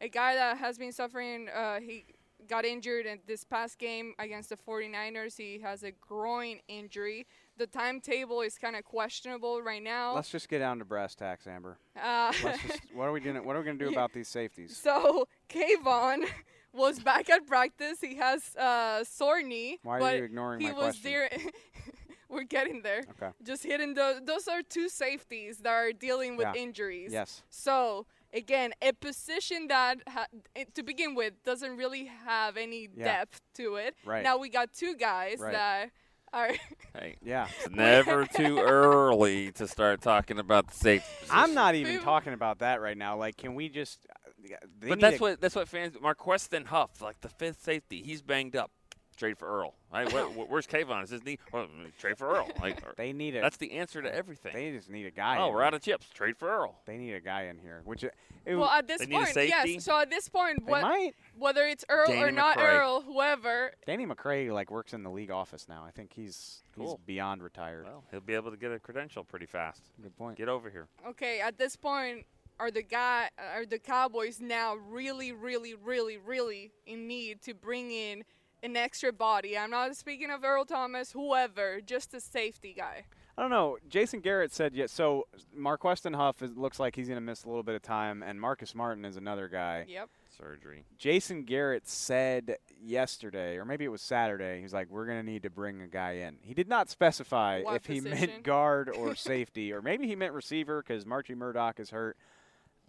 a 0.00 0.08
guy 0.08 0.34
that 0.34 0.58
has 0.58 0.78
been 0.78 0.92
suffering. 0.92 1.48
Uh, 1.48 1.80
he 1.80 2.04
got 2.48 2.64
injured 2.64 3.06
in 3.06 3.18
this 3.26 3.44
past 3.44 3.78
game 3.78 4.14
against 4.18 4.48
the 4.50 4.56
49ers. 4.56 5.36
He 5.36 5.60
has 5.62 5.82
a 5.82 5.92
groin 5.92 6.58
injury. 6.68 7.26
The 7.58 7.66
timetable 7.66 8.40
is 8.40 8.58
kind 8.58 8.76
of 8.76 8.84
questionable 8.84 9.62
right 9.62 9.82
now. 9.82 10.14
Let's 10.14 10.30
just 10.30 10.48
get 10.48 10.58
down 10.60 10.78
to 10.78 10.84
brass 10.84 11.14
tacks, 11.14 11.46
Amber. 11.46 11.78
Uh, 12.00 12.32
just, 12.32 12.80
what 12.94 13.04
are 13.06 13.12
we 13.12 13.20
doing? 13.20 13.44
What 13.44 13.56
are 13.56 13.60
we 13.60 13.64
going 13.64 13.78
to 13.78 13.84
do 13.84 13.90
about 13.90 14.12
these 14.12 14.28
safeties? 14.28 14.76
So 14.76 15.26
Kavon 15.48 16.24
was 16.72 16.98
back 16.98 17.28
at 17.30 17.46
practice. 17.46 18.00
He 18.00 18.16
has 18.16 18.56
uh, 18.56 19.04
sore 19.04 19.42
knee. 19.42 19.78
Why 19.82 20.00
are 20.00 20.16
you 20.16 20.24
ignoring 20.24 20.60
he 20.60 20.66
my 20.68 20.72
was 20.72 20.98
question? 21.00 21.02
there. 21.12 21.30
We're 22.28 22.44
getting 22.44 22.80
there. 22.80 23.02
Okay. 23.20 23.30
Just 23.42 23.62
hitting 23.62 23.92
those. 23.92 24.22
Those 24.24 24.48
are 24.48 24.62
two 24.62 24.88
safeties 24.88 25.58
that 25.58 25.68
are 25.70 25.92
dealing 25.92 26.36
with 26.38 26.46
Yeah. 26.54 26.62
injuries. 26.62 27.12
Yes. 27.12 27.42
So 27.50 28.06
again, 28.32 28.72
a 28.82 28.92
position 28.92 29.68
that 29.68 29.98
ha- 30.08 30.26
to 30.74 30.82
begin 30.82 31.14
with 31.14 31.34
doesn't 31.44 31.76
really 31.76 32.06
have 32.24 32.56
any 32.56 32.88
Yeah. 32.96 33.04
depth 33.04 33.40
to 33.54 33.76
it. 33.76 33.94
Right. 34.04 34.22
Now 34.22 34.38
we 34.38 34.48
got 34.48 34.72
two 34.72 34.94
guys 34.96 35.38
Right. 35.38 35.52
that 35.52 35.90
are. 36.32 36.50
Hey, 36.98 37.16
Yeah. 37.22 37.46
it's 37.60 37.70
never 37.74 38.24
too 38.26 38.58
early 38.58 39.52
to 39.52 39.68
start 39.68 40.00
talking 40.00 40.38
about 40.38 40.68
the 40.68 40.74
safety. 40.74 41.26
I'm 41.30 41.54
not 41.54 41.74
even 41.74 41.96
Boom. 41.96 42.04
talking 42.04 42.32
about 42.32 42.60
that 42.60 42.80
right 42.80 42.96
now. 42.96 43.16
Like, 43.16 43.36
can 43.36 43.54
we 43.54 43.68
just? 43.68 44.06
uh, 44.10 44.56
they 44.78 44.88
But 44.88 44.96
need 44.96 45.00
that's 45.02 45.20
what 45.20 45.40
that's 45.40 45.54
what 45.54 45.68
fans. 45.68 45.96
Marqueston 46.00 46.64
Huff, 46.66 47.00
like 47.00 47.20
the 47.20 47.28
fifth 47.28 47.62
safety, 47.62 48.02
he's 48.02 48.22
banged 48.22 48.56
up. 48.56 48.70
Trade 49.16 49.38
for 49.38 49.46
Earl. 49.48 49.74
Right? 49.92 50.10
Where, 50.12 50.24
where- 50.24 50.46
where's 50.46 50.66
Kavon? 50.66 51.04
Is 51.04 51.10
his 51.10 51.24
knee? 51.24 51.38
Well, 51.52 51.66
trade 51.98 52.18
for 52.18 52.34
Earl. 52.34 52.50
Like 52.60 52.82
they 52.96 53.12
need 53.12 53.36
a. 53.36 53.40
that's 53.40 53.56
the 53.56 53.72
answer 53.72 54.02
to 54.02 54.14
everything. 54.14 54.52
They 54.54 54.70
just 54.72 54.90
need 54.90 55.06
a 55.06 55.10
guy. 55.10 55.38
oh, 55.38 55.48
in 55.48 55.52
we're 55.52 55.60
here. 55.60 55.66
out 55.66 55.74
of 55.74 55.82
chips. 55.82 56.06
Trade 56.14 56.36
for 56.36 56.48
Earl. 56.48 56.80
They 56.86 56.96
need 56.96 57.12
a 57.12 57.20
guy 57.20 57.42
in 57.44 57.58
here, 57.58 57.82
which 57.84 58.04
it, 58.04 58.14
it 58.44 58.56
well, 58.56 58.68
at 58.70 58.86
this 58.86 59.00
They 59.00 59.06
need 59.06 59.16
a 59.16 59.24
point, 59.24 59.48
yes. 59.48 59.84
So 59.84 59.98
at 59.98 60.10
this 60.10 60.28
point, 60.28 60.64
what, 60.64 60.82
might. 60.82 61.12
whether 61.36 61.64
it's 61.66 61.84
Earl 61.88 62.10
or 62.10 62.14
Danny 62.26 62.32
not 62.32 62.58
Earl, 62.58 63.02
whoever, 63.02 63.72
Danny 63.86 64.06
McCray 64.06 64.50
like 64.52 64.70
works 64.70 64.92
in 64.92 65.02
the 65.02 65.10
league 65.10 65.30
office 65.30 65.68
now. 65.68 65.84
I 65.86 65.90
think 65.90 66.12
he's 66.14 66.62
he's 66.76 66.94
beyond 67.06 67.42
retired. 67.42 67.84
Well, 67.84 68.04
he'll 68.10 68.20
be 68.20 68.34
able 68.34 68.50
to 68.50 68.56
get 68.56 68.72
a 68.72 68.78
credential 68.78 69.24
pretty 69.24 69.46
fast. 69.46 69.82
Good 70.02 70.16
point. 70.16 70.38
Get 70.38 70.48
over 70.48 70.70
here. 70.70 70.88
okay, 71.06 71.40
at 71.40 71.58
this 71.58 71.76
point, 71.76 72.24
are 72.58 72.70
the 72.70 72.82
guy 72.82 73.28
are 73.54 73.66
the 73.66 73.78
Cowboys 73.78 74.40
now 74.40 74.76
really, 74.76 75.32
really, 75.32 75.74
really, 75.74 76.16
really 76.16 76.70
in 76.86 77.06
need 77.06 77.42
to 77.42 77.54
bring 77.54 77.90
in 77.90 78.22
an 78.62 78.76
extra 78.76 79.12
body? 79.12 79.56
I'm 79.56 79.70
not 79.70 79.96
speaking 79.96 80.30
of 80.30 80.44
Earl 80.44 80.64
Thomas, 80.64 81.12
whoever, 81.12 81.80
just 81.80 82.14
a 82.14 82.20
safety 82.20 82.74
guy. 82.76 83.04
I 83.36 83.42
don't 83.42 83.50
know. 83.50 83.78
Jason 83.88 84.20
Garrett 84.20 84.52
said 84.52 84.74
yes. 84.74 84.92
So 84.92 85.26
Marqueston 85.54 86.12
Huff 86.12 86.42
is, 86.42 86.54
looks 86.54 86.78
like 86.78 86.94
he's 86.94 87.08
going 87.08 87.16
to 87.16 87.22
miss 87.22 87.44
a 87.44 87.48
little 87.48 87.62
bit 87.62 87.74
of 87.74 87.82
time, 87.82 88.22
and 88.22 88.40
Marcus 88.40 88.74
Martin 88.74 89.04
is 89.04 89.16
another 89.16 89.48
guy. 89.48 89.86
Yep. 89.88 90.08
Surgery. 90.36 90.84
Jason 90.98 91.44
Garrett 91.44 91.88
said 91.88 92.56
yesterday, 92.82 93.56
or 93.56 93.64
maybe 93.64 93.84
it 93.84 93.88
was 93.88 94.02
Saturday, 94.02 94.60
he's 94.60 94.72
like, 94.72 94.88
we're 94.90 95.06
going 95.06 95.18
to 95.18 95.30
need 95.30 95.42
to 95.44 95.50
bring 95.50 95.80
a 95.80 95.86
guy 95.86 96.12
in. 96.12 96.36
He 96.42 96.52
did 96.52 96.68
not 96.68 96.90
specify 96.90 97.62
What 97.62 97.76
if 97.76 97.86
he 97.86 98.00
meant 98.00 98.42
guard 98.42 98.90
or 98.90 99.14
safety, 99.16 99.72
or 99.72 99.80
maybe 99.80 100.06
he 100.06 100.16
meant 100.16 100.32
receiver 100.32 100.82
because 100.86 101.04
Marchie 101.04 101.36
Murdock 101.36 101.80
is 101.80 101.90
hurt. 101.90 102.16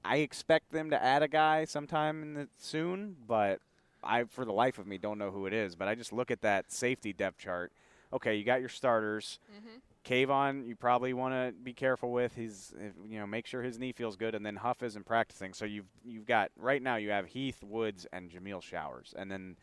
I 0.06 0.18
expect 0.18 0.72
them 0.72 0.90
to 0.90 1.02
add 1.02 1.24
a 1.24 1.28
guy 1.28 1.64
sometime 1.66 2.22
in 2.22 2.34
the 2.34 2.48
soon, 2.60 3.16
but 3.26 3.60
I, 4.04 4.26
for 4.26 4.46
the 4.46 4.54
life 4.54 4.80
of 4.80 4.88
me, 4.88 4.98
don't 4.98 5.18
know 5.18 5.32
who 5.32 5.46
it 5.46 5.54
is. 5.54 5.76
But 5.76 5.88
I 5.88 5.96
just 5.96 6.13
look 6.13 6.32
at 6.32 6.42
that 6.42 6.72
safety 6.72 7.13
depth 7.13 7.38
chart. 7.38 7.72
Okay, 8.12 8.36
you 8.36 8.44
got 8.44 8.60
your 8.60 8.70
starters. 8.70 9.39
Mm-hmm. 9.52 9.78
Kavon, 10.06 10.68
you 10.68 10.76
probably 10.76 11.13
want 11.13 11.34
to 11.34 11.54
be 11.63 11.74
careful 11.74 12.12
with. 12.12 12.36
He's, 12.36 12.74
you 13.08 13.20
know, 13.20 13.26
make 13.26 13.48
sure 13.48 13.63
his 13.63 13.80
knee 13.80 13.94
feels 13.94 14.18
good, 14.18 14.36
and 14.36 14.46
then 14.46 14.58
Huff 14.58 14.84
isn't 14.84 15.06
practicing. 15.06 15.54
So 15.54 15.66
you've 15.66 15.88
you've 16.04 16.26
got 16.26 16.52
right 16.58 16.82
now 16.82 16.98
you 16.98 17.12
have 17.12 17.28
Heath 17.28 17.63
Woods 17.63 18.06
and 18.12 18.30
Jameel 18.30 18.62
Showers, 18.62 19.13
and 19.18 19.32
then, 19.32 19.56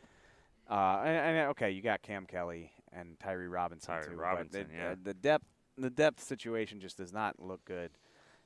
uh, 0.68 1.02
and, 1.04 1.36
and 1.36 1.48
okay, 1.50 1.70
you 1.70 1.82
got 1.82 2.00
Cam 2.00 2.24
Kelly 2.24 2.72
and 2.92 3.20
Tyree 3.20 3.48
Robinson 3.48 3.94
Tyree 3.94 4.14
too. 4.14 4.20
Robinson, 4.20 4.62
but 4.62 4.70
the, 4.70 4.76
yeah. 4.76 4.90
uh, 4.92 4.94
the 5.02 5.14
depth 5.14 5.44
the 5.76 5.90
depth 5.90 6.22
situation 6.22 6.80
just 6.80 6.96
does 6.96 7.12
not 7.12 7.38
look 7.38 7.62
good, 7.66 7.90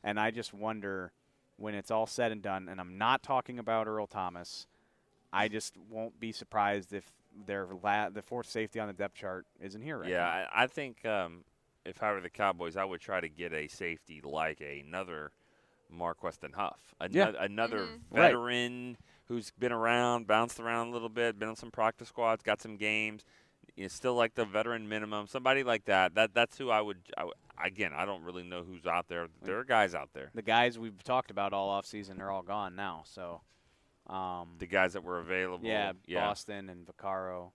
and 0.03 0.19
I 0.19 0.33
just 0.33 0.53
wonder 0.53 1.13
when 1.57 1.75
it's 1.75 1.93
all 1.93 2.07
said 2.09 2.33
and 2.33 2.43
done. 2.43 2.69
And 2.69 2.81
I'm 2.81 2.99
not 2.99 3.23
talking 3.23 3.61
about 3.61 3.87
Earl 3.87 4.09
Thomas. 4.09 4.67
I 5.35 5.49
just 5.49 5.75
won't 5.91 6.19
be 6.21 6.33
surprised 6.33 6.93
if 6.93 7.05
their 7.47 7.67
la- 7.83 8.11
the 8.11 8.23
fourth 8.23 8.47
safety 8.49 8.79
on 8.81 8.87
the 8.87 8.93
depth 8.95 9.17
chart 9.17 9.47
isn't 9.61 9.83
here 9.83 9.99
right 9.99 10.09
yeah, 10.09 10.19
now. 10.19 10.49
I, 10.55 10.65
I 10.65 10.67
think 10.67 11.05
um, 11.05 11.45
if 11.85 12.03
I 12.03 12.13
were 12.13 12.21
the 12.21 12.31
Cowboys, 12.31 12.77
I 12.77 12.85
would 12.85 13.01
try 13.01 13.21
to 13.21 13.29
get 13.29 13.53
a 13.53 13.67
safety 13.69 14.21
like 14.25 14.61
another 14.61 15.33
Marqueston 15.91 16.53
Huff, 16.53 16.95
Ano- 17.01 17.13
Yeah. 17.13 17.33
another 17.45 17.79
Mhm. 17.87 18.01
Right. 18.11 18.21
veteran 18.23 18.97
who's 19.27 19.51
been 19.59 19.73
around, 19.73 20.27
bounced 20.27 20.61
around 20.61 20.89
a 20.89 20.91
little 20.91 21.09
bit, 21.09 21.39
been 21.39 21.49
on 21.49 21.57
some 21.57 21.71
practice 21.71 22.09
squads, 22.09 22.43
got 22.43 22.61
some 22.61 22.77
games. 22.77 23.25
You 23.77 23.85
know, 23.85 23.89
still 23.89 24.15
like 24.15 24.35
the 24.35 24.45
veteran 24.45 24.89
minimum, 24.89 25.27
somebody 25.27 25.65
like 25.65 25.87
that. 25.87 26.15
That 26.15 26.33
that's 26.35 26.57
who 26.59 26.71
I 26.71 26.81
would. 26.81 26.99
I, 27.17 27.25
would- 27.25 27.35
again, 27.63 27.93
I 27.95 28.05
don't 28.05 28.23
really 28.23 28.43
know 28.45 28.63
who's 28.63 28.87
out 28.87 29.09
there. 29.09 29.27
There 29.43 29.59
are 29.59 29.65
guys 29.65 29.95
out 29.95 30.11
there. 30.13 30.31
the 30.35 30.43
guys 30.43 30.79
we've 30.79 31.03
talked 31.03 31.31
about 31.31 31.53
all 31.53 31.69
off 31.71 31.85
season 31.87 32.21
are 32.21 32.31
all 32.31 32.43
gone 32.43 32.77
now. 32.77 33.03
So, 33.05 33.41
um, 34.07 34.57
The 34.59 34.67
guys 34.67 34.93
that 34.95 35.03
were 35.05 35.19
available. 35.21 35.67
yeah, 35.67 35.93
yeah. 36.07 36.27
Boston 36.27 36.69
and 36.69 36.87
Vaccaro. 36.87 37.53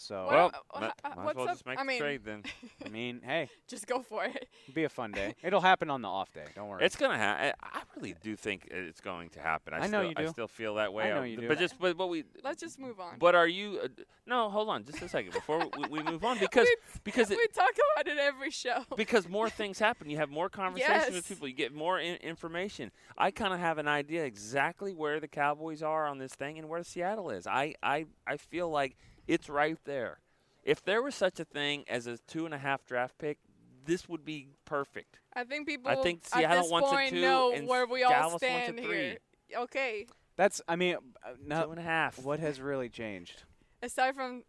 So, 0.00 0.28
Well, 0.30 0.52
uh, 0.72 0.80
might, 0.80 0.92
uh, 1.04 1.08
as 1.08 1.16
well 1.16 1.40
up? 1.40 1.48
just 1.48 1.66
make 1.66 1.76
I 1.76 1.82
the 1.82 1.86
mean, 1.88 2.00
trade 2.00 2.20
then. 2.24 2.44
I 2.86 2.88
mean, 2.88 3.20
hey, 3.24 3.50
just 3.66 3.88
go 3.88 4.00
for 4.00 4.24
it. 4.24 4.48
it'll 4.62 4.74
be 4.74 4.84
a 4.84 4.88
fun 4.88 5.10
day. 5.10 5.34
It'll 5.42 5.60
happen 5.60 5.90
on 5.90 6.02
the 6.02 6.08
off 6.08 6.32
day. 6.32 6.44
Don't 6.54 6.68
worry. 6.68 6.84
It's 6.84 6.94
gonna 6.94 7.18
happen. 7.18 7.52
I 7.60 7.82
really 7.96 8.14
do 8.22 8.36
think 8.36 8.68
it's 8.70 9.00
going 9.00 9.30
to 9.30 9.40
happen. 9.40 9.74
I, 9.74 9.78
I 9.78 9.80
know 9.80 9.86
still, 9.86 10.04
you 10.04 10.14
do. 10.14 10.22
I 10.22 10.26
still 10.26 10.46
feel 10.46 10.76
that 10.76 10.92
way. 10.92 11.10
I 11.10 11.14
know 11.16 11.24
you 11.24 11.36
do. 11.36 11.48
But 11.48 11.58
just 11.58 11.80
but 11.80 11.98
what 11.98 12.10
we. 12.10 12.22
Let's 12.44 12.60
just 12.60 12.78
move 12.78 13.00
on. 13.00 13.18
But 13.18 13.34
are 13.34 13.48
you? 13.48 13.80
Uh, 13.82 13.88
no, 14.24 14.48
hold 14.50 14.68
on, 14.68 14.84
just 14.84 15.02
a 15.02 15.08
second 15.08 15.32
before 15.32 15.68
we, 15.76 15.88
we 15.88 16.02
move 16.04 16.24
on 16.24 16.38
because 16.38 16.66
we, 16.94 17.00
because 17.02 17.32
it, 17.32 17.36
we 17.38 17.48
talk 17.48 17.70
about 17.96 18.06
it 18.06 18.18
every 18.18 18.50
show. 18.52 18.84
because 18.96 19.28
more 19.28 19.50
things 19.50 19.80
happen. 19.80 20.08
You 20.10 20.18
have 20.18 20.30
more 20.30 20.48
conversations 20.48 21.12
with 21.16 21.28
people. 21.28 21.48
You 21.48 21.54
get 21.54 21.74
more 21.74 21.98
in- 21.98 22.16
information. 22.16 22.92
I 23.16 23.32
kind 23.32 23.52
of 23.52 23.58
have 23.58 23.78
an 23.78 23.88
idea 23.88 24.24
exactly 24.24 24.94
where 24.94 25.18
the 25.18 25.28
Cowboys 25.28 25.82
are 25.82 26.06
on 26.06 26.18
this 26.18 26.34
thing 26.34 26.56
and 26.56 26.68
where 26.68 26.84
Seattle 26.84 27.30
is. 27.30 27.48
I 27.48 27.74
I, 27.82 28.06
I 28.28 28.36
feel 28.36 28.70
like 28.70 28.96
it's 29.28 29.48
right 29.48 29.78
there. 29.84 30.18
If 30.64 30.82
there 30.84 31.00
was 31.02 31.14
such 31.14 31.38
a 31.38 31.44
thing 31.44 31.84
as 31.88 32.06
a 32.06 32.18
two 32.26 32.44
and 32.44 32.52
a 32.54 32.58
half 32.58 32.84
draft 32.84 33.16
pick, 33.18 33.38
this 33.84 34.08
would 34.08 34.24
be 34.24 34.48
perfect. 34.64 35.18
I 35.34 35.44
think 35.44 35.66
people 35.68 35.90
I 35.90 35.96
think 36.02 36.20
at 36.24 36.38
Seattle 36.38 36.62
this 36.62 36.72
wants 36.72 36.88
a 36.88 36.92
point 36.94 37.10
two 37.10 37.20
know 37.20 37.52
and 37.52 37.68
where 37.68 37.86
we 37.86 38.02
all 38.02 38.10
Dallas 38.10 38.30
wants 38.32 38.42
a 38.44 38.46
stand 38.46 38.80
three. 38.80 38.96
here. 38.96 39.18
Okay, 39.56 40.06
That's. 40.36 40.60
I 40.68 40.76
mean, 40.76 40.96
uh, 41.24 41.30
no. 41.42 41.70
and 41.70 41.78
a 41.78 41.82
half. 41.82 42.18
What 42.18 42.40
has 42.40 42.60
really 42.60 42.88
changed? 42.88 43.44
aside 43.82 44.14
from 44.16 44.42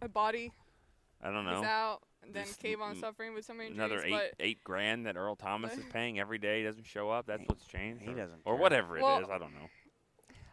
a 0.00 0.08
body 0.08 0.50
I 1.22 1.30
don't 1.30 1.46
is 1.46 1.60
know. 1.60 1.68
out, 1.68 2.00
and 2.24 2.32
then 2.34 2.46
Just 2.46 2.62
Kavon 2.62 2.92
m- 2.92 3.00
suffering 3.00 3.34
with 3.34 3.44
some 3.44 3.60
injuries, 3.60 3.78
Another 3.78 4.02
eight 4.02 4.10
but 4.10 4.32
eight 4.40 4.64
grand 4.64 5.04
that 5.06 5.16
Earl 5.16 5.36
Thomas 5.36 5.72
is 5.76 5.84
paying 5.92 6.18
every 6.18 6.38
day 6.38 6.64
doesn't 6.64 6.86
show 6.86 7.10
up. 7.10 7.26
That's 7.26 7.42
what's 7.46 7.66
changed. 7.66 8.02
he 8.02 8.10
or, 8.10 8.14
doesn't 8.14 8.40
or 8.44 8.54
care. 8.54 8.62
whatever 8.62 8.96
it 8.96 9.00
is. 9.00 9.04
Well- 9.04 9.30
I 9.30 9.38
don't 9.38 9.52
know. 9.54 9.68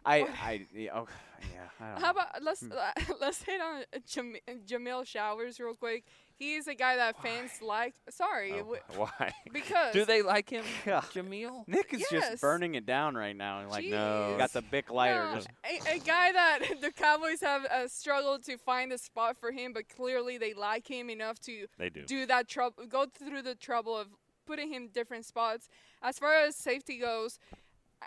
I. 0.07 0.17
I. 0.43 0.65
Yeah. 0.73 0.91
Oh, 0.95 1.07
yeah. 1.53 1.67
I 1.79 1.91
don't 1.91 2.01
How 2.01 2.11
about 2.11 2.43
let's 2.43 2.61
Hmm. 2.61 2.71
uh, 2.71 3.13
let's 3.21 3.41
hit 3.43 3.61
on 3.61 3.83
Jam- 4.07 4.35
Jameel 4.67 5.05
Showers 5.05 5.59
real 5.59 5.75
quick. 5.75 6.03
He's 6.39 6.67
a 6.67 6.75
guy 6.75 6.95
that 6.97 7.19
fans 7.23 7.51
like. 7.63 7.95
Sorry, 8.09 8.53
Oh, 8.53 8.57
w- 8.59 8.81
why? 8.95 9.33
because 9.51 9.91
Do 9.93 10.05
they 10.05 10.21
like 10.21 10.49
him, 10.51 10.63
Yeah. 10.85 11.01
Jameel? 11.13 11.67
Nick 11.67 11.93
is 11.93 12.05
Yes. 12.11 12.29
just 12.29 12.41
burning 12.41 12.75
it 12.75 12.85
down 12.85 13.15
right 13.15 13.35
now. 13.35 13.67
Like, 13.67 13.85
No. 13.85 14.35
got 14.37 14.53
the 14.53 14.61
big 14.61 14.91
lighter. 14.91 15.25
No, 15.25 15.35
Just 15.35 15.47
a, 15.65 15.95
a 15.95 15.99
guy 15.99 16.31
that 16.31 16.59
the 16.79 16.91
Cowboys 16.91 17.41
have 17.41 17.65
uh, 17.65 17.87
struggled 17.87 18.43
to 18.45 18.57
find 18.57 18.91
a 18.93 18.99
spot 18.99 19.35
for 19.39 19.51
him, 19.51 19.73
but 19.73 19.89
clearly 19.89 20.37
they 20.37 20.53
like 20.53 20.87
him 20.87 21.09
enough 21.09 21.39
to 21.41 21.65
They 21.79 21.89
do. 21.89 22.03
do 22.05 22.25
that 22.27 22.47
trouble, 22.47 22.85
go 22.87 23.07
through 23.07 23.41
the 23.41 23.55
trouble 23.55 23.97
of 23.97 24.07
putting 24.45 24.71
him 24.71 24.89
different 24.93 25.25
spots. 25.25 25.69
As 26.03 26.19
far 26.19 26.35
as 26.35 26.55
safety 26.55 26.99
goes, 26.99 27.39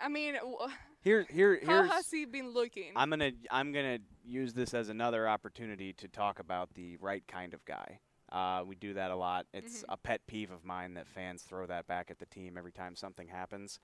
I 0.01 0.07
mean, 0.07 0.35
w- 0.35 0.57
here. 1.01 1.25
Here. 1.29 1.59
how 1.65 1.83
has 1.83 2.09
he 2.09 2.25
been 2.25 2.51
looking? 2.53 2.91
I'm 2.95 3.09
gonna 3.09 3.31
I'm 3.49 3.71
gonna 3.71 3.99
use 4.23 4.53
this 4.53 4.73
as 4.73 4.89
another 4.89 5.27
opportunity 5.27 5.93
to 5.93 6.07
talk 6.07 6.39
about 6.39 6.73
the 6.75 6.97
right 6.97 7.23
kind 7.27 7.53
of 7.53 7.63
guy. 7.65 7.99
Uh, 8.31 8.63
we 8.65 8.75
do 8.75 8.93
that 8.93 9.11
a 9.11 9.15
lot. 9.15 9.45
It's 9.53 9.79
Mm-hmm. 9.81 9.91
a 9.93 9.97
pet 9.97 10.21
peeve 10.27 10.51
of 10.51 10.63
mine 10.63 10.93
that 10.93 11.07
fans 11.07 11.41
throw 11.43 11.65
that 11.67 11.87
back 11.87 12.09
at 12.09 12.19
the 12.19 12.25
team 12.25 12.57
every 12.57 12.71
time 12.71 12.95
something 12.95 13.27
happens. 13.27 13.79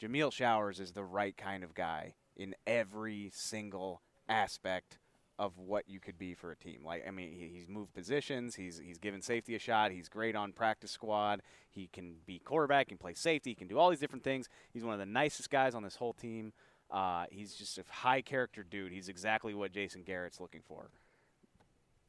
Jameel 0.00 0.32
Showers 0.32 0.80
is 0.80 0.92
the 0.92 1.04
right 1.04 1.36
kind 1.36 1.62
of 1.64 1.74
guy 1.74 2.14
in 2.36 2.54
every 2.66 3.30
single 3.34 4.02
aspect 4.28 4.98
of 5.38 5.58
what 5.58 5.88
you 5.88 6.00
could 6.00 6.18
be 6.18 6.34
for 6.34 6.50
a 6.50 6.56
team. 6.56 6.80
Like 6.84 7.04
I 7.06 7.10
mean, 7.10 7.32
he, 7.32 7.48
he's 7.52 7.68
moved 7.68 7.92
positions. 7.94 8.54
He's 8.54 8.78
he's 8.78 8.98
given 8.98 9.20
safety 9.20 9.54
a 9.54 9.58
shot. 9.58 9.90
He's 9.92 10.08
great 10.08 10.34
on 10.34 10.52
practice 10.52 10.90
squad. 10.90 11.42
He 11.70 11.88
can 11.92 12.16
be 12.26 12.38
quarterback. 12.38 12.86
He 12.86 12.90
can 12.90 12.98
play 12.98 13.14
safety. 13.14 13.50
He 13.50 13.54
can 13.54 13.68
do 13.68 13.78
all 13.78 13.90
these 13.90 14.00
different 14.00 14.24
things. 14.24 14.48
He's 14.72 14.84
one 14.84 14.94
of 14.94 15.00
the 15.00 15.06
nicest 15.06 15.50
guys 15.50 15.74
on 15.74 15.82
this 15.82 15.96
whole 15.96 16.14
team. 16.14 16.52
Uh, 16.90 17.24
he's 17.30 17.54
just 17.54 17.76
a 17.78 17.84
high 17.90 18.22
character 18.22 18.62
dude. 18.62 18.92
He's 18.92 19.08
exactly 19.08 19.52
what 19.54 19.72
Jason 19.72 20.02
Garrett's 20.04 20.40
looking 20.40 20.62
for. 20.66 20.88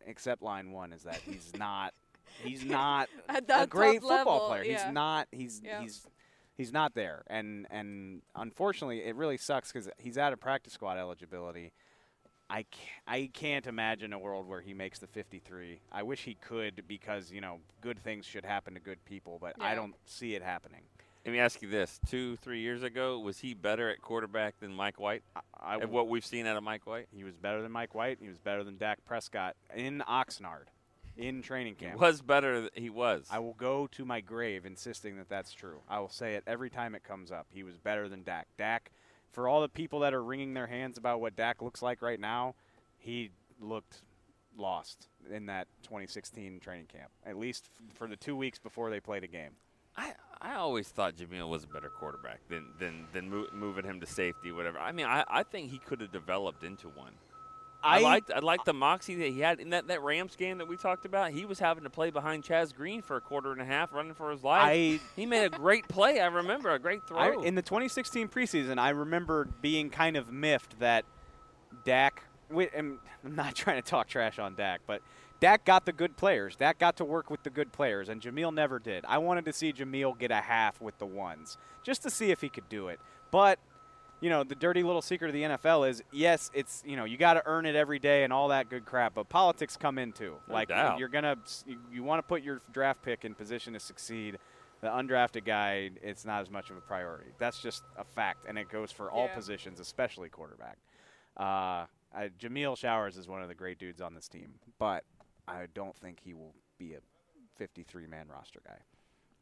Except 0.05 0.41
line 0.41 0.71
one 0.71 0.93
is 0.93 1.03
that 1.03 1.17
he's 1.25 1.51
not. 1.57 1.93
He's 2.43 2.63
not 2.63 3.09
a 3.29 3.67
great 3.67 4.01
football 4.01 4.17
level, 4.17 4.47
player. 4.47 4.63
yeah. 4.63 4.85
He's 4.85 4.93
not. 4.93 5.27
He's 5.31 5.61
Yeah. 5.63 5.81
he's 5.81 6.05
he's 6.55 6.71
not 6.71 6.93
there. 6.93 7.23
And 7.27 7.67
and 7.69 8.21
unfortunately, 8.35 9.03
it 9.03 9.15
really 9.15 9.37
sucks 9.37 9.71
because 9.71 9.89
he's 9.97 10.17
out 10.17 10.31
of 10.33 10.39
practice 10.39 10.73
squad 10.73 10.97
eligibility. 10.97 11.71
I 12.49 12.63
can't, 12.63 13.01
I 13.07 13.29
can't 13.33 13.67
imagine 13.67 14.13
a 14.13 14.19
world 14.19 14.47
where 14.47 14.61
he 14.61 14.73
makes 14.73 14.99
the 14.99 15.07
53. 15.07 15.79
I 15.91 16.03
wish 16.03 16.23
he 16.23 16.35
could 16.35 16.83
because 16.87 17.31
you 17.31 17.41
know 17.41 17.59
good 17.81 17.99
things 17.99 18.25
should 18.25 18.45
happen 18.45 18.73
to 18.75 18.79
good 18.79 19.03
people, 19.05 19.37
but 19.41 19.55
I 19.59 19.75
don't 19.75 19.95
see 20.05 20.35
it 20.35 20.41
happening. 20.43 20.81
Let 21.25 21.33
me 21.33 21.39
ask 21.39 21.61
you 21.61 21.69
this: 21.69 21.99
Two, 22.07 22.37
three 22.37 22.61
years 22.61 22.83
ago, 22.83 23.19
was 23.19 23.39
he 23.39 23.53
better 23.53 23.89
at 23.89 24.01
quarterback 24.01 24.59
than 24.61 24.73
Mike 24.73 24.97
White? 24.97 25.23
I, 25.61 25.75
Of 25.75 25.89
what 25.89 26.07
we've 26.07 26.25
seen 26.25 26.45
out 26.45 26.55
of 26.55 26.63
Mike 26.63 26.87
White, 26.87 27.07
He 27.13 27.25
was 27.25 27.35
better 27.35 27.61
than 27.61 27.71
Mike 27.71 27.93
White. 27.93 28.19
He 28.21 28.29
was 28.29 28.37
better 28.37 28.63
than 28.63 28.77
Dak 28.77 29.03
Prescott 29.03 29.57
in 29.75 30.01
Oxnard, 30.07 30.67
in 31.17 31.41
training 31.41 31.75
he 31.77 31.85
camp. 31.87 31.99
was 31.99 32.21
better. 32.21 32.61
th- 32.61 32.71
He 32.75 32.89
was. 32.89 33.27
I 33.29 33.39
will 33.39 33.55
go 33.55 33.87
to 33.87 34.05
my 34.05 34.21
grave 34.21 34.65
insisting 34.65 35.17
that 35.17 35.27
that's 35.27 35.51
true. 35.51 35.81
I 35.89 35.99
will 35.99 36.07
say 36.07 36.35
it 36.35 36.43
every 36.47 36.69
time 36.69 36.95
it 36.95 37.03
comes 37.03 37.29
up. 37.29 37.47
He 37.49 37.63
was 37.63 37.75
better 37.77 38.07
than 38.07 38.23
Dak. 38.23 38.47
Dak, 38.57 38.89
for 39.31 39.47
all 39.47 39.61
the 39.61 39.69
people 39.69 39.99
that 39.99 40.13
are 40.13 40.23
wringing 40.23 40.53
their 40.53 40.67
hands 40.67 40.97
about 40.97 41.21
what 41.21 41.35
Dak 41.35 41.61
looks 41.61 41.81
like 41.81 42.01
right 42.01 42.19
now, 42.19 42.55
he 42.97 43.31
looked 43.59 44.01
lost 44.57 45.07
in 45.31 45.45
that 45.47 45.67
2016 45.83 46.59
training 46.59 46.87
camp. 46.87 47.11
At 47.25 47.37
least 47.37 47.67
for 47.93 48.07
the 48.07 48.15
two 48.15 48.35
weeks 48.35 48.59
before 48.59 48.89
they 48.89 48.99
played 48.99 49.23
a 49.23 49.27
game. 49.27 49.51
I, 49.95 50.13
I 50.41 50.55
always 50.55 50.87
thought 50.87 51.15
Jameel 51.15 51.49
was 51.49 51.63
a 51.63 51.67
better 51.67 51.89
quarterback 51.89 52.39
than 52.49 52.65
than 52.79 53.07
than 53.13 53.29
mo- 53.29 53.47
moving 53.51 53.83
him 53.83 53.99
to 53.99 54.05
safety, 54.05 54.51
whatever. 54.51 54.77
I 54.77 54.91
mean, 54.91 55.07
I, 55.07 55.23
I 55.27 55.43
think 55.43 55.71
he 55.71 55.79
could 55.79 56.01
have 56.01 56.11
developed 56.11 56.63
into 56.63 56.87
one. 56.89 57.13
I, 57.87 57.97
I- 57.97 58.01
liked 58.01 58.31
I 58.31 58.39
liked 58.39 58.65
the 58.65 58.73
moxie 58.73 59.15
that 59.15 59.29
he 59.29 59.39
had 59.39 59.59
in 59.59 59.69
that, 59.71 59.87
that 59.87 60.01
Rams 60.03 60.35
game 60.35 60.57
that 60.59 60.67
we 60.67 60.77
talked 60.77 61.05
about. 61.05 61.31
He 61.31 61.45
was 61.45 61.59
having 61.59 61.83
to 61.83 61.89
play 61.89 62.09
behind 62.11 62.43
Chaz 62.43 62.73
Green 62.75 63.01
for 63.01 63.15
a 63.17 63.21
quarter 63.21 63.51
and 63.51 63.61
a 63.61 63.65
half, 63.65 63.93
running 63.93 64.13
for 64.13 64.31
his 64.31 64.43
life. 64.43 64.63
I- 64.63 64.99
he 65.15 65.25
made 65.25 65.45
a 65.45 65.49
great 65.49 65.87
play. 65.87 66.19
I 66.19 66.27
remember 66.27 66.69
a 66.71 66.79
great 66.79 67.07
throw. 67.07 67.17
I, 67.17 67.43
in 67.45 67.55
the 67.55 67.61
2016 67.61 68.27
preseason, 68.27 68.77
I 68.77 68.89
remember 68.89 69.47
being 69.61 69.89
kind 69.89 70.17
of 70.17 70.31
miffed 70.31 70.79
that 70.79 71.05
Dak. 71.83 72.23
and 72.49 72.97
I'm 73.23 73.35
not 73.35 73.55
trying 73.55 73.81
to 73.81 73.87
talk 73.89 74.07
trash 74.07 74.39
on 74.39 74.55
Dak, 74.55 74.81
but 74.87 75.01
Dak 75.39 75.65
got 75.65 75.85
the 75.85 75.91
good 75.93 76.17
players. 76.17 76.55
Dak 76.55 76.79
got 76.79 76.97
to 76.97 77.05
work 77.05 77.29
with 77.29 77.43
the 77.43 77.49
good 77.49 77.71
players, 77.71 78.09
and 78.09 78.21
Jameel 78.21 78.53
never 78.53 78.79
did. 78.79 79.05
I 79.07 79.19
wanted 79.19 79.45
to 79.45 79.53
see 79.53 79.71
Jameel 79.71 80.17
get 80.17 80.31
a 80.31 80.41
half 80.41 80.81
with 80.81 80.97
the 80.97 81.05
ones, 81.05 81.57
just 81.83 82.01
to 82.03 82.09
see 82.09 82.31
if 82.31 82.41
he 82.41 82.49
could 82.49 82.67
do 82.69 82.87
it. 82.87 82.99
But 83.29 83.59
you 84.21 84.29
know, 84.29 84.43
the 84.43 84.55
dirty 84.55 84.83
little 84.83 85.01
secret 85.01 85.27
of 85.29 85.33
the 85.33 85.43
NFL 85.43 85.89
is 85.89 86.01
yes, 86.11 86.49
it's 86.53 86.83
you 86.85 86.95
know 86.95 87.05
you 87.05 87.17
got 87.17 87.33
to 87.35 87.43
earn 87.45 87.65
it 87.65 87.75
every 87.75 87.99
day 87.99 88.23
and 88.23 88.33
all 88.33 88.47
that 88.49 88.69
good 88.69 88.85
crap, 88.85 89.13
but 89.15 89.29
politics 89.29 89.77
come 89.77 89.97
into. 89.97 90.35
No 90.47 90.53
like 90.53 90.69
doubt. 90.69 90.99
you're 90.99 91.07
gonna 91.09 91.35
you, 91.65 91.77
you 91.91 92.03
want 92.03 92.19
to 92.19 92.23
put 92.23 92.41
your 92.43 92.61
draft 92.71 93.01
pick 93.03 93.25
in 93.25 93.33
position 93.35 93.73
to 93.73 93.79
succeed. 93.79 94.37
The 94.81 94.87
undrafted 94.89 95.43
guy, 95.43 95.89
it's 96.03 96.23
not 96.23 96.41
as 96.41 96.51
much 96.51 96.69
of 96.69 96.77
a 96.77 96.81
priority. 96.81 97.31
That's 97.39 97.59
just 97.59 97.83
a 97.97 98.03
fact, 98.03 98.45
and 98.47 98.59
it 98.59 98.69
goes 98.69 98.91
for 98.91 99.09
all 99.09 99.25
Yeah. 99.25 99.33
positions, 99.35 99.79
especially 99.79 100.29
quarterback. 100.29 100.77
Uh, 101.35 101.85
I, 102.15 102.29
Jameel 102.39 102.77
Showers 102.77 103.17
is 103.17 103.27
one 103.27 103.41
of 103.41 103.47
the 103.47 103.55
great 103.55 103.79
dudes 103.79 104.01
on 104.01 104.13
this 104.13 104.27
team, 104.27 104.53
but 104.77 105.03
I 105.47 105.65
don't 105.73 105.95
think 105.97 106.19
he 106.23 106.33
will 106.35 106.53
be 106.77 106.93
a 106.93 106.99
53-man 107.59 108.27
roster 108.31 108.61
guy. 108.67 108.77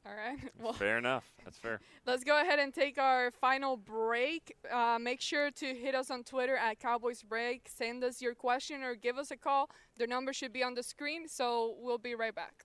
All 0.05 0.13
right. 0.15 0.37
Well, 0.61 0.73
Fair 0.73 0.97
enough. 0.97 1.25
That's 1.43 1.57
fair. 1.57 1.79
Let's 2.05 2.23
go 2.23 2.39
ahead 2.39 2.59
and 2.59 2.73
take 2.73 2.97
our 2.97 3.31
final 3.31 3.77
break. 3.77 4.55
Uh, 4.71 4.97
make 4.99 5.21
sure 5.21 5.51
to 5.51 5.65
hit 5.73 5.95
us 5.95 6.09
on 6.11 6.23
Twitter 6.23 6.55
at 6.55 6.79
Cowboys 6.79 7.23
Break. 7.23 7.67
Send 7.67 8.03
us 8.03 8.21
your 8.21 8.35
question 8.35 8.83
or 8.83 8.95
give 8.95 9.17
us 9.17 9.31
a 9.31 9.37
call. 9.37 9.69
The 9.97 10.07
number 10.07 10.33
should 10.33 10.53
be 10.53 10.63
on 10.63 10.75
the 10.75 10.83
screen, 10.83 11.27
so 11.27 11.75
we'll 11.79 11.97
be 11.97 12.15
right 12.15 12.33
back. 12.35 12.64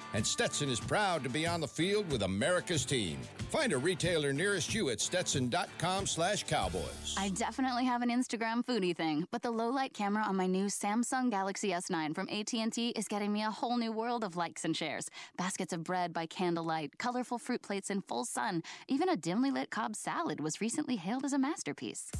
and 0.13 0.25
Stetson 0.25 0.69
is 0.69 0.79
proud 0.79 1.23
to 1.23 1.29
be 1.29 1.47
on 1.47 1.61
the 1.61 1.67
field 1.67 2.09
with 2.11 2.23
America's 2.23 2.85
team. 2.85 3.17
Find 3.49 3.73
a 3.73 3.77
retailer 3.77 4.33
nearest 4.33 4.73
you 4.73 4.89
at 4.89 5.01
stetson.com 5.01 6.07
slash 6.07 6.43
cowboys. 6.43 7.15
I 7.17 7.29
definitely 7.29 7.85
have 7.85 8.01
an 8.01 8.09
Instagram 8.09 8.63
foodie 8.65 8.95
thing, 8.95 9.27
but 9.31 9.41
the 9.41 9.51
low 9.51 9.69
light 9.69 9.93
camera 9.93 10.23
on 10.23 10.35
my 10.35 10.47
new 10.47 10.65
Samsung 10.65 11.29
Galaxy 11.29 11.69
S9 11.69 12.15
from 12.15 12.29
AT&T 12.29 12.89
is 12.89 13.07
getting 13.07 13.31
me 13.31 13.43
a 13.43 13.51
whole 13.51 13.77
new 13.77 13.91
world 13.91 14.23
of 14.23 14.35
likes 14.35 14.65
and 14.65 14.75
shares. 14.75 15.09
Baskets 15.37 15.73
of 15.73 15.83
bread 15.83 16.13
by 16.13 16.25
candlelight, 16.25 16.97
colorful 16.97 17.37
fruit 17.37 17.61
plates 17.61 17.89
in 17.89 18.01
full 18.01 18.25
sun, 18.25 18.63
even 18.87 19.09
a 19.09 19.15
dimly 19.15 19.51
lit 19.51 19.69
Cobb 19.69 19.95
salad 19.95 20.39
was 20.39 20.61
recently 20.61 20.95
hailed 20.95 21.25
as 21.25 21.33
a 21.33 21.39
masterpiece. 21.39 22.11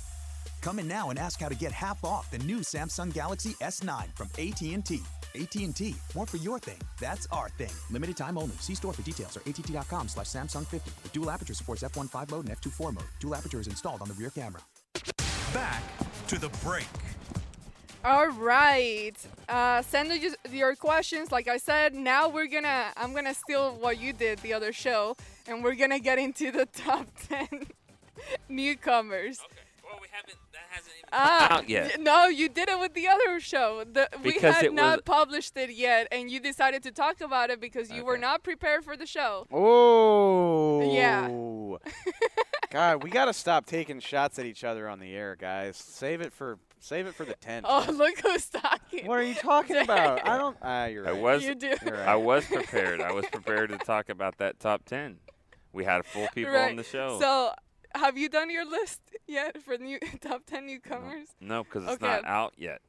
Come 0.62 0.78
in 0.78 0.88
now 0.88 1.10
and 1.10 1.18
ask 1.18 1.40
how 1.40 1.50
to 1.50 1.56
get 1.56 1.72
half 1.72 2.04
off 2.04 2.30
the 2.30 2.38
new 2.40 2.60
Samsung 2.60 3.12
Galaxy 3.12 3.52
S9 3.62 4.16
from 4.16 4.28
AT&T. 4.38 5.02
AT&T, 5.34 5.96
more 6.14 6.26
for 6.28 6.38
your 6.38 6.60
thing. 6.60 6.78
That's 7.00 7.28
our 7.32 7.50
thing. 7.50 7.72
Limited 7.90 8.16
time 8.18 8.38
only. 8.38 8.56
See 8.58 8.76
store 8.76 8.94
for 8.94 9.02
details 9.02 9.38
or 9.38 9.42
att.com 9.48 10.08
slash 10.08 10.28
Samsung 10.28 10.68
50. 10.68 10.92
The 11.04 11.10
dual 11.10 11.32
aperture 11.32 11.54
supports 11.56 11.82
f1.5 11.84 12.32
mode 12.32 12.48
and 12.48 12.62
f2.4 12.62 12.94
mode. 12.94 13.04
Dual 13.20 13.36
aperture 13.36 13.60
is 13.60 13.68
installed 13.68 14.02
on 14.02 14.08
the 14.08 14.14
rear 14.14 14.30
camera. 14.30 14.62
Back 15.54 15.82
to 16.28 16.40
the 16.40 16.50
break. 16.64 16.86
All 18.04 18.30
right. 18.30 19.14
Uh, 19.48 19.82
send 19.82 20.12
us 20.12 20.36
your 20.52 20.76
questions. 20.76 21.32
Like 21.32 21.48
I 21.48 21.58
said, 21.58 21.94
now 21.94 22.30
we're 22.30 22.48
gonna. 22.48 22.88
I'm 22.98 23.14
gonna 23.14 23.34
steal 23.34 23.76
what 23.76 24.00
you 24.00 24.12
did 24.12 24.40
the 24.40 24.54
other 24.54 24.74
show, 24.74 25.16
and 25.48 25.64
we're 25.64 25.76
gonna 25.76 26.00
get 26.00 26.18
into 26.18 26.52
the 26.52 26.66
top 26.74 27.08
ten 27.30 27.68
newcomers. 28.50 29.40
Okay. 29.46 29.62
Well, 29.84 30.00
we 30.02 30.08
haven't. 30.12 30.38
That 30.72 30.78
hasn't 30.78 30.96
even 30.96 31.10
Ah, 31.12 31.58
out 31.58 31.70
yet. 31.70 32.00
no, 32.00 32.28
you 32.28 32.48
did 32.48 32.70
it 32.70 32.80
with 32.80 32.94
the 32.94 33.08
other 33.08 33.40
show. 33.42 33.84
The, 33.92 34.08
we 34.24 34.40
had 34.40 34.64
it 34.64 34.74
not 34.74 35.00
was- 35.00 35.04
published 35.06 35.58
it 35.58 35.72
yet, 35.72 36.08
and 36.12 36.32
you 36.32 36.40
decided 36.40 36.82
to 36.84 36.92
talk 36.92 37.20
about 37.20 37.50
it 37.50 37.60
because 37.60 37.92
you 37.92 38.06
were 38.06 38.18
not 38.18 38.42
prepared 38.44 38.86
for 38.86 38.96
the 38.96 39.06
show. 39.06 39.48
Oh. 39.52 40.94
Yeah. 40.94 41.28
God, 42.72 43.04
we 43.04 43.10
got 43.10 43.26
to 43.26 43.34
stop 43.34 43.66
taking 43.66 44.00
shots 44.00 44.40
at 44.40 44.46
each 44.46 44.64
other 44.64 44.88
on 44.88 45.00
the 45.00 45.14
air, 45.14 45.36
guys. 45.36 45.76
Save 45.76 46.22
it 46.22 46.32
for 46.32 46.58
save 46.80 47.06
it 47.06 47.16
for 47.16 47.26
the 47.26 47.34
tent. 47.36 47.66
Oh, 47.68 47.86
look 47.94 48.20
who's 48.22 48.48
talking. 48.48 49.08
What 49.08 49.20
are 49.20 49.24
you 49.24 49.36
talking 49.36 49.76
about? 49.76 50.26
I 50.26 50.38
don't. 50.38 50.56
Ah, 50.62 50.86
you're 50.86 51.04
right. 51.04 51.16
I 51.16 51.20
was. 51.20 51.44
You 51.44 51.54
do. 51.54 51.76
You're 51.86 51.96
right. 51.96 52.08
I 52.08 52.16
was 52.16 52.46
prepared. 52.46 53.02
I 53.02 53.12
was 53.12 53.26
prepared 53.26 53.72
to 53.72 53.78
talk 53.78 54.08
about 54.08 54.38
that 54.38 54.60
top 54.62 54.86
ten. 54.86 55.18
We 55.74 55.84
had 55.84 56.06
full 56.06 56.28
people 56.34 56.54
right. 56.54 56.70
on 56.70 56.78
the 56.78 56.84
show. 56.84 57.20
So, 57.20 57.52
have 57.96 58.18
you 58.18 58.30
done 58.30 58.50
your 58.50 58.66
list 58.70 59.02
yet 59.28 59.62
for 59.62 59.78
new 59.78 60.00
top 60.22 60.46
ten 60.46 60.66
newcomers? 60.66 61.28
no, 61.40 61.64
because 61.64 61.84
it's 61.84 61.94
Okay. 61.94 62.06
not 62.06 62.26
out 62.26 62.54
yet. 62.58 62.82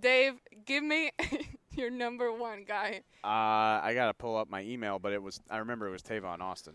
Dave, 0.00 0.34
give 0.64 0.82
me 0.82 1.10
your 1.76 1.90
number 1.90 2.32
one 2.32 2.64
guy. 2.66 3.02
Uh, 3.22 3.26
I 3.84 3.92
got 3.94 4.06
to 4.06 4.14
pull 4.14 4.36
up 4.36 4.48
my 4.48 4.62
email, 4.62 4.98
but 4.98 5.12
it 5.12 5.22
was. 5.22 5.40
I 5.50 5.58
remember 5.58 5.86
it 5.86 5.90
was 5.92 6.02
Tavon 6.02 6.40
Austin. 6.40 6.74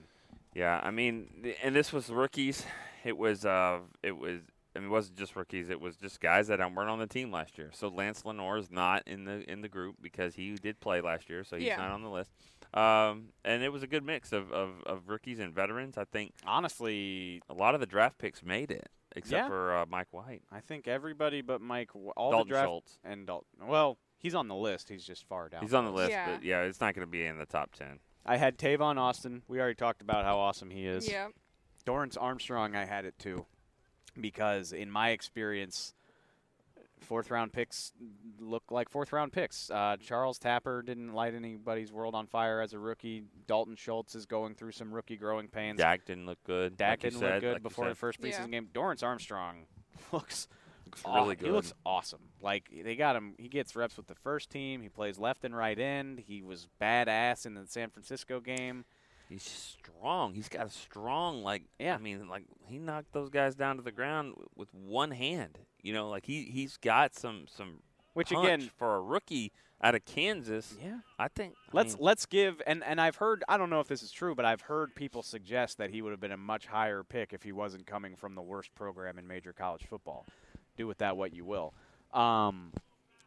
Yeah, 0.53 0.79
I 0.83 0.91
mean, 0.91 1.27
th- 1.43 1.57
and 1.63 1.75
this 1.75 1.91
was 1.91 2.09
rookies. 2.09 2.65
It 3.03 3.17
was. 3.17 3.45
Uh, 3.45 3.79
it 4.03 4.17
was. 4.17 4.41
I 4.75 4.79
mean, 4.79 4.89
it 4.89 4.91
wasn't 4.91 5.17
just 5.17 5.35
rookies. 5.35 5.69
It 5.69 5.81
was 5.81 5.95
just 5.97 6.21
guys 6.21 6.47
that 6.47 6.59
weren't 6.59 6.89
on 6.89 6.99
the 6.99 7.07
team 7.07 7.31
last 7.31 7.57
year. 7.57 7.71
So 7.73 7.87
Lance 7.87 8.23
Lenoir 8.23 8.57
is 8.57 8.69
not 8.69 9.01
in 9.07 9.25
the 9.25 9.49
in 9.51 9.61
the 9.61 9.67
group 9.69 9.95
because 10.01 10.35
he 10.35 10.53
did 10.55 10.79
play 10.79 11.01
last 11.01 11.29
year, 11.29 11.43
so 11.43 11.55
he's 11.57 11.65
Yeah. 11.67 11.77
not 11.77 11.89
on 11.91 12.03
the 12.03 12.09
list. 12.09 12.29
Um, 12.73 13.29
and 13.43 13.63
it 13.63 13.69
was 13.71 13.81
a 13.83 13.87
good 13.87 14.03
mix 14.03 14.31
of, 14.31 14.51
of, 14.51 14.83
of 14.85 15.09
rookies 15.09 15.39
and 15.39 15.53
veterans. 15.53 15.97
I 15.97 16.03
think 16.05 16.33
honestly, 16.45 17.41
a 17.49 17.53
lot 17.53 17.73
of 17.73 17.79
the 17.81 17.87
draft 17.87 18.17
picks 18.17 18.43
made 18.43 18.69
it, 18.71 18.89
except 19.15 19.43
Yeah. 19.43 19.47
for 19.47 19.75
uh, 19.75 19.85
Mike 19.89 20.07
White. 20.11 20.43
I 20.51 20.59
think 20.59 20.87
everybody 20.87 21.41
but 21.41 21.61
Mike, 21.61 21.89
all 21.95 22.31
Dalton 22.31 22.47
the 22.47 22.53
draft 22.53 22.65
Schultz. 22.67 22.99
and 23.03 23.25
Dalton. 23.25 23.67
Well, 23.67 23.97
he's 24.19 24.35
on 24.35 24.47
the 24.47 24.55
list. 24.55 24.87
He's 24.89 25.03
just 25.03 25.27
far 25.27 25.49
down. 25.49 25.61
He's 25.61 25.73
on 25.73 25.85
the 25.85 25.91
list, 25.91 26.11
Yeah. 26.11 26.31
but 26.35 26.43
yeah, 26.43 26.61
it's 26.61 26.79
not 26.79 26.93
going 26.93 27.07
to 27.07 27.11
be 27.11 27.25
in 27.25 27.37
the 27.39 27.45
top 27.47 27.73
ten. 27.73 27.99
I 28.25 28.37
had 28.37 28.57
Tavon 28.59 28.97
Austin. 28.97 29.41
We 29.47 29.59
already 29.59 29.75
talked 29.75 30.01
about 30.03 30.23
how 30.25 30.37
awesome 30.37 30.69
he 30.69 30.85
is. 30.85 31.09
Yeah. 31.09 31.29
Dorance 31.85 32.17
Armstrong, 32.19 32.75
I 32.75 32.85
had 32.85 33.05
it 33.05 33.17
too, 33.17 33.47
because 34.19 34.71
in 34.73 34.91
my 34.91 35.09
experience, 35.09 35.95
fourth 37.01 37.31
round 37.31 37.53
picks 37.53 37.91
look 38.39 38.63
like 38.71 38.89
fourth 38.89 39.11
round 39.13 39.31
picks. 39.31 39.69
Uh, 39.69 39.97
Charles 39.99 40.37
Tapper 40.39 40.81
didn't 40.81 41.13
light 41.13 41.33
anybody's 41.33 41.91
world 41.91 42.15
on 42.15 42.27
fire 42.27 42.61
as 42.61 42.73
a 42.73 42.79
rookie. 42.79 43.23
Dalton 43.47 43.75
Schultz 43.75 44.15
is 44.15 44.25
going 44.25 44.55
through 44.55 44.71
some 44.71 44.91
rookie 44.93 45.17
growing 45.17 45.47
pains. 45.47 45.77
Dak 45.79 46.05
didn't 46.05 46.25
look 46.25 46.43
good. 46.45 46.77
Dak 46.77 46.89
like 46.91 46.99
didn't 47.01 47.19
look 47.21 47.39
good 47.41 47.53
like 47.53 47.63
before 47.63 47.87
the 47.89 47.95
first 47.95 48.21
preseason 48.21 48.39
Yeah. 48.39 48.47
game. 48.47 48.69
Dorance 48.73 49.03
Armstrong 49.03 49.65
looks 50.11 50.47
Looks 50.85 51.01
aw- 51.05 51.15
really 51.23 51.35
good. 51.35 51.45
He 51.47 51.51
looks 51.51 51.73
awesome. 51.85 52.21
Like 52.41 52.69
they 52.83 52.95
got 52.95 53.15
him. 53.15 53.35
He 53.37 53.47
gets 53.47 53.75
reps 53.75 53.95
with 53.97 54.07
the 54.07 54.15
first 54.15 54.49
team. 54.49 54.81
He 54.81 54.89
plays 54.89 55.19
left 55.19 55.45
and 55.45 55.55
right 55.55 55.77
end. 55.77 56.19
He 56.19 56.41
was 56.41 56.67
badass 56.81 57.45
in 57.45 57.53
the 57.53 57.67
San 57.67 57.89
Francisco 57.91 58.39
game. 58.39 58.85
He's 59.29 59.43
strong. 59.43 60.33
He's 60.33 60.49
got 60.49 60.65
a 60.65 60.69
strong 60.71 61.43
like. 61.43 61.63
Yeah. 61.79 61.93
I 61.93 61.99
mean, 61.99 62.27
like 62.27 62.45
he 62.65 62.79
knocked 62.79 63.11
those 63.13 63.29
guys 63.29 63.53
down 63.53 63.75
to 63.77 63.83
the 63.83 63.91
ground 63.91 64.31
w- 64.31 64.49
with 64.55 64.73
one 64.73 65.11
hand. 65.11 65.59
You 65.81 65.93
know, 65.93 66.09
like 66.09 66.25
he 66.25 66.43
he's 66.43 66.77
got 66.77 67.15
some 67.15 67.45
some. 67.47 67.79
Which 68.13 68.31
again- 68.31 68.69
for 68.77 68.95
a 68.95 69.01
rookie 69.01 69.51
out 69.81 69.95
of 69.95 70.03
Kansas. 70.03 70.75
Yeah. 70.83 70.99
I 71.17 71.29
think. 71.29 71.53
I 71.67 71.69
Let's 71.71 71.93
mean, 71.95 72.03
let's 72.05 72.25
give 72.25 72.61
and 72.67 72.83
and 72.83 72.99
I've 72.99 73.15
heard 73.17 73.43
I 73.47 73.57
don't 73.57 73.69
know 73.69 73.79
if 73.79 73.87
this 73.87 74.03
is 74.03 74.11
true, 74.11 74.35
but 74.35 74.43
I've 74.45 74.61
heard 74.61 74.93
people 74.93 75.23
suggest 75.23 75.77
that 75.77 75.89
he 75.91 76.01
would 76.01 76.11
have 76.11 76.19
been 76.19 76.33
a 76.33 76.37
much 76.37 76.65
higher 76.65 77.03
pick 77.03 77.31
if 77.33 77.43
he 77.43 77.51
wasn't 77.51 77.85
coming 77.87 78.15
from 78.15 78.35
the 78.35 78.41
worst 78.41 78.75
program 78.75 79.17
in 79.17 79.27
major 79.27 79.53
college 79.53 79.85
football. 79.89 80.25
Do 80.75 80.85
with 80.87 80.97
that 80.97 81.15
what 81.15 81.33
you 81.33 81.45
will. 81.45 81.73
Um, 82.13 82.73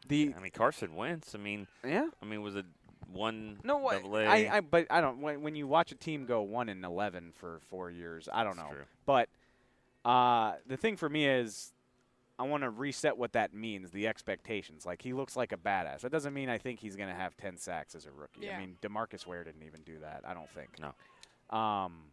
the 0.07 0.33
I 0.37 0.39
mean 0.41 0.51
Carson 0.51 0.95
Wentz. 0.95 1.33
I 1.33 1.37
mean. 1.39 1.67
Yeah. 1.83 2.07
I 2.21 2.25
mean, 2.25 2.41
was 2.43 2.55
it 2.55 2.65
one? 3.11 3.57
no, 3.63 3.77
what 3.77 4.01
double 4.03 4.17
A? 4.17 4.25
I, 4.25 4.57
I 4.57 4.59
but 4.61 4.85
I 4.91 5.01
don't 5.01 5.21
when, 5.21 5.41
when 5.41 5.55
you 5.55 5.65
watch 5.67 5.91
a 5.91 5.95
team 5.95 6.25
go 6.25 6.41
one 6.41 6.69
and 6.69 6.83
eleven 6.85 7.31
for 7.33 7.61
four 7.69 7.89
years, 7.89 8.29
I 8.31 8.43
don't 8.43 8.55
That's 8.57 8.69
know. 8.69 8.75
true. 8.75 8.85
But 9.07 9.29
uh, 10.05 10.53
the 10.67 10.77
thing 10.77 10.97
for 10.97 11.09
me 11.09 11.25
is, 11.27 11.72
I 12.39 12.43
want 12.43 12.63
to 12.63 12.69
reset 12.69 13.17
what 13.17 13.33
that 13.33 13.53
means, 13.53 13.91
the 13.91 14.07
expectations. 14.07 14.85
Like 14.85 15.01
he 15.01 15.13
looks 15.13 15.35
like 15.35 15.51
a 15.51 15.57
badass. 15.57 16.01
That 16.01 16.11
doesn't 16.11 16.33
mean 16.33 16.49
I 16.49 16.57
think 16.57 16.79
he's 16.79 16.95
going 16.95 17.09
to 17.09 17.15
have 17.15 17.37
ten 17.37 17.57
sacks 17.57 17.93
as 17.95 18.05
a 18.05 18.11
rookie. 18.11 18.41
Yeah. 18.47 18.57
I 18.57 18.59
mean, 18.59 18.77
Demarcus 18.81 19.27
Ware 19.27 19.43
didn't 19.43 19.63
even 19.63 19.81
do 19.83 19.99
that. 19.99 20.21
I 20.27 20.33
don't 20.33 20.49
think. 20.49 20.69
No. 20.79 21.57
Um, 21.57 22.05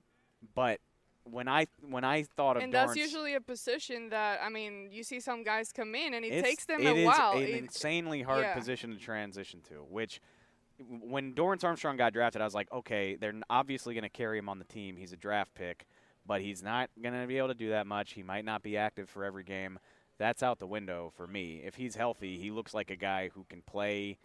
but 0.55 0.81
when 1.25 1.49
I 1.49 1.67
when 1.89 2.05
I 2.05 2.25
thought 2.25 2.57
of 2.57 2.63
And 2.63 2.73
that's 2.73 2.97
usually 2.97 3.35
a 3.35 3.41
position 3.41 4.11
that 4.11 4.41
I 4.43 4.49
mean, 4.51 4.89
you 4.91 5.03
see 5.05 5.21
some 5.21 5.43
guys 5.43 5.73
come 5.73 5.95
in 5.95 6.15
and 6.15 6.25
it 6.25 6.45
takes 6.45 6.67
them 6.67 6.81
it 6.81 6.87
a 6.87 6.97
is 6.97 7.07
while. 7.07 7.33
an 7.33 7.43
It- 7.43 7.51
insanely 7.51 8.23
hard 8.23 8.43
yeah. 8.43 8.55
position 8.55 8.91
to 8.91 8.97
transition 8.99 9.61
to. 9.69 9.77
Which, 9.89 10.21
when 10.79 11.35
Dorance 11.35 11.65
Armstrong 11.65 11.97
got 11.97 12.13
drafted, 12.13 12.43
I 12.43 12.45
was 12.45 12.55
like, 12.55 12.71
okay, 12.73 13.17
they're 13.17 13.35
obviously 13.49 13.95
going 13.95 14.03
to 14.03 14.09
carry 14.11 14.39
him 14.39 14.49
on 14.49 14.59
the 14.59 14.65
team. 14.65 14.97
He's 14.97 15.13
a 15.13 15.17
draft 15.17 15.55
pick, 15.55 15.87
but 16.27 16.41
he's 16.41 16.63
not 16.63 16.91
going 17.03 17.19
to 17.21 17.27
be 17.27 17.39
able 17.39 17.49
to 17.49 17.55
do 17.55 17.71
that 17.71 17.87
much. 17.87 18.13
He 18.13 18.23
might 18.23 18.45
not 18.45 18.63
be 18.63 18.77
active 18.77 19.09
for 19.09 19.25
every 19.25 19.45
game. 19.45 19.79
That's 20.21 20.43
out 20.43 20.59
the 20.59 20.67
window 20.67 21.11
for 21.17 21.27
me. 21.27 21.63
If 21.65 21.77
he's 21.77 21.97
healthy, 21.97 22.37
he 22.37 22.51
looks 22.51 22.75
like 22.75 22.91
a 22.91 22.97
guy 22.97 23.31
who 23.35 23.47
can 23.49 23.63
play 23.63 24.19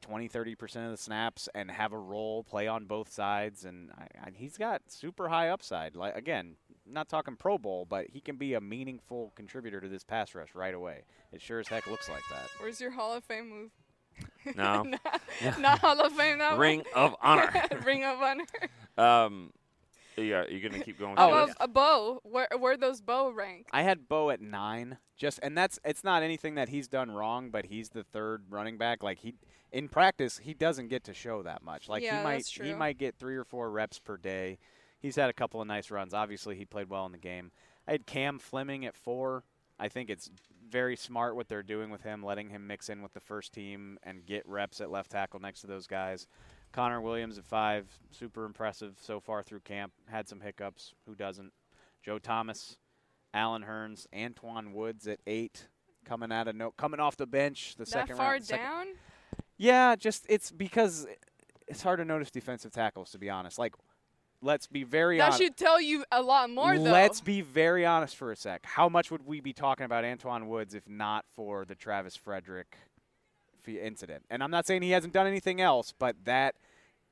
20, 0.00 0.28
30% 0.28 0.84
of 0.84 0.92
the 0.92 0.96
snaps 0.96 1.48
and 1.56 1.72
have 1.72 1.92
a 1.92 1.98
role, 1.98 2.44
play 2.44 2.68
on 2.68 2.84
both 2.84 3.12
sides. 3.12 3.64
And 3.64 3.90
I, 3.98 4.04
I, 4.26 4.30
he's 4.32 4.56
got 4.56 4.82
super 4.86 5.28
high 5.28 5.48
upside. 5.48 5.96
Like 5.96 6.14
Again, 6.16 6.54
not 6.86 7.08
talking 7.08 7.34
Pro 7.34 7.58
Bowl, 7.58 7.84
but 7.84 8.06
he 8.10 8.20
can 8.20 8.36
be 8.36 8.54
a 8.54 8.60
meaningful 8.60 9.32
contributor 9.34 9.80
to 9.80 9.88
this 9.88 10.04
pass 10.04 10.36
rush 10.36 10.54
right 10.54 10.72
away. 10.72 11.02
It 11.32 11.42
sure 11.42 11.58
as 11.58 11.66
heck 11.66 11.88
looks 11.88 12.08
like 12.08 12.22
that. 12.30 12.48
Where's 12.60 12.80
your 12.80 12.92
Hall 12.92 13.12
of 13.12 13.24
Fame 13.24 13.50
move? 13.50 13.70
No. 14.56 14.82
not, 15.42 15.58
not 15.58 15.78
Hall 15.80 16.00
of 16.00 16.12
Fame. 16.12 16.38
That 16.38 16.58
Ring 16.58 16.84
one? 16.92 17.04
of 17.04 17.16
Honor. 17.20 17.50
Ring 17.84 18.04
of 18.04 18.22
Honor. 18.22 18.46
Um, 18.96 19.52
yeah, 20.18 20.44
you're 20.48 20.68
gonna 20.68 20.82
keep 20.82 20.98
going. 20.98 21.14
Oh, 21.18 21.44
with 21.46 21.56
a 21.60 21.68
bow. 21.68 22.20
Where 22.22 22.48
where 22.58 22.76
those 22.76 23.00
bow 23.00 23.30
rank? 23.30 23.68
I 23.72 23.82
had 23.82 24.08
Bo 24.08 24.30
at 24.30 24.40
nine, 24.40 24.98
just 25.16 25.40
and 25.42 25.56
that's 25.56 25.78
it's 25.84 26.04
not 26.04 26.22
anything 26.22 26.54
that 26.56 26.68
he's 26.68 26.88
done 26.88 27.10
wrong, 27.10 27.50
but 27.50 27.66
he's 27.66 27.90
the 27.90 28.04
third 28.04 28.44
running 28.50 28.78
back. 28.78 29.02
Like 29.02 29.18
he 29.18 29.34
in 29.72 29.88
practice, 29.88 30.38
he 30.38 30.54
doesn't 30.54 30.88
get 30.88 31.04
to 31.04 31.14
show 31.14 31.42
that 31.42 31.62
much. 31.62 31.88
Like 31.88 32.02
Yeah, 32.02 32.18
he 32.18 32.24
might 32.24 32.32
that's 32.36 32.52
he 32.52 32.74
might 32.74 32.98
get 32.98 33.16
three 33.16 33.36
or 33.36 33.44
four 33.44 33.70
reps 33.70 33.98
per 33.98 34.16
day. 34.16 34.58
He's 35.00 35.16
had 35.16 35.30
a 35.30 35.34
couple 35.34 35.60
of 35.60 35.66
nice 35.68 35.90
runs. 35.90 36.12
Obviously, 36.12 36.56
he 36.56 36.64
played 36.64 36.90
well 36.90 37.06
in 37.06 37.12
the 37.12 37.18
game. 37.18 37.52
I 37.86 37.92
had 37.92 38.06
Cam 38.06 38.38
Fleming 38.38 38.84
at 38.84 38.96
four. 38.96 39.44
I 39.78 39.88
think 39.88 40.10
it's 40.10 40.30
very 40.68 40.96
smart 40.96 41.36
what 41.36 41.48
they're 41.48 41.62
doing 41.62 41.90
with 41.90 42.02
him, 42.02 42.22
letting 42.22 42.50
him 42.50 42.66
mix 42.66 42.88
in 42.88 43.00
with 43.00 43.12
the 43.12 43.20
first 43.20 43.52
team 43.52 43.98
and 44.02 44.26
get 44.26 44.46
reps 44.46 44.80
at 44.80 44.90
left 44.90 45.10
tackle 45.12 45.40
next 45.40 45.60
to 45.60 45.66
those 45.66 45.86
guys. 45.86 46.26
Connor 46.72 47.00
Williams 47.00 47.38
at 47.38 47.44
five, 47.44 47.86
super 48.10 48.44
impressive 48.44 48.96
so 49.00 49.20
far 49.20 49.42
through 49.42 49.60
camp. 49.60 49.92
Had 50.06 50.28
some 50.28 50.40
hiccups. 50.40 50.94
Who 51.06 51.14
doesn't? 51.14 51.52
Joe 52.04 52.18
Thomas, 52.18 52.78
Allen 53.34 53.64
Hurns, 53.64 54.06
Antwaun 54.14 54.72
Woods 54.72 55.06
at 55.06 55.18
eight, 55.26 55.68
coming 56.04 56.30
out 56.32 56.48
of 56.48 56.56
no, 56.56 56.70
coming 56.72 57.00
off 57.00 57.16
the 57.16 57.26
bench. 57.26 57.74
The 57.76 57.84
That 57.84 57.88
second 57.90 58.16
far 58.16 58.32
round. 58.32 58.44
second- 58.44 58.64
down? 58.64 58.86
yeah, 59.56 59.96
just 59.96 60.24
it's 60.28 60.50
because 60.50 61.06
it's 61.66 61.82
hard 61.82 61.98
to 61.98 62.04
notice 62.04 62.30
defensive 62.30 62.72
tackles. 62.72 63.10
To 63.12 63.18
be 63.18 63.28
honest, 63.28 63.58
like 63.58 63.74
let's 64.40 64.66
be 64.68 64.84
very 64.84 65.18
That 65.18 65.24
honest. 65.24 65.40
should 65.42 65.56
tell 65.56 65.80
you 65.80 66.04
a 66.12 66.22
lot 66.22 66.48
more, 66.50 66.78
though. 66.78 66.84
Let's 66.92 67.20
be 67.20 67.40
very 67.40 67.84
honest 67.84 68.16
for 68.16 68.30
a 68.30 68.36
sec. 68.36 68.64
How 68.64 68.88
much 68.88 69.10
would 69.10 69.26
we 69.26 69.40
be 69.40 69.52
talking 69.52 69.84
about 69.84 70.04
Antwaun 70.04 70.46
Woods 70.46 70.74
if 70.74 70.88
not 70.88 71.24
for 71.34 71.64
the 71.64 71.74
Travis 71.74 72.14
Frederick 72.14 72.76
f- 73.68 73.82
incident? 73.82 74.24
And 74.30 74.42
I'm 74.42 74.50
not 74.50 74.66
saying 74.66 74.82
he 74.82 74.90
hasn't 74.90 75.12
done 75.12 75.26
anything 75.26 75.60
else, 75.60 75.92
but 75.98 76.16
that 76.24 76.54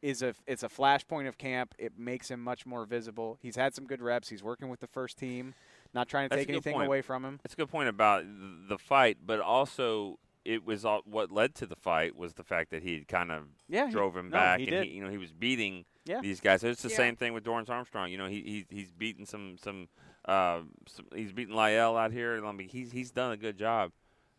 is 0.02 0.22
a 0.22 0.34
it's 0.46 0.62
a 0.62 0.68
flashpoint 0.68 1.26
of 1.28 1.38
camp. 1.38 1.74
It 1.78 1.98
makes 1.98 2.30
him 2.30 2.40
much 2.40 2.66
more 2.66 2.84
visible. 2.86 3.38
He's 3.40 3.56
had 3.56 3.74
some 3.74 3.86
good 3.86 4.02
reps. 4.02 4.28
He's 4.28 4.42
working 4.42 4.68
with 4.68 4.80
the 4.80 4.86
first 4.86 5.16
team. 5.18 5.54
Not 5.94 6.08
trying 6.08 6.28
to 6.28 6.36
That's 6.36 6.42
take 6.46 6.50
anything 6.50 6.74
point. 6.74 6.86
away 6.86 7.00
from 7.02 7.24
him. 7.24 7.40
That's 7.42 7.54
a 7.54 7.56
good 7.56 7.70
point 7.70 7.88
about 7.88 8.24
the 8.68 8.76
fight, 8.78 9.18
but 9.24 9.40
also 9.40 10.18
it 10.44 10.64
was 10.64 10.84
all, 10.84 11.00
what 11.06 11.32
led 11.32 11.54
to 11.56 11.66
the 11.66 11.74
fight 11.74 12.14
was 12.14 12.34
the 12.34 12.44
fact 12.44 12.70
that 12.70 12.82
he 12.84 13.00
kind 13.04 13.32
of 13.32 13.44
Yeah, 13.68 13.90
drove 13.90 14.16
him 14.16 14.26
no, 14.28 14.36
back, 14.36 14.60
he 14.60 14.66
and 14.66 14.70
did. 14.70 14.84
he, 14.84 14.90
you 14.92 15.02
know 15.04 15.10
he 15.10 15.18
was 15.18 15.32
beating 15.32 15.86
Yeah. 16.04 16.20
these 16.20 16.38
guys. 16.40 16.60
So 16.60 16.68
it's 16.68 16.82
the 16.82 16.88
Yeah. 16.90 16.96
same 16.96 17.16
thing 17.16 17.32
with 17.32 17.42
Dorance 17.42 17.68
Armstrong. 17.70 18.10
You 18.12 18.18
know 18.18 18.26
he, 18.28 18.42
he 18.42 18.66
he's 18.76 18.92
beating 18.92 19.24
some 19.26 19.56
some, 19.58 19.88
uh, 20.26 20.60
some 20.86 21.06
he's 21.16 21.32
beating 21.32 21.54
La'el 21.54 21.98
out 21.98 22.12
here. 22.12 22.44
I 22.46 22.52
mean 22.52 22.68
he's 22.68 22.92
he's 22.92 23.10
done 23.10 23.32
a 23.32 23.36
good 23.36 23.56
job. 23.58 23.90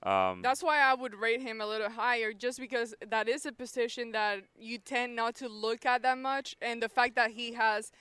Um, 0.04 0.42
That's 0.42 0.62
why 0.62 0.80
I 0.80 0.94
would 0.94 1.16
rate 1.16 1.42
him 1.42 1.60
a 1.60 1.66
little 1.66 1.90
higher, 1.90 2.32
just 2.32 2.60
because 2.60 2.94
that 3.08 3.28
is 3.28 3.46
a 3.46 3.52
position 3.52 4.12
that 4.12 4.44
you 4.58 4.78
tend 4.78 5.16
not 5.16 5.36
to 5.36 5.48
look 5.50 5.86
at 5.86 6.04
that 6.04 6.18
much, 6.18 6.56
and 6.62 6.82
the 6.82 6.90
fact 6.90 7.16
that 7.16 7.32
he 7.32 7.54
has 7.54 7.92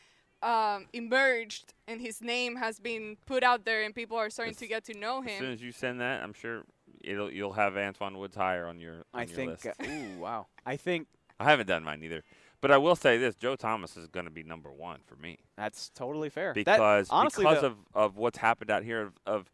um, 0.42 0.86
emerged 0.92 1.72
and 1.88 2.00
his 2.00 2.20
name 2.20 2.56
has 2.56 2.78
been 2.78 3.16
put 3.26 3.42
out 3.42 3.64
there, 3.64 3.82
and 3.82 3.94
people 3.94 4.16
are 4.18 4.28
starting 4.30 4.54
to 4.56 4.66
get 4.66 4.84
to 4.84 4.98
know 4.98 5.22
him. 5.22 5.28
as 5.28 5.38
soon 5.38 5.52
as 5.52 5.62
you 5.62 5.72
send 5.72 6.00
that, 6.00 6.22
I'm 6.22 6.34
sure 6.34 6.64
it'll 7.02 7.30
you'll 7.32 7.54
have 7.54 7.74
Antwaun 7.74 8.16
Woods 8.16 8.36
higher 8.36 8.66
on 8.66 8.78
your. 8.78 9.04
On 9.14 9.20
I 9.20 9.22
your 9.22 9.34
think. 9.34 9.50
list. 9.64 9.66
Uh, 9.66 9.84
ooh, 9.86 10.18
wow. 10.18 10.46
I 10.66 10.76
think 10.76 11.08
I 11.40 11.44
haven't 11.44 11.66
done 11.66 11.82
mine 11.82 12.02
either, 12.02 12.22
but 12.60 12.70
I 12.70 12.76
will 12.76 12.96
say 12.96 13.16
this: 13.16 13.34
Joe 13.34 13.56
Thomas 13.56 13.96
is 13.96 14.06
going 14.06 14.26
to 14.26 14.30
be 14.30 14.42
number 14.42 14.70
one 14.70 15.00
for 15.06 15.16
me. 15.16 15.38
that's 15.56 15.88
totally 15.94 16.28
fair. 16.28 16.48
That- 16.48 16.64
because 16.64 17.08
honestly, 17.10 17.44
because 17.44 17.64
of, 17.64 17.76
of 17.94 18.16
what's 18.18 18.38
happened 18.38 18.70
out 18.70 18.82
here 18.82 19.00
of, 19.00 19.12
of 19.26 19.50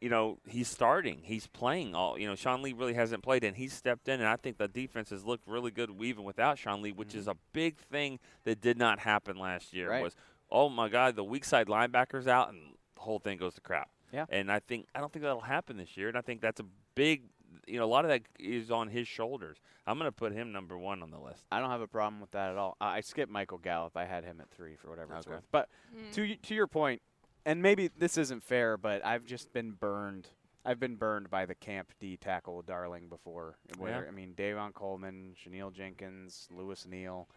you 0.00 0.08
know 0.08 0.38
he's 0.46 0.68
starting 0.68 1.20
he's 1.22 1.46
playing 1.46 1.94
all 1.94 2.18
you 2.18 2.26
know 2.26 2.34
Sean 2.34 2.62
Lee 2.62 2.72
really 2.72 2.94
hasn't 2.94 3.22
played 3.22 3.44
and 3.44 3.56
he's 3.56 3.72
stepped 3.72 4.08
in 4.08 4.20
and 4.20 4.28
I 4.28 4.36
think 4.36 4.56
the 4.58 4.68
defense 4.68 5.10
has 5.10 5.24
looked 5.24 5.46
really 5.46 5.70
good 5.70 5.90
even 6.00 6.24
without 6.24 6.58
Sean 6.58 6.80
Lee 6.82 6.92
which 6.92 7.14
is 7.14 7.28
a 7.28 7.36
big 7.52 7.76
thing 7.78 8.18
that 8.44 8.60
did 8.60 8.78
not 8.78 9.00
happen 9.00 9.36
last 9.38 9.72
year 9.72 9.86
Mm-hmm. 9.86 9.92
Right. 9.94 10.02
was 10.04 10.16
oh 10.50 10.68
my 10.68 10.88
god 10.88 11.16
the 11.16 11.24
weak 11.24 11.44
side 11.44 11.66
linebackers 11.66 12.26
out 12.26 12.48
and 12.50 12.74
the 12.94 13.00
whole 13.02 13.18
thing 13.18 13.36
goes 13.38 13.54
to 13.54 13.60
crap 13.60 13.90
Yeah. 14.12 14.26
and 14.30 14.50
I 14.50 14.60
think 14.60 14.86
I 14.94 15.00
don't 15.00 15.12
think 15.12 15.22
that'll 15.22 15.40
happen 15.40 15.76
this 15.76 15.96
year 15.96 16.08
and 16.08 16.16
I 16.16 16.22
think 16.22 16.40
that's 16.40 16.60
a 16.60 16.66
big 16.94 17.22
you 17.66 17.78
know 17.78 17.84
a 17.84 17.92
lot 17.92 18.04
of 18.04 18.08
that 18.10 18.22
is 18.38 18.70
on 18.70 18.88
his 18.88 19.06
shoulders 19.06 19.58
I'm 19.86 19.98
going 19.98 20.08
to 20.08 20.12
put 20.12 20.32
him 20.32 20.52
number 20.52 20.78
one 20.78 21.02
on 21.02 21.10
the 21.10 21.18
list 21.18 21.44
I 21.52 21.60
don't 21.60 21.70
have 21.70 21.80
a 21.80 21.86
problem 21.88 22.20
with 22.20 22.30
that 22.30 22.50
at 22.52 22.56
all. 22.56 22.76
I 22.80 22.98
I 22.98 23.00
skipped 23.00 23.30
Michael 23.30 23.58
Gallup. 23.58 23.96
I 23.96 24.04
had 24.04 24.24
him 24.24 24.40
at 24.40 24.48
three 24.50 24.76
for 24.76 24.88
whatever 24.88 25.14
it's 25.16 25.26
Okay. 25.26 25.34
worth. 25.36 25.44
But 25.50 25.68
to 26.12 26.36
to 26.36 26.54
your 26.54 26.66
point, 26.68 27.02
and 27.44 27.62
maybe 27.62 27.88
this 27.88 28.18
isn't 28.18 28.42
fair, 28.42 28.76
but 28.76 29.04
I've 29.04 29.24
just 29.24 29.52
been 29.52 29.72
burned. 29.72 30.28
I've 30.64 30.80
been 30.80 30.96
burned 30.96 31.30
by 31.30 31.46
the 31.46 31.54
Camp 31.54 31.92
D 31.98 32.16
tackle 32.16 32.62
darling 32.62 33.08
before. 33.08 33.56
Where 33.78 34.02
Yeah. 34.02 34.08
I 34.08 34.10
mean, 34.10 34.34
Davon 34.36 34.72
Coleman, 34.72 35.34
Chanel 35.36 35.70
Jenkins, 35.70 36.48
Lewis 36.50 36.86
Neal. 36.86 37.28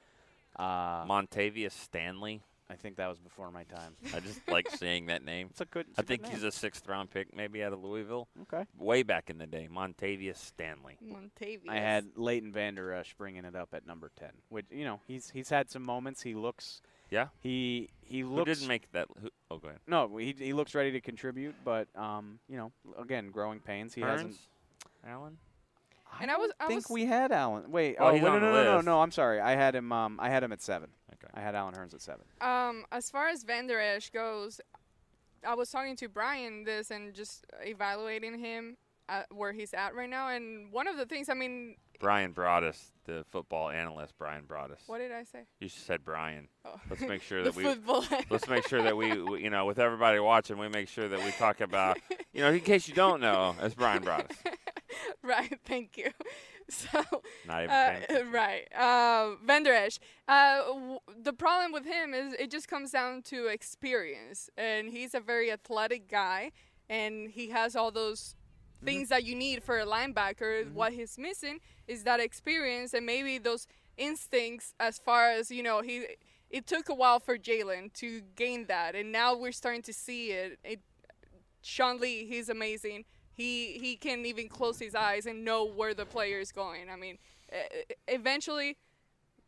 Uh, 0.55 1.05
Montavious 1.05 1.71
Stanley 1.71 2.43
I 2.69 2.75
think 2.75 2.95
that 2.97 3.07
was 3.07 3.19
before 3.19 3.51
my 3.51 3.63
time. 3.65 3.95
I 4.15 4.19
just 4.19 4.47
like 4.47 4.69
saying 4.77 5.07
that 5.07 5.23
name. 5.23 5.47
It's 5.51 5.61
a 5.61 5.65
good. 5.65 5.85
I 5.97 6.01
think 6.01 6.25
he's 6.27 6.43
a 6.43 6.51
sixth 6.51 6.87
round 6.87 7.11
pick, 7.11 7.35
maybe 7.35 7.63
out 7.63 7.73
of 7.73 7.83
Louisville. 7.83 8.27
Okay. 8.43 8.65
Way 8.77 9.03
back 9.03 9.29
in 9.29 9.37
the 9.37 9.45
day, 9.45 9.67
Montavious 9.71 10.37
Stanley. 10.37 10.97
Montavious. 11.05 11.69
I 11.69 11.75
had 11.75 12.05
Leighton 12.15 12.51
Vander 12.51 12.93
Esch 12.93 13.13
bringing 13.17 13.45
it 13.45 13.55
up 13.55 13.69
at 13.73 13.85
number 13.85 14.11
ten, 14.17 14.31
which 14.49 14.65
you 14.71 14.85
know 14.85 15.01
he's 15.07 15.29
he's 15.29 15.49
had 15.49 15.69
some 15.69 15.83
moments. 15.83 16.21
He 16.23 16.33
looks. 16.33 16.81
Yeah. 17.13 17.27
He 17.41 17.89
he 18.01 18.23
looks. 18.23 18.49
Who 18.49 18.55
didn't 18.55 18.67
make 18.67 18.91
that? 18.93 19.07
Who, 19.21 19.29
oh, 19.51 19.57
go 19.57 19.67
ahead. 19.67 19.79
No, 19.87 20.17
he 20.17 20.35
he 20.37 20.53
looks 20.53 20.73
ready 20.73 20.91
to 20.93 20.99
contribute, 20.99 21.53
but 21.63 21.87
um, 21.95 22.39
you 22.49 22.57
know, 22.57 22.71
again, 22.99 23.29
growing 23.29 23.59
pains. 23.59 23.93
He 23.93 24.01
hasn't. 24.01 24.31
Hurns? 24.31 24.37
Allen. 25.07 25.37
And 26.21 26.29
I 26.29 26.37
was, 26.37 26.51
I 26.59 26.67
think 26.67 26.89
was, 26.89 26.93
we 26.93 27.05
had 27.05 27.31
Allen. 27.31 27.71
Wait, 27.71 27.97
Oh, 27.99 28.09
oh, 28.09 28.13
wait, 28.13 28.21
no, 28.21 28.33
on 28.33 28.41
no, 28.41 28.51
no, 28.51 28.63
no, 28.63 28.81
no. 28.81 29.01
I'm 29.01 29.11
sorry. 29.11 29.39
I 29.39 29.55
had 29.55 29.75
him. 29.75 29.91
Um, 29.91 30.19
I 30.19 30.29
had 30.29 30.43
him 30.43 30.51
at 30.51 30.61
seven. 30.61 30.89
Okay. 31.13 31.31
I 31.33 31.41
had 31.41 31.55
Allen 31.55 31.73
Hurns 31.73 31.93
at 31.93 32.01
seven. 32.01 32.25
Um, 32.41 32.85
as 32.91 33.09
far 33.09 33.29
as 33.29 33.43
Van 33.43 33.67
Der 33.67 33.99
goes, 34.11 34.61
I 35.47 35.55
was 35.55 35.69
talking 35.69 35.95
to 35.97 36.07
Brian 36.09 36.63
this 36.63 36.91
and 36.91 37.13
just 37.13 37.45
evaluating 37.61 38.37
him 38.39 38.77
at 39.09 39.25
where 39.33 39.53
he's 39.53 39.73
at 39.73 39.95
right 39.95 40.09
now. 40.09 40.29
And 40.29 40.71
one 40.71 40.87
of 40.87 40.97
the 40.97 41.05
things, 41.05 41.29
I 41.29 41.33
mean, 41.33 41.75
Brian 42.03 42.33
Broaddus, 42.33 42.91
the 43.05 43.23
football 43.31 43.69
analyst. 43.69 44.13
Brian 44.19 44.43
Broaddus. 44.43 44.79
what 44.87 44.97
did 44.99 45.11
I 45.11 45.23
say? 45.23 45.45
You 45.59 45.69
said 45.69 46.03
Brian. 46.03 46.49
Oh. 46.65 46.79
Let's 46.89 47.01
make 47.01 47.21
sure 47.21 47.41
that 47.43 47.55
we 47.55 47.63
football 47.63 48.03
let's 48.29 48.47
make 48.49 48.67
sure 48.67 48.83
that 48.83 48.95
we, 48.95 49.21
we- 49.21 49.41
you 49.43 49.49
know, 49.49 49.65
with 49.65 49.79
everybody 49.79 50.19
watching, 50.19 50.57
we 50.57 50.67
make 50.67 50.89
sure 50.89 51.07
that 51.07 51.23
we 51.23 51.31
talk 51.31 51.61
about, 51.61 51.97
you 52.33 52.41
know, 52.41 52.51
in 52.51 52.59
case 52.59 52.87
you 52.87 52.93
don't 52.93 53.21
know, 53.21 53.55
it's 53.61 53.73
Brian 53.75 54.03
Broaddus. 54.03 54.35
right, 55.23 55.57
thank 55.65 55.97
you. 55.97 56.11
So, 56.69 57.03
Not 57.45 57.63
even 57.63 57.69
uh, 57.75 58.23
right, 58.31 58.67
uh, 58.73 59.35
Van 59.45 59.63
Der 59.63 59.73
Esch. 59.73 59.99
Uh, 60.29 60.63
w- 60.67 60.99
the 61.21 61.33
problem 61.33 61.73
with 61.73 61.85
him 61.85 62.13
is 62.13 62.33
it 62.33 62.49
just 62.49 62.67
comes 62.69 62.91
down 62.91 63.21
to 63.23 63.47
experience, 63.47 64.49
and 64.57 64.89
he's 64.89 65.13
a 65.13 65.19
very 65.19 65.51
athletic 65.51 66.09
guy, 66.09 66.51
and 66.89 67.29
he 67.29 67.49
has 67.49 67.75
all 67.75 67.91
those 67.91 68.35
things 68.85 69.09
that 69.09 69.23
you 69.23 69.35
need 69.35 69.63
for 69.63 69.79
a 69.79 69.85
linebacker. 69.85 70.63
Mm-hmm. 70.63 70.73
What 70.73 70.93
he's 70.93 71.17
missing 71.17 71.59
is 71.87 72.03
that 72.03 72.19
experience 72.19 72.93
and 72.93 73.05
maybe 73.05 73.37
those 73.37 73.67
instincts 73.97 74.73
as 74.79 74.99
far 74.99 75.31
as 75.31 75.51
you 75.51 75.63
know 75.63 75.81
he. 75.81 76.05
It 76.49 76.67
took 76.67 76.87
a 76.87 76.93
while 76.93 77.19
for 77.19 77.35
Jaylon 77.35 77.91
to 77.93 78.21
gain 78.35 78.67
that, 78.67 78.93
and 78.93 79.11
now 79.11 79.35
we're 79.35 79.51
starting 79.51 79.81
to 79.83 79.93
see 79.93 80.31
it. 80.31 80.59
it 80.63 80.81
Sean 81.63 81.99
Lee, 81.99 82.25
he's 82.25 82.47
amazing. 82.49 83.05
He 83.31 83.79
he 83.79 83.95
can 83.95 84.25
even 84.25 84.49
close 84.49 84.77
his 84.77 84.93
eyes 84.93 85.25
and 85.25 85.43
know 85.43 85.65
where 85.65 85.95
the 85.95 86.05
player 86.05 86.39
is 86.39 86.51
going. 86.51 86.89
I 86.91 86.95
mean, 86.95 87.17
eventually, 88.07 88.77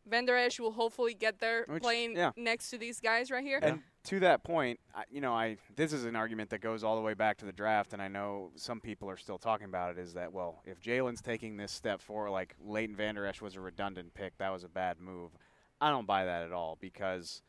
Van 0.06 0.24
Der 0.26 0.36
Esch 0.36 0.58
will 0.58 0.72
hopefully 0.72 1.14
get 1.14 1.38
there 1.40 1.64
Which- 1.68 1.82
playing 1.82 2.16
yeah. 2.16 2.32
next 2.36 2.70
to 2.70 2.78
these 2.78 3.00
guys 3.00 3.30
right 3.30 3.44
here. 3.44 3.60
And 3.62 3.82
to 4.06 4.20
that 4.20 4.44
point, 4.44 4.80
I, 4.94 5.04
you 5.10 5.20
know, 5.20 5.32
I 5.32 5.58
this 5.74 5.92
is 5.92 6.04
an 6.04 6.16
argument 6.16 6.50
that 6.50 6.60
goes 6.60 6.84
all 6.84 6.96
the 6.96 7.02
way 7.02 7.14
back 7.14 7.38
to 7.38 7.44
the 7.44 7.52
draft, 7.52 7.92
and 7.92 8.00
I 8.00 8.08
know 8.08 8.50
some 8.56 8.80
people 8.80 9.10
are 9.10 9.16
still 9.16 9.38
talking 9.38 9.66
about 9.66 9.92
it. 9.92 9.98
Is 9.98 10.14
that 10.14 10.32
well, 10.32 10.62
if 10.64 10.80
Jaylon's 10.80 11.20
taking 11.20 11.56
this 11.56 11.72
step 11.72 12.00
forward, 12.00 12.30
like 12.30 12.54
Leighton 12.64 12.96
Vander 12.96 13.26
Esch 13.26 13.40
was 13.40 13.56
a 13.56 13.60
redundant 13.60 14.14
pick, 14.14 14.38
that 14.38 14.52
was 14.52 14.64
a 14.64 14.68
bad 14.68 15.00
move. 15.00 15.30
I 15.80 15.90
don't 15.90 16.06
buy 16.06 16.24
that 16.24 16.42
at 16.42 16.52
all 16.52 16.78
because 16.80 17.42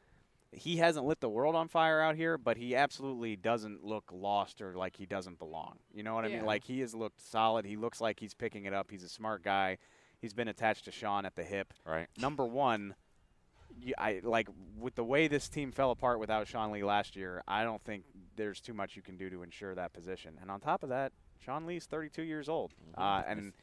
he 0.51 0.77
hasn't 0.77 1.05
lit 1.05 1.19
the 1.19 1.29
world 1.29 1.55
on 1.55 1.67
fire 1.67 2.01
out 2.01 2.15
here, 2.15 2.37
but 2.37 2.57
he 2.57 2.75
absolutely 2.75 3.35
doesn't 3.35 3.83
look 3.83 4.11
lost 4.13 4.61
or 4.61 4.75
like 4.75 4.95
he 4.95 5.05
doesn't 5.05 5.39
belong. 5.39 5.77
You 5.93 6.03
know 6.03 6.15
what 6.15 6.25
I 6.25 6.29
mean? 6.29 6.45
Like 6.45 6.63
he 6.63 6.79
has 6.81 6.93
looked 6.93 7.21
solid. 7.21 7.65
He 7.65 7.75
looks 7.75 8.01
like 8.01 8.19
he's 8.19 8.33
picking 8.33 8.65
it 8.65 8.73
up. 8.73 8.89
He's 8.89 9.03
a 9.03 9.09
smart 9.09 9.43
guy. 9.43 9.77
He's 10.19 10.33
been 10.33 10.47
attached 10.47 10.85
to 10.85 10.91
Sean 10.91 11.25
at 11.25 11.35
the 11.35 11.43
hip. 11.43 11.73
Right. 11.85 12.07
Number 12.17 12.45
one, 12.45 12.87
you, 12.87 12.95
I 13.97 14.21
like 14.23 14.47
with 14.77 14.95
the 14.95 15.03
way 15.03 15.27
this 15.27 15.49
team 15.49 15.71
fell 15.71 15.91
apart 15.91 16.19
without 16.19 16.47
Sean 16.47 16.71
Lee 16.71 16.83
last 16.83 17.15
year. 17.15 17.43
I 17.47 17.63
don't 17.63 17.83
think 17.83 18.03
there's 18.35 18.59
too 18.61 18.73
much 18.73 18.95
you 18.95 19.01
can 19.01 19.17
do 19.17 19.29
to 19.29 19.43
ensure 19.43 19.73
that 19.75 19.93
position. 19.93 20.37
And 20.41 20.49
on 20.51 20.59
top 20.59 20.83
of 20.83 20.89
that, 20.89 21.11
Sean 21.39 21.65
Lee's 21.65 21.85
32 21.85 22.23
years 22.23 22.49
old, 22.49 22.73
uh, 22.97 23.23
and 23.27 23.53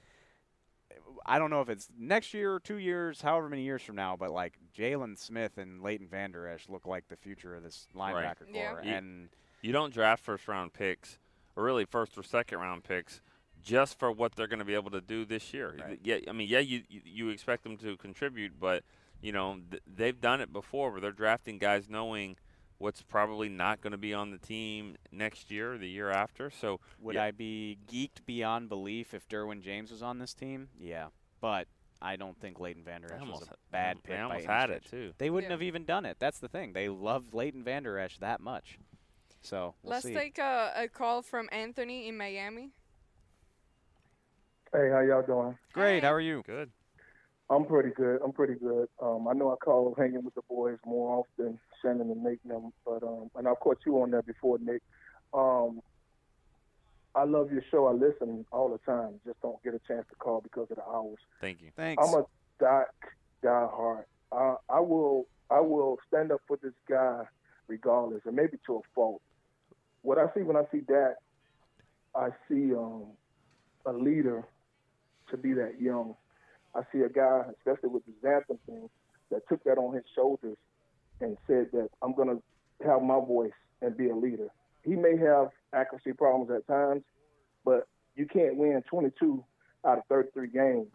I 1.27 1.39
don't 1.39 1.51
know 1.51 1.61
if 1.61 1.69
it's 1.69 1.89
next 1.99 2.35
year 2.35 2.55
or 2.55 2.61
two 2.61 2.77
years, 2.77 3.21
however 3.23 3.49
many 3.49 3.63
years 3.63 3.83
from 3.83 3.97
now, 3.97 4.17
but 4.17 4.31
like 4.31 4.59
Jaylon 4.77 5.19
Smith 5.19 5.59
and 5.59 5.83
Leighton 5.83 6.07
Vander 6.07 6.47
Esch 6.47 6.69
look 6.69 6.87
like 6.87 7.09
the 7.09 7.17
future 7.17 7.55
of 7.55 7.63
this 7.63 7.89
linebacker 7.97 8.47
Yeah. 8.53 8.71
core. 8.71 8.83
You- 8.85 8.93
And 8.93 9.29
You 9.63 9.73
don't 9.73 9.93
draft 9.95 10.23
first 10.23 10.47
round 10.47 10.73
picks, 10.75 11.19
or 11.57 11.65
really 11.65 11.85
first 11.87 12.19
or 12.19 12.23
second 12.23 12.59
round 12.59 12.85
picks, 12.85 13.23
just 13.63 13.99
for 13.99 14.13
what 14.13 14.35
they're 14.37 14.47
going 14.47 14.59
to 14.59 14.65
be 14.65 14.75
able 14.75 14.91
to 14.91 15.01
do 15.01 15.25
this 15.25 15.55
year. 15.55 15.75
Right. 15.81 15.99
Yeah, 16.05 16.19
I 16.29 16.33
mean, 16.33 16.49
yeah, 16.49 16.59
you 16.59 16.85
you- 16.89 17.01
you 17.05 17.29
expect 17.31 17.63
them 17.63 17.79
to 17.79 17.97
contribute, 17.97 18.61
but 18.61 18.85
you 19.25 19.33
know 19.33 19.59
th- 19.71 19.83
they've 19.87 20.21
done 20.21 20.41
it 20.43 20.53
before, 20.53 20.91
where 20.93 21.01
they're 21.01 21.11
drafting 21.13 21.59
guys 21.59 21.89
knowing 21.89 22.37
what's 22.79 23.01
probably 23.03 23.49
not 23.49 23.81
going 23.81 23.93
to 23.93 23.97
be 23.99 24.13
on 24.13 24.31
the 24.31 24.37
team 24.39 24.97
next 25.11 25.51
year, 25.51 25.75
or 25.75 25.79
the 25.79 25.89
year 25.89 26.11
after. 26.11 26.51
So 26.51 26.81
would 27.01 27.15
yeah, 27.15 27.25
I 27.25 27.31
be 27.31 27.79
geeked 27.91 28.27
beyond 28.27 28.69
belief 28.69 29.15
if 29.15 29.27
Derwin 29.29 29.63
James 29.63 29.91
was 29.91 30.03
on 30.03 30.19
this 30.19 30.35
team? 30.35 30.69
Yeah, 30.79 31.07
but 31.41 31.67
I 32.03 32.17
don't 32.17 32.39
think 32.39 32.61
Leighton 32.61 32.85
Vander 32.85 33.09
They 33.09 33.15
Esch 33.15 33.21
was 33.23 33.31
almost- 33.31 33.51
a 33.53 33.57
bad 33.73 34.03
pick. 34.03 34.17
by 34.17 34.23
almost 34.23 34.45
any 34.45 34.53
had 34.53 34.71
it, 34.71 34.85
too. 34.91 35.15
They 35.17 35.31
wouldn't 35.31 35.51
Yeah. 35.51 35.55
have 35.55 35.63
even 35.63 35.87
done 35.87 36.05
it. 36.05 36.19
That's 36.19 36.39
the 36.39 36.49
thing. 36.49 36.75
They 36.75 36.91
loved 36.91 37.33
Leighton 37.33 37.65
Vander 37.65 37.99
Esch 37.99 38.19
that 38.19 38.41
much. 38.41 38.79
So 39.41 39.75
we'll 39.83 39.93
Let's 39.93 40.05
see. 40.05 40.13
take 40.15 40.37
a, 40.39 40.73
a 40.77 40.89
call 40.89 41.23
from 41.23 41.49
Anthony 41.51 42.09
in 42.09 42.17
Miami. 42.19 42.73
Hey, 44.73 44.91
how 44.91 45.01
y'all 45.01 45.23
doing? 45.23 45.57
Great. 45.73 46.03
How 46.03 46.13
are 46.13 46.21
you? 46.21 46.43
Good. 46.47 46.71
I'm 47.51 47.67
pretty 47.67 47.91
good. 47.91 48.21
I'm 48.25 48.33
pretty 48.33 48.55
good. 48.55 48.89
Um, 49.03 49.29
I 49.29 49.35
know 49.35 49.53
I 49.53 49.57
call 49.57 49.95
hanging 49.99 50.25
with 50.25 50.35
the 50.35 50.43
boys 50.49 50.79
more 50.87 51.25
often, 51.25 51.59
Shannon 51.83 52.11
and 52.11 52.23
Nick, 52.23 52.43
them, 52.45 52.73
but 52.87 53.03
um, 53.03 53.31
and 53.37 53.47
I've 53.47 53.61
caught 53.61 53.79
you 53.85 54.01
on 54.01 54.11
there 54.11 54.23
before, 54.23 54.59
Nick. 54.59 54.83
Um, 55.35 55.81
I 57.15 57.25
love 57.25 57.53
your 57.53 57.63
show. 57.71 57.87
I 57.87 57.93
listen 57.93 58.45
all 58.51 58.71
the 58.71 58.79
time. 58.91 59.21
Just 59.27 59.41
don't 59.43 59.63
get 59.63 59.75
a 59.75 59.81
chance 59.87 60.07
to 60.09 60.17
call 60.17 60.41
because 60.41 60.69
of 60.71 60.77
the 60.77 60.85
hours. 60.85 61.19
thank 61.41 61.61
you. 61.61 61.71
Thanks. 61.77 62.03
I'm 62.03 62.15
a 62.15 62.25
Dak 62.59 62.89
diehard. 63.45 64.05
I, 64.33 64.55
I 64.69 64.81
will 64.81 65.27
I 65.51 65.61
will 65.61 65.99
stand 66.09 66.33
up 66.33 66.41
for 66.49 66.59
this 66.63 66.73
guy 66.89 67.23
regardless, 67.69 68.23
and 68.25 68.35
maybe 68.35 68.57
to 68.67 68.77
a 68.77 68.81
fault. 68.95 69.21
What 70.03 70.19
I 70.19 70.27
see 70.35 70.43
when 70.43 70.57
I 70.57 70.65
see 70.73 70.81
that, 70.89 71.17
I 72.15 72.29
see 72.49 72.73
um, 72.75 73.09
a 73.87 73.93
leader 73.93 74.47
to 75.31 75.37
be 75.37 75.53
that 75.55 75.81
young. 75.81 76.15
I 76.75 76.83
see 76.93 77.01
a 77.01 77.09
guy, 77.09 77.43
especially 77.59 77.91
with 77.91 78.03
the 78.07 78.13
Xanthan 78.27 78.59
thing, 78.67 78.89
that 79.31 79.47
took 79.49 79.63
that 79.65 79.79
on 79.79 79.95
his 79.95 80.05
shoulders 80.15 80.57
and 81.21 81.37
said 81.47 81.69
that 81.73 81.89
I'm 82.03 82.15
going 82.15 82.29
to 82.29 82.87
have 82.87 83.03
my 83.03 83.19
voice 83.21 83.53
and 83.81 83.97
be 83.97 84.09
a 84.09 84.17
leader. 84.17 84.49
He 84.83 84.95
may 84.95 85.17
have 85.17 85.49
accuracy 85.73 86.13
problems 86.13 86.51
at 86.51 86.67
times, 86.67 87.03
but 87.65 87.87
you 88.17 88.27
can't 88.27 88.57
win 88.57 88.83
22 88.89 89.45
out 89.87 89.99
of 89.99 90.05
33 90.09 90.49
games, 90.49 90.89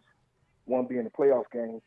one 0.64 0.86
being 0.86 1.06
a 1.06 1.10
playoff 1.10 1.44
game, 1.52 1.80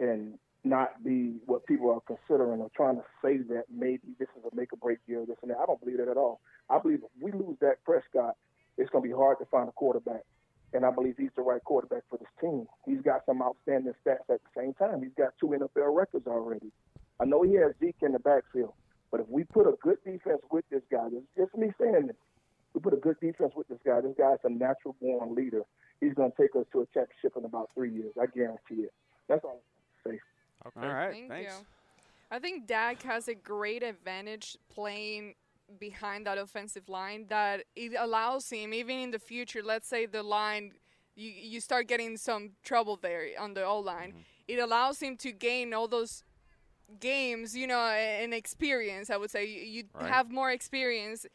and 0.00 0.38
not 0.64 1.02
be 1.04 1.34
what 1.46 1.66
people 1.66 1.90
are 1.90 2.00
considering 2.16 2.60
or 2.60 2.70
trying 2.76 2.96
to 2.96 3.04
say 3.22 3.38
that 3.38 3.64
maybe 3.72 4.14
this 4.18 4.28
is 4.38 4.44
a 4.50 4.54
make 4.54 4.72
or 4.72 4.76
break 4.76 4.98
year, 5.06 5.24
this 5.26 5.36
and 5.42 5.50
that. 5.50 5.58
I 5.60 5.66
don't 5.66 5.80
believe 5.80 5.98
that 5.98 6.08
at 6.08 6.16
all. 6.16 6.40
I 6.70 6.78
believe 6.78 7.00
if 7.02 7.22
we 7.22 7.32
lose 7.32 7.56
Dak 7.60 7.78
Prescott, 7.84 8.36
it's 8.78 8.90
going 8.90 9.02
to 9.02 9.08
be 9.08 9.14
hard 9.14 9.38
to 9.38 9.44
find 9.46 9.68
a 9.68 9.72
quarterback. 9.72 10.22
And 10.74 10.86
I 10.86 10.90
believe 10.90 11.16
he's 11.18 11.30
the 11.36 11.42
right 11.42 11.62
quarterback 11.62 12.02
for 12.08 12.18
this 12.18 12.28
team. 12.40 12.66
He's 12.86 13.02
got 13.02 13.26
some 13.26 13.42
outstanding 13.42 13.92
stats 14.04 14.28
at 14.30 14.40
the 14.40 14.52
same 14.56 14.74
time. 14.74 15.02
He's 15.02 15.14
got 15.16 15.34
two 15.38 15.48
NFL 15.48 15.94
records 15.94 16.26
already. 16.26 16.72
I 17.20 17.24
know 17.24 17.42
he 17.42 17.54
has 17.54 17.72
Zeke 17.78 17.96
in 18.02 18.12
the 18.12 18.18
backfield, 18.18 18.72
but 19.10 19.20
if 19.20 19.28
we 19.28 19.44
put 19.44 19.66
a 19.66 19.74
good 19.82 19.98
defense 20.04 20.40
with 20.50 20.64
this 20.70 20.82
guy, 20.90 21.08
this 21.10 21.20
is 21.20 21.28
just 21.36 21.56
me 21.56 21.72
saying 21.78 22.06
this. 22.06 22.16
We 22.74 22.80
put 22.80 22.94
a 22.94 22.96
good 22.96 23.20
defense 23.20 23.52
with 23.54 23.68
this 23.68 23.78
guy. 23.84 24.00
This 24.00 24.14
guy's 24.16 24.38
a 24.44 24.50
natural 24.50 24.96
born 25.00 25.34
leader. 25.34 25.62
He's 26.00 26.14
going 26.14 26.32
to 26.32 26.36
take 26.36 26.56
us 26.56 26.64
to 26.72 26.80
a 26.80 26.86
championship 26.86 27.36
in 27.36 27.44
about 27.44 27.70
three 27.74 27.92
years. 27.92 28.12
I 28.20 28.26
guarantee 28.26 28.84
it. 28.84 28.92
That's 29.28 29.44
all 29.44 29.60
I'm 30.06 30.12
say. 30.12 30.20
Okay. 30.66 30.86
All 30.86 30.94
right. 30.94 31.12
Thank 31.12 31.28
thanks. 31.28 31.54
you. 31.58 31.66
I 32.30 32.38
think 32.38 32.66
Dak 32.66 33.02
has 33.02 33.28
a 33.28 33.34
great 33.34 33.82
advantage 33.82 34.56
playing 34.74 35.34
behind 35.78 36.26
that 36.26 36.38
offensive 36.38 36.88
line 36.88 37.26
that 37.28 37.64
it 37.76 37.92
allows 37.98 38.50
him, 38.50 38.72
even 38.74 38.98
in 38.98 39.10
the 39.10 39.18
future, 39.18 39.62
let's 39.64 39.88
say 39.88 40.06
the 40.06 40.22
line, 40.22 40.72
you, 41.14 41.30
you 41.30 41.60
start 41.60 41.88
getting 41.88 42.16
some 42.16 42.50
trouble 42.62 42.96
there 42.96 43.26
on 43.38 43.54
the 43.54 43.64
O 43.64 43.78
line, 43.78 44.14
it 44.48 44.58
allows 44.58 45.00
him 45.00 45.16
to 45.18 45.32
gain 45.32 45.72
all 45.74 45.88
those 45.88 46.22
games, 47.00 47.56
you 47.56 47.66
know, 47.66 47.80
and 47.80 48.34
experience, 48.34 49.10
I 49.10 49.16
would 49.16 49.30
say. 49.30 49.44
You, 49.46 49.60
you 49.60 49.84
Right. 49.94 50.08
have 50.08 50.30
more 50.30 50.50
experience 50.50 51.26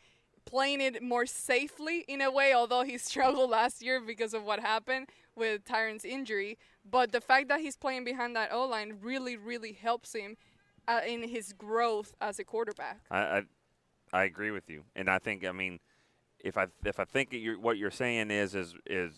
playing 0.45 0.81
it 0.81 1.03
more 1.03 1.25
safely 1.25 2.05
in 2.07 2.21
a 2.21 2.31
way, 2.31 2.53
although 2.53 2.83
he 2.83 2.97
struggled 3.09 3.49
last 3.49 3.81
year 3.81 3.99
because 4.01 4.33
of 4.33 4.43
what 4.43 4.59
happened 4.59 5.09
with 5.35 5.63
Tyron's 5.65 6.05
injury. 6.05 6.57
But 6.89 7.11
the 7.11 7.21
fact 7.21 7.49
that 7.49 7.59
he's 7.59 7.75
playing 7.75 8.05
behind 8.05 8.35
that 8.35 8.51
O 8.51 8.65
line 8.65 8.97
really, 9.01 9.35
really 9.35 9.73
helps 9.73 10.13
him 10.13 10.37
uh, 10.87 11.01
in 11.05 11.27
his 11.27 11.53
growth 11.53 12.13
as 12.21 12.39
a 12.39 12.43
quarterback. 12.45 13.01
I, 13.11 13.17
I 13.17 13.43
I 14.17 14.23
agree 14.23 14.51
with 14.51 14.69
you, 14.69 14.83
and 14.95 15.09
I 15.09 15.19
think 15.19 15.45
I 15.45 15.51
mean, 15.51 15.79
if 16.39 16.57
I 16.57 16.67
if 16.83 16.99
I 16.99 17.05
think 17.05 17.29
you're, 17.31 17.59
what 17.59 17.77
you're 17.77 17.91
saying 17.91 18.31
is 18.31 18.55
is 18.55 18.73
is 18.85 19.11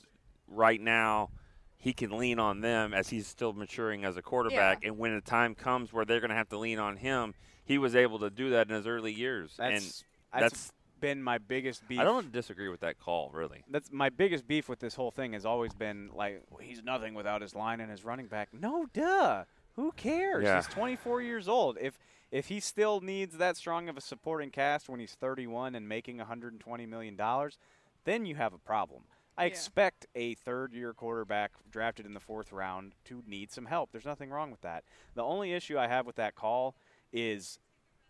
right 0.47 0.82
now, 0.82 1.30
he 1.78 1.93
can 1.93 2.18
lean 2.18 2.39
on 2.39 2.60
them 2.62 2.93
as 2.93 3.10
he's 3.10 3.26
still 3.26 3.54
maturing 3.54 4.04
as 4.04 4.18
a 4.18 4.22
quarterback. 4.22 4.84
And 4.84 4.97
when 4.97 5.16
the 5.16 5.22
time 5.22 5.56
comes 5.56 5.93
where 5.93 6.04
they're 6.04 6.20
going 6.20 6.30
to 6.30 6.36
have 6.36 6.50
to 6.50 6.58
lean 6.58 6.80
on 6.80 6.97
him, 6.97 7.34
he 7.64 7.78
was 7.78 7.95
able 7.95 8.20
to 8.20 8.30
do 8.30 8.50
that 8.52 8.68
in 8.68 8.76
his 8.76 8.86
early 8.86 9.14
years. 9.14 9.54
That's 9.58 9.72
and 9.72 10.41
that's, 10.41 10.54
that's 10.54 10.74
been 11.00 11.24
my 11.24 11.38
biggest 11.38 11.88
beef. 11.88 12.00
I 12.00 12.04
don't 12.04 12.32
disagree 12.32 12.68
with 12.68 12.82
that 12.82 13.00
call, 13.00 13.32
really. 13.34 13.64
That's 13.70 13.91
my 13.93 14.10
biggest 14.10 14.47
beef 14.47 14.68
with 14.68 14.80
this 14.80 14.95
whole 14.95 15.12
thing 15.12 15.32
has 15.32 15.45
always 15.45 15.74
been 15.74 16.10
like 16.14 16.43
well, 16.50 16.60
he's 16.62 16.84
nothing 16.84 17.14
without 17.14 17.41
his 17.41 17.56
line 17.56 17.80
and 17.80 17.89
his 17.89 18.04
running 18.04 18.28
back. 18.28 18.50
No, 18.52 18.86
duh. 18.93 19.45
Who 19.78 19.93
cares? 19.93 20.43
Yeah. 20.43 20.58
He's 20.58 20.68
24 20.68 21.22
years 21.22 21.47
old. 21.47 21.78
If 21.80 21.97
if 22.32 22.48
he 22.48 22.60
still 22.60 23.02
needs 23.02 23.38
that 23.38 23.58
strong 23.58 23.90
of 23.90 23.98
a 23.98 24.02
supporting 24.02 24.52
cast 24.52 24.90
when 24.90 25.00
he's 25.00 25.14
31 25.14 25.76
and 25.76 25.88
making 25.88 26.18
120 26.18 26.86
million 26.86 27.16
dollars, 27.16 27.58
then 28.06 28.26
you 28.26 28.36
have 28.36 28.54
a 28.54 28.58
problem. 28.58 29.04
I 29.38 29.46
expect 29.46 30.06
a 30.16 30.34
third 30.34 30.74
year 30.74 30.94
quarterback 30.94 31.52
drafted 31.72 32.06
in 32.06 32.14
the 32.14 32.20
fourth 32.20 32.52
round 32.52 32.94
to 33.06 33.24
need 33.26 33.52
some 33.52 33.68
help. 33.68 33.92
There's 33.92 34.06
nothing 34.06 34.30
wrong 34.30 34.52
with 34.52 34.60
that. 34.62 34.84
The 35.16 35.24
only 35.24 35.54
issue 35.54 35.78
I 35.78 35.88
have 35.88 36.06
with 36.06 36.18
that 36.18 36.36
call 36.36 36.76
is 37.14 37.58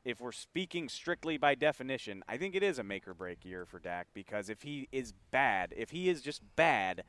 if 0.03 0.20
we're 0.20 0.32
speaking 0.32 0.89
strictly 0.89 1.38
by 1.38 1.53
definition, 1.53 2.24
I 2.28 2.38
think 2.38 2.55
it 2.55 2.63
is 2.63 2.80
a 2.80 2.84
make 2.84 3.07
or 3.07 3.13
break 3.13 3.45
year 3.45 3.67
for 3.67 3.78
Dak 3.78 4.07
because 4.11 4.49
if 4.49 4.63
he 4.63 4.88
is 4.91 5.13
bad, 5.30 5.72
if 5.78 5.91
he 5.91 6.09
is 6.09 6.24
just 6.24 6.41
bad, 6.55 7.03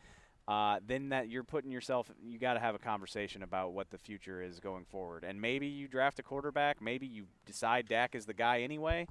uh, 0.51 0.81
then 0.85 1.11
that 1.11 1.29
you're 1.29 1.45
putting 1.45 1.71
yourself. 1.71 2.11
You 2.21 2.37
got 2.37 2.55
to 2.55 2.61
have 2.61 2.75
a 2.75 2.79
conversation 2.79 3.45
about 3.45 3.73
what 3.73 3.91
the 3.91 3.99
future 3.99 4.43
is 4.43 4.59
going 4.59 4.85
forward, 4.85 5.25
and 5.25 5.41
maybe 5.41 5.69
you 5.69 5.87
draft 5.87 6.19
a 6.19 6.25
quarterback. 6.25 6.83
Maybe 6.83 7.07
you 7.07 7.27
decide 7.47 7.89
Dak 7.89 8.17
is 8.17 8.27
the 8.27 8.35
guy 8.35 8.63
anyway. 8.63 9.07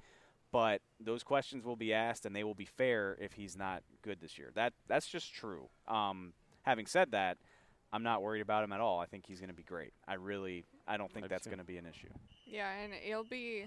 But 0.51 0.81
those 0.99 1.23
questions 1.23 1.63
will 1.63 1.75
be 1.75 1.93
asked, 1.93 2.25
and 2.25 2.35
they 2.35 2.43
will 2.43 2.55
be 2.55 2.65
fair 2.65 3.15
if 3.21 3.33
he's 3.33 3.55
not 3.55 3.83
good 4.01 4.19
this 4.19 4.37
year. 4.37 4.51
That 4.55 4.73
that's 4.87 5.07
just 5.07 5.33
true. 5.33 5.69
Um, 5.87 6.33
having 6.63 6.87
said 6.87 7.11
that, 7.11 7.37
I'm 7.93 8.03
not 8.03 8.21
worried 8.21 8.41
about 8.41 8.63
him 8.63 8.73
at 8.73 8.81
all. 8.81 8.99
I 8.99 9.05
think 9.05 9.25
he's 9.25 9.39
going 9.39 9.49
to 9.49 9.55
be 9.55 9.63
great. 9.63 9.93
I 10.07 10.15
really, 10.15 10.65
I 10.87 10.97
don't 10.97 11.13
think 11.13 11.29
that's 11.29 11.47
going 11.47 11.59
to 11.59 11.63
be 11.63 11.77
an 11.77 11.85
issue. 11.85 12.09
Yeah, 12.45 12.69
and 12.83 12.93
it'll 13.07 13.23
be 13.23 13.65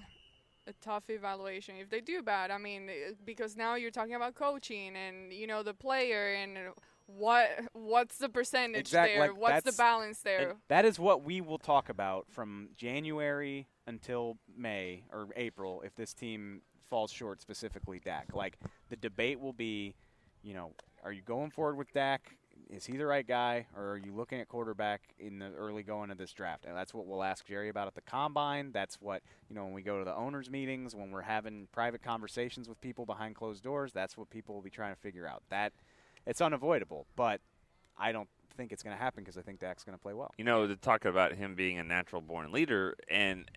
a 0.67 0.73
tough 0.83 1.09
evaluation 1.09 1.77
if 1.81 1.89
they 1.89 2.01
do 2.01 2.23
bad. 2.23 2.51
I 2.51 2.59
mean, 2.59 2.91
because 3.25 3.57
now 3.57 3.77
you're 3.77 3.91
talking 3.91 4.15
about 4.15 4.35
coaching 4.35 4.95
and 4.97 5.33
you 5.33 5.47
know 5.47 5.63
the 5.63 5.75
player 5.75 6.35
and 6.35 6.59
what 7.17 7.49
what's 7.73 8.19
the 8.19 8.29
percentage 8.29 8.81
Exact- 8.81 9.13
there? 9.13 9.21
like, 9.21 9.37
what's 9.37 9.65
the 9.65 9.73
balance 9.73 10.21
there? 10.21 10.57
That 10.69 10.85
is 10.85 10.99
what 10.99 11.23
we 11.23 11.41
will 11.41 11.59
talk 11.59 11.89
about 11.89 12.27
from 12.31 12.71
January 12.77 13.69
until 13.87 14.39
May 14.57 15.05
or 15.13 15.29
April 15.37 15.83
if 15.85 15.95
this 15.95 16.15
team 16.15 16.63
falls 16.89 17.11
short, 17.11 17.41
specifically 17.41 18.01
Dak. 18.05 18.35
Like 18.35 18.59
the 18.91 18.97
debate 18.97 19.41
will 19.41 19.53
be, 19.53 19.95
you 20.43 20.55
know, 20.55 20.73
are 21.05 21.13
you 21.13 21.23
going 21.23 21.51
forward 21.51 21.77
with 21.77 21.93
Dak? 21.93 22.37
Is 22.71 22.87
he 22.87 22.97
the 22.97 23.07
right 23.07 23.27
guy, 23.27 23.67
or 23.77 23.93
are 23.93 23.97
you 23.99 24.15
looking 24.15 24.41
at 24.41 24.49
quarterback 24.49 25.03
in 25.19 25.39
the 25.39 25.51
early 25.53 25.83
going 25.83 26.11
of 26.11 26.17
this 26.17 26.33
draft? 26.33 26.65
And 26.65 26.77
that's 26.77 26.95
what 26.95 27.07
we'll 27.07 27.23
ask 27.23 27.45
Jerry 27.47 27.69
about 27.69 27.87
at 27.87 27.95
the 27.95 28.01
combine. 28.03 28.73
That's 28.73 29.01
what 29.01 29.23
you 29.49 29.57
know 29.57 29.65
when 29.65 29.73
we 29.73 29.83
go 29.83 29.99
to 29.99 30.05
the 30.05 30.15
owners' 30.15 30.49
meetings, 30.49 30.95
when 30.95 31.11
we're 31.11 31.23
having 31.23 31.69
private 31.73 32.03
conversations 32.03 32.69
with 32.69 32.81
people 32.81 33.05
behind 33.05 33.35
closed 33.35 33.63
doors. 33.63 33.93
That's 33.93 34.17
what 34.17 34.31
people 34.31 34.55
will 34.55 34.63
be 34.63 34.71
trying 34.71 34.95
to 34.95 35.01
figure 35.01 35.27
out. 35.27 35.43
That 35.51 35.73
it's 36.27 36.41
unavoidable, 36.41 37.07
but 37.17 37.41
I 37.99 38.13
don't 38.13 38.29
think 38.57 38.73
it's 38.73 38.83
going 38.83 38.97
to 38.97 39.03
happen 39.03 39.23
because 39.23 39.39
I 39.39 39.43
think 39.43 39.61
Dak's 39.61 39.85
going 39.85 39.97
to 39.97 40.03
play 40.03 40.15
well. 40.15 40.33
You 40.39 40.45
know, 40.45 40.67
to 40.67 40.77
talk 40.77 41.05
about 41.05 41.35
him 41.35 41.55
being 41.55 41.79
a 41.79 41.85
natural 41.85 42.21
born 42.21 42.53
leader, 42.53 42.97
and 43.11 43.51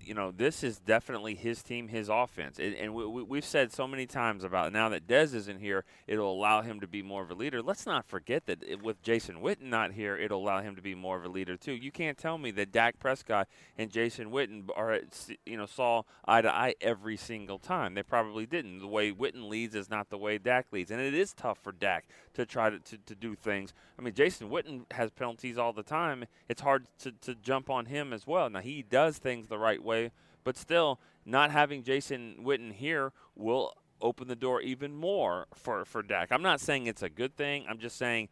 you 0.00 0.14
know, 0.14 0.30
this 0.30 0.62
is 0.62 0.78
definitely 0.78 1.34
his 1.34 1.62
team, 1.62 1.88
his 1.88 2.08
offense, 2.08 2.58
and, 2.58 2.74
and 2.74 2.94
we, 2.94 3.04
we've 3.06 3.44
said 3.44 3.72
so 3.72 3.86
many 3.86 4.06
times 4.06 4.44
about 4.44 4.72
now 4.72 4.88
that 4.88 5.06
Dez 5.06 5.34
isn't 5.34 5.60
here, 5.60 5.84
it'll 6.06 6.32
allow 6.32 6.62
him 6.62 6.80
to 6.80 6.86
be 6.86 7.02
more 7.02 7.22
of 7.22 7.30
a 7.30 7.34
leader. 7.34 7.62
Let's 7.62 7.86
not 7.86 8.06
forget 8.06 8.46
that 8.46 8.62
it, 8.62 8.82
with 8.82 9.02
Jason 9.02 9.36
Witten 9.36 9.64
not 9.64 9.92
here, 9.92 10.16
it'll 10.16 10.42
allow 10.42 10.60
him 10.60 10.76
to 10.76 10.82
be 10.82 10.94
more 10.94 11.18
of 11.18 11.24
a 11.24 11.28
leader 11.28 11.56
too. 11.56 11.72
You 11.72 11.90
can't 11.90 12.18
tell 12.18 12.38
me 12.38 12.50
that 12.52 12.72
Dak 12.72 12.98
Prescott 12.98 13.48
and 13.78 13.90
Jason 13.90 14.30
Witten 14.30 14.64
are, 14.76 15.00
you 15.46 15.56
know, 15.56 15.66
saw 15.66 16.02
eye 16.24 16.42
to 16.42 16.52
eye 16.52 16.74
every 16.80 17.16
single 17.16 17.58
time. 17.58 17.94
They 17.94 18.02
probably 18.02 18.46
didn't. 18.46 18.80
The 18.80 18.86
way 18.86 19.12
Witten 19.12 19.48
leads 19.48 19.74
is 19.74 19.90
not 19.90 20.10
the 20.10 20.18
way 20.18 20.38
Dak 20.38 20.66
leads, 20.72 20.90
and 20.90 21.00
it 21.00 21.14
is 21.14 21.32
tough 21.32 21.58
for 21.62 21.72
Dak 21.72 22.06
to 22.34 22.46
try 22.46 22.70
to, 22.70 22.78
to, 22.78 22.98
to 23.06 23.14
do 23.14 23.34
things. 23.34 23.74
I 23.98 24.02
mean, 24.02 24.14
Jason 24.14 24.48
Witten 24.50 24.84
has 24.92 25.10
penalties 25.10 25.58
all 25.58 25.72
the 25.72 25.82
time. 25.82 26.24
It's 26.48 26.60
hard 26.60 26.86
to, 27.00 27.12
to 27.22 27.34
jump 27.34 27.70
on 27.70 27.86
him 27.86 28.12
as 28.12 28.26
well. 28.26 28.50
Now, 28.50 28.60
he 28.60 28.82
does 28.82 29.18
things 29.18 29.48
the 29.48 29.58
right 29.62 29.82
way, 29.82 30.10
but 30.44 30.56
still, 30.56 30.98
not 31.24 31.50
having 31.52 31.82
Jason 31.84 32.36
Witten 32.42 32.72
here 32.72 33.12
will 33.36 33.72
open 34.00 34.26
the 34.28 34.34
door 34.36 34.60
even 34.60 34.94
more 34.94 35.46
for, 35.54 35.84
for 35.84 36.02
Dak. 36.02 36.32
I'm 36.32 36.42
not 36.42 36.60
saying 36.60 36.86
it's 36.88 37.02
a 37.02 37.08
good 37.08 37.36
thing. 37.36 37.64
I'm 37.68 37.78
just 37.78 37.96
saying 37.96 38.28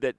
that 0.00 0.14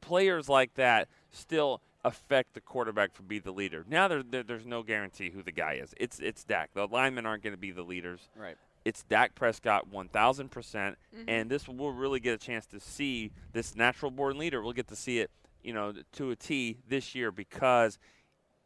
players 0.00 0.48
like 0.48 0.74
that 0.74 1.08
still 1.30 1.80
affect 2.04 2.54
the 2.54 2.60
quarterback 2.60 3.14
to 3.14 3.22
be 3.22 3.38
the 3.38 3.52
leader. 3.52 3.84
Now 3.88 4.08
there, 4.08 4.22
there, 4.24 4.42
there's 4.42 4.66
no 4.66 4.82
guarantee 4.82 5.30
who 5.30 5.42
the 5.42 5.52
guy 5.52 5.74
is. 5.74 5.94
It's 5.96 6.18
it's 6.18 6.42
Dak. 6.42 6.70
The 6.74 6.88
linemen 6.88 7.26
aren't 7.26 7.44
going 7.44 7.52
to 7.54 7.60
be 7.60 7.70
the 7.70 7.84
leaders. 7.84 8.28
Right. 8.36 8.56
It's 8.84 9.04
Dak 9.04 9.36
Prescott 9.36 9.86
1,000 9.88 10.48
percent, 10.50 10.98
Mhm. 11.16 11.24
and 11.28 11.48
this 11.50 11.68
we'll 11.68 11.92
really 11.92 12.18
get 12.18 12.34
a 12.34 12.38
chance 12.44 12.66
to 12.66 12.80
see 12.80 13.30
this 13.52 13.76
natural 13.76 14.10
born 14.10 14.36
leader. 14.38 14.60
We'll 14.60 14.72
get 14.72 14.88
to 14.88 14.96
see 14.96 15.20
it, 15.20 15.30
you 15.62 15.72
know, 15.72 15.92
to 16.14 16.30
a 16.32 16.36
T 16.36 16.78
this 16.88 17.14
year 17.14 17.30
because 17.30 18.00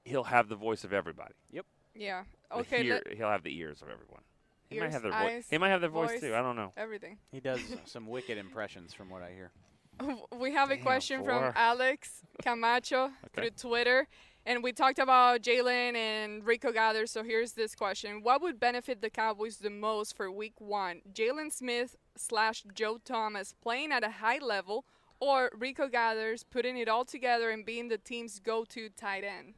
he'll 0.07 0.25
have 0.25 0.49
the 0.49 0.57
voice 0.57 0.85
of 0.85 0.93
everybody. 0.93 1.35
Yep. 1.51 1.67
yeah. 1.95 2.23
Okay. 2.53 2.83
hear- 2.85 3.03
let- 3.05 3.17
he'll 3.17 3.31
have 3.31 3.43
the 3.43 3.57
ears 3.57 3.83
of 3.83 3.89
everyone. 3.89 4.23
He 4.71 4.81
might 4.81 4.91
have 4.91 5.03
their 5.03 5.13
eyes, 5.13 5.31
voice. 5.33 5.47
He 5.51 5.59
might 5.59 5.69
have 5.69 5.81
their 5.81 5.91
voice, 5.91 6.21
too. 6.21 6.35
I 6.35 6.43
don't 6.43 6.57
know. 6.57 6.73
Everything. 6.77 7.19
He 7.31 7.39
does 7.41 7.61
some 7.85 8.07
wicked 8.09 8.37
impressions, 8.39 8.93
from 8.95 9.11
what 9.11 9.23
I 9.23 9.31
hear. 9.33 9.53
We 10.39 10.53
have 10.53 10.71
a 10.71 10.75
Damn, 10.75 10.85
question 10.85 11.25
from. 11.25 11.53
Alex 11.55 12.23
Camacho 12.43 13.11
through 13.33 13.51
Twitter. 13.51 14.07
And 14.45 14.63
we 14.63 14.73
talked 14.73 14.99
about 15.01 15.41
Jaylon 15.43 15.97
and 15.97 16.47
Rico 16.47 16.71
Gathers. 16.71 17.11
So 17.11 17.25
here's 17.25 17.53
this 17.53 17.75
question 17.75 18.23
What 18.23 18.43
would 18.43 18.61
benefit 18.61 19.01
the 19.01 19.11
Cowboys 19.11 19.57
the 19.57 19.71
most 19.71 20.17
for 20.17 20.31
week 20.31 20.61
one? 20.61 21.01
Jaylon 21.13 21.51
Smith 21.53 21.97
slash 22.17 22.63
Joe 22.75 22.99
Thomas 23.05 23.55
playing 23.63 23.91
at 23.91 24.05
a 24.05 24.11
high 24.11 24.39
level 24.39 24.85
or 25.19 25.51
Rico 25.57 25.89
Gathers 25.89 26.45
putting 26.45 26.77
it 26.77 26.89
all 26.89 27.05
together 27.05 27.51
and 27.51 27.65
being 27.65 27.89
the 27.89 27.99
team's 27.99 28.39
go 28.39 28.65
to 28.67 28.89
tight 28.91 29.25
end? 29.25 29.55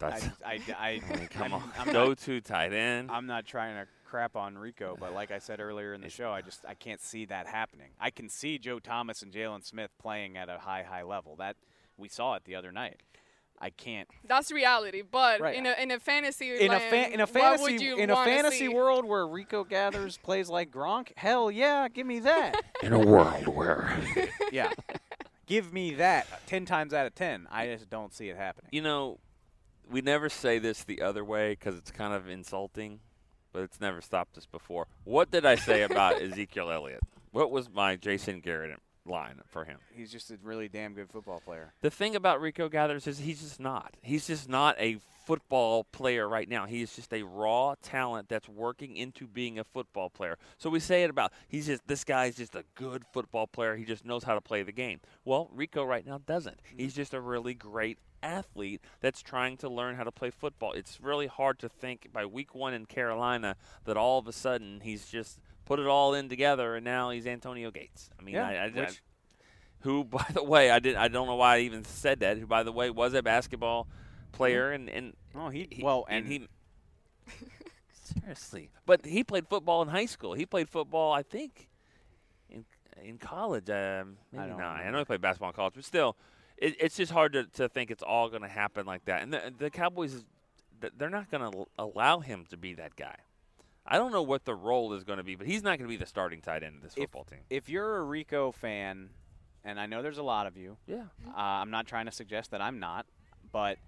That's 0.00 0.24
I, 0.44 0.52
I, 0.54 0.60
I, 0.78 0.88
I 1.12 1.16
mean, 1.16 1.28
come 1.28 1.52
I'm- 1.52 1.54
on. 1.54 1.72
I'm 1.78 1.92
Go 1.92 2.08
not- 2.08 2.18
to 2.18 2.40
tight 2.40 2.72
end. 2.72 3.10
I'm 3.10 3.26
not 3.26 3.46
trying 3.46 3.76
to 3.76 3.86
crap 4.06 4.34
on 4.36 4.58
Rico, 4.58 4.96
but 4.98 5.14
like 5.14 5.30
I 5.30 5.38
said 5.38 5.60
earlier 5.60 5.94
in 5.94 6.00
the 6.00 6.08
show, 6.10 6.32
I 6.32 6.42
just 6.42 6.64
I 6.68 6.74
can't 6.74 7.00
see 7.00 7.26
that 7.26 7.46
happening. 7.46 7.90
I 8.00 8.10
can 8.10 8.28
see 8.28 8.58
Joe 8.58 8.78
Thomas 8.80 9.22
and 9.22 9.32
Jaylon 9.32 9.64
Smith 9.64 9.90
playing 10.00 10.36
at 10.36 10.48
a 10.48 10.58
high, 10.58 10.82
high 10.82 11.04
level. 11.04 11.36
That 11.36 11.54
we 11.96 12.08
saw 12.08 12.34
it 12.34 12.44
the 12.44 12.56
other 12.56 12.72
night. 12.72 12.96
I 13.62 13.68
can't. 13.68 14.08
That's 14.26 14.50
reality. 14.50 15.02
But 15.02 15.38
Right. 15.42 15.54
in, 15.54 15.66
a, 15.66 15.74
in 15.78 15.90
a 15.90 16.00
fantasy 16.00 16.56
In 16.58 16.72
a 16.72 16.80
fa- 16.80 17.12
in 17.12 17.20
a 17.20 17.26
fantasy 17.26 17.90
in 17.90 18.08
a 18.08 18.16
fantasy 18.16 18.56
see? 18.60 18.68
world 18.68 19.04
where 19.04 19.26
Rico 19.28 19.64
gathers 19.64 20.16
plays 20.16 20.48
like 20.48 20.70
Gronk, 20.70 21.12
hell 21.16 21.50
yeah, 21.50 21.86
give 21.88 22.06
me 22.06 22.20
that. 22.20 22.54
In 22.82 22.94
a 22.94 22.98
world 22.98 23.46
where. 23.48 23.94
yeah, 24.50 24.72
give 25.44 25.74
me 25.74 25.92
that 25.96 26.26
ten 26.46 26.64
times 26.64 26.94
out 26.94 27.06
of 27.06 27.14
ten. 27.14 27.46
I 27.50 27.66
just 27.66 27.90
don't 27.90 28.14
see 28.14 28.30
it 28.30 28.36
happening. 28.38 28.70
You 28.72 28.80
know, 28.80 29.18
we 29.90 30.00
never 30.00 30.28
say 30.28 30.58
this 30.58 30.84
the 30.84 31.02
other 31.02 31.24
way 31.24 31.50
because 31.50 31.76
it's 31.76 31.90
kind 31.90 32.14
of 32.14 32.28
insulting, 32.28 33.00
but 33.52 33.62
it's 33.62 33.80
never 33.80 34.00
stopped 34.00 34.38
us 34.38 34.46
before. 34.46 34.86
What 35.04 35.30
did 35.30 35.44
I 35.44 35.56
say 35.56 35.82
about 35.82 36.20
Ezekiel 36.22 36.70
Elliott? 36.70 37.00
What 37.32 37.50
was 37.50 37.68
my 37.70 37.96
Jason 37.96 38.40
Garrett 38.40 38.78
line 39.06 39.40
for 39.46 39.64
him? 39.64 39.78
He's 39.94 40.10
just 40.10 40.30
a 40.30 40.38
really 40.42 40.68
damn 40.68 40.94
good 40.94 41.10
football 41.10 41.40
player. 41.40 41.74
The 41.80 41.90
thing 41.90 42.16
about 42.16 42.40
Rico 42.40 42.68
Gathers 42.68 43.06
is 43.06 43.18
he's 43.18 43.40
just 43.40 43.60
not. 43.60 43.94
He's 44.02 44.26
just 44.26 44.48
not 44.48 44.76
a 44.78 44.98
football 45.30 45.84
player 45.84 46.28
right 46.28 46.48
now. 46.48 46.66
He 46.66 46.82
is 46.82 46.92
just 46.96 47.12
a 47.12 47.22
raw 47.22 47.76
talent 47.80 48.28
that's 48.28 48.48
working 48.48 48.96
into 48.96 49.28
being 49.28 49.60
a 49.60 49.64
football 49.64 50.10
player. 50.10 50.36
So 50.58 50.68
we 50.68 50.80
say 50.80 51.04
it 51.04 51.10
about 51.10 51.32
he's 51.46 51.66
just 51.66 51.86
this 51.86 52.02
guy's 52.02 52.34
just 52.34 52.56
a 52.56 52.64
good 52.74 53.04
football 53.12 53.46
player. 53.46 53.76
He 53.76 53.84
just 53.84 54.04
knows 54.04 54.24
how 54.24 54.34
to 54.34 54.40
play 54.40 54.64
the 54.64 54.72
game. 54.72 54.98
Well, 55.24 55.48
Rico 55.52 55.84
right 55.84 56.04
now 56.04 56.18
doesn't. 56.18 56.56
Mm-hmm. 56.56 56.78
He's 56.78 56.94
just 56.94 57.14
a 57.14 57.20
really 57.20 57.54
great 57.54 57.98
athlete 58.24 58.80
that's 59.00 59.22
trying 59.22 59.56
to 59.58 59.68
learn 59.68 59.94
how 59.94 60.02
to 60.02 60.10
play 60.10 60.30
football. 60.30 60.72
It's 60.72 61.00
really 61.00 61.28
hard 61.28 61.60
to 61.60 61.68
think 61.68 62.08
by 62.12 62.26
week 62.26 62.52
1 62.52 62.74
in 62.74 62.86
Carolina 62.86 63.54
that 63.84 63.96
all 63.96 64.18
of 64.18 64.26
a 64.26 64.32
sudden 64.32 64.80
he's 64.82 65.06
just 65.06 65.38
put 65.64 65.78
it 65.78 65.86
all 65.86 66.12
in 66.12 66.28
together 66.28 66.74
and 66.74 66.84
now 66.84 67.10
he's 67.10 67.28
Antonio 67.28 67.70
Gates. 67.70 68.10
I 68.18 68.24
mean, 68.24 68.34
Yeah, 68.34 68.48
I, 68.48 68.80
I, 68.80 68.82
I 68.82 68.88
who, 69.82 70.02
by 70.10 70.26
the 70.34 70.42
way, 70.42 70.72
I 70.72 70.80
did 70.80 70.96
I 70.96 71.06
don't 71.06 71.28
know 71.28 71.36
why 71.36 71.58
I 71.58 71.60
even 71.60 71.84
said 71.84 72.18
that. 72.18 72.36
Who, 72.36 72.48
by 72.48 72.64
the 72.64 72.72
way, 72.72 72.90
was 72.90 73.14
a 73.14 73.22
basketball 73.22 73.86
player 74.32 74.72
and 74.72 74.88
and 74.88 75.14
oh 75.34 75.48
he, 75.48 75.80
well 75.82 76.04
and, 76.08 76.24
and 76.24 76.32
he 76.32 76.48
seriously, 78.22 78.70
but 78.86 79.04
he 79.04 79.24
played 79.24 79.48
football 79.48 79.82
in 79.82 79.88
high 79.88 80.06
school. 80.06 80.34
He 80.34 80.46
played 80.46 80.68
football, 80.68 81.12
I 81.12 81.22
think, 81.22 81.68
in 82.48 82.64
in 83.02 83.18
college. 83.18 83.70
Um, 83.70 84.16
maybe 84.32 84.48
don't 84.48 84.58
not. 84.58 84.80
I 84.80 84.90
know 84.90 84.98
he 84.98 85.04
played 85.04 85.20
basketball 85.20 85.50
in 85.50 85.54
college, 85.54 85.74
but 85.74 85.84
still, 85.84 86.16
it, 86.56 86.76
it's 86.80 86.96
just 86.96 87.12
hard 87.12 87.32
to, 87.32 87.44
to 87.44 87.68
think 87.68 87.90
it's 87.90 88.02
all 88.02 88.28
going 88.28 88.42
to 88.42 88.48
happen 88.48 88.86
like 88.86 89.04
that. 89.06 89.22
And 89.22 89.32
the, 89.32 89.52
the 89.56 89.70
Cowboys, 89.70 90.24
they're 90.96 91.10
not 91.10 91.30
going 91.30 91.50
to 91.50 91.64
allow 91.78 92.20
him 92.20 92.44
to 92.50 92.56
be 92.56 92.74
that 92.74 92.96
guy. 92.96 93.16
I 93.86 93.96
don't 93.96 94.12
know 94.12 94.22
what 94.22 94.44
the 94.44 94.54
role 94.54 94.92
is 94.92 95.04
going 95.04 95.16
to 95.16 95.24
be, 95.24 95.34
but 95.34 95.46
he's 95.46 95.62
not 95.62 95.78
going 95.78 95.88
to 95.88 95.88
be 95.88 95.96
the 95.96 96.06
starting 96.06 96.40
tight 96.40 96.62
end 96.62 96.76
of 96.76 96.82
this 96.82 96.92
if, 96.96 97.04
football 97.04 97.24
team. 97.24 97.40
if 97.48 97.68
you're 97.68 97.96
a 97.96 98.02
Rico 98.02 98.52
fan, 98.52 99.08
and 99.64 99.80
I 99.80 99.86
know 99.86 100.02
there's 100.02 100.18
a 100.18 100.22
lot 100.22 100.46
of 100.46 100.56
you. 100.56 100.76
Yeah. 100.86 101.04
Uh, 101.26 101.40
I'm 101.40 101.70
not 101.70 101.86
trying 101.86 102.06
to 102.06 102.12
suggest 102.12 102.50
that 102.52 102.60
I'm 102.60 102.78
not, 102.78 103.06
but 103.50 103.78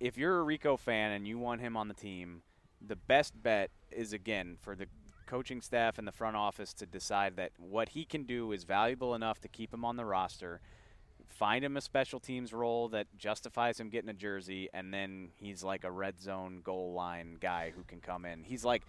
if 0.00 0.16
you're 0.16 0.38
a 0.38 0.42
Rico 0.42 0.76
fan 0.76 1.12
and 1.12 1.26
you 1.26 1.38
want 1.38 1.60
him 1.60 1.76
on 1.76 1.88
the 1.88 1.94
team, 1.94 2.42
the 2.86 2.96
best 2.96 3.40
bet 3.42 3.70
is 3.90 4.12
again 4.12 4.56
for 4.60 4.74
the 4.74 4.86
coaching 5.26 5.60
staff 5.60 5.98
and 5.98 6.06
the 6.08 6.12
front 6.12 6.36
office 6.36 6.72
to 6.74 6.86
decide 6.86 7.36
that 7.36 7.52
what 7.58 7.90
he 7.90 8.04
can 8.04 8.22
do 8.24 8.52
is 8.52 8.64
valuable 8.64 9.14
enough 9.14 9.40
to 9.40 9.48
keep 9.48 9.72
him 9.74 9.84
on 9.84 9.96
the 9.96 10.04
roster. 10.04 10.60
Find 11.26 11.64
him 11.64 11.76
a 11.76 11.80
special 11.80 12.18
teams 12.20 12.52
role 12.52 12.88
that 12.88 13.06
justifies 13.18 13.78
him 13.78 13.90
getting 13.90 14.08
a 14.08 14.14
jersey, 14.14 14.68
and 14.72 14.92
then 14.94 15.28
he's 15.36 15.62
like 15.62 15.84
a 15.84 15.90
red 15.90 16.20
zone 16.20 16.60
goal 16.64 16.94
line 16.94 17.36
guy 17.40 17.72
who 17.76 17.82
can 17.82 18.00
come 18.00 18.24
in. 18.24 18.42
He's 18.44 18.64
like, 18.64 18.82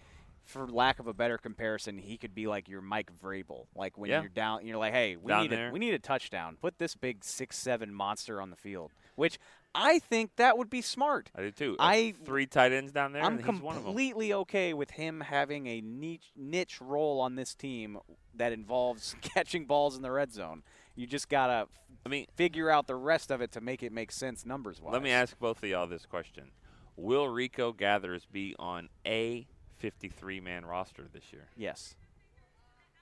for 0.46 0.66
lack 0.66 0.98
of 0.98 1.06
a 1.06 1.12
better 1.12 1.36
comparison, 1.36 1.98
he 1.98 2.16
could 2.16 2.34
be 2.34 2.46
like 2.46 2.68
your 2.68 2.80
Mike 2.80 3.10
Vrabel. 3.22 3.66
Like 3.76 3.98
when 3.98 4.10
Yeah. 4.10 4.20
you're 4.22 4.30
down, 4.30 4.66
you're 4.66 4.78
like, 4.78 4.94
hey, 4.94 5.16
we 5.16 5.28
Down 5.28 5.42
need 5.42 5.50
there. 5.52 5.68
a, 5.68 5.72
we 5.72 5.78
need 5.78 5.94
a 5.94 5.98
touchdown. 5.98 6.56
Put 6.60 6.78
this 6.78 6.96
big 6.96 7.22
six 7.22 7.58
seven 7.58 7.92
monster 7.94 8.40
on 8.40 8.50
the 8.50 8.56
field. 8.56 8.92
Which 9.14 9.38
I 9.74 9.98
think 10.00 10.36
that 10.36 10.58
would 10.58 10.70
be 10.70 10.82
smart. 10.82 11.30
I 11.36 11.42
do 11.42 11.50
too. 11.50 11.76
I 11.78 12.14
three 12.24 12.46
tight 12.46 12.72
ends 12.72 12.92
down 12.92 13.12
there, 13.12 13.22
I'm 13.22 13.38
and 13.38 13.44
he's 13.44 13.60
one 13.60 13.76
of 13.76 13.82
them. 13.82 13.92
completely 13.92 14.32
okay 14.32 14.74
with 14.74 14.90
him 14.90 15.20
having 15.20 15.66
a 15.66 15.80
niche, 15.80 16.32
niche 16.36 16.80
role 16.80 17.20
on 17.20 17.36
this 17.36 17.54
team 17.54 17.98
that 18.34 18.52
involves 18.52 19.14
catching 19.22 19.66
balls 19.66 19.96
in 19.96 20.02
the 20.02 20.10
red 20.10 20.32
zone. 20.32 20.62
You 20.96 21.06
just 21.06 21.28
gotta, 21.28 21.68
I 22.04 22.08
mean, 22.08 22.26
figure 22.34 22.68
out 22.68 22.86
the 22.86 22.96
rest 22.96 23.30
of 23.30 23.40
it 23.40 23.52
to 23.52 23.60
make 23.60 23.82
it 23.82 23.92
make 23.92 24.10
sense 24.10 24.44
numbers 24.44 24.80
wise. 24.80 24.92
Let 24.92 25.02
me 25.02 25.10
ask 25.10 25.38
both 25.38 25.62
of 25.62 25.68
y'all 25.68 25.86
this 25.86 26.04
question: 26.04 26.50
Will 26.96 27.28
Rico 27.28 27.72
Gathers 27.72 28.26
be 28.30 28.56
on 28.58 28.88
a 29.06 29.46
53-man 29.82 30.66
roster 30.66 31.06
this 31.12 31.32
year? 31.32 31.46
Yes, 31.56 31.94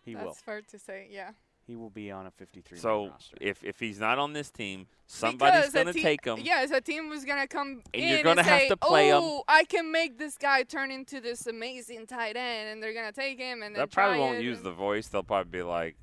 he 0.05 0.13
That's 0.13 0.25
will. 0.25 0.33
That's 0.33 0.43
fair 0.43 0.63
to 0.63 0.79
say. 0.79 1.09
Yeah. 1.11 1.31
He 1.69 1.77
will 1.77 1.91
be 1.91 2.11
on 2.11 2.25
a 2.27 2.31
53 2.31 2.79
So 2.79 3.09
roster. 3.11 3.37
if 3.43 3.63
if 3.63 3.79
he's 3.79 4.01
not 4.01 4.19
on 4.19 4.33
this 4.33 4.51
team, 4.51 4.87
somebody's 5.07 5.67
Because 5.71 5.75
going 5.75 5.87
to 5.89 5.93
team- 5.93 6.03
take 6.03 6.25
him. 6.25 6.39
Yes, 6.41 6.71
a 6.71 6.81
team 6.81 7.11
was 7.11 7.27
gonna 7.27 7.47
come 7.47 7.83
And 7.93 8.03
in 8.03 8.09
you're 8.09 8.23
gonna 8.23 8.43
have 8.43 8.61
say, 8.63 8.69
to 8.71 8.77
play 8.79 9.13
"Oh, 9.13 9.45
I 9.47 9.65
can 9.65 9.93
make 9.93 10.17
this 10.17 10.39
guy 10.39 10.63
turn 10.63 10.91
into 10.91 11.21
this 11.21 11.47
amazing 11.47 12.07
tight 12.07 12.39
end," 12.39 12.71
and 12.71 12.83
they're 12.83 12.95
gonna 12.95 13.13
take 13.13 13.39
him 13.39 13.63
and 13.63 13.77
They 13.77 13.85
probably 13.85 14.19
won't 14.19 14.41
use 14.41 14.63
the 14.63 14.73
voice. 14.73 15.09
They'll 15.09 15.23
probably 15.23 15.51
be 15.59 15.63
like, 15.63 15.97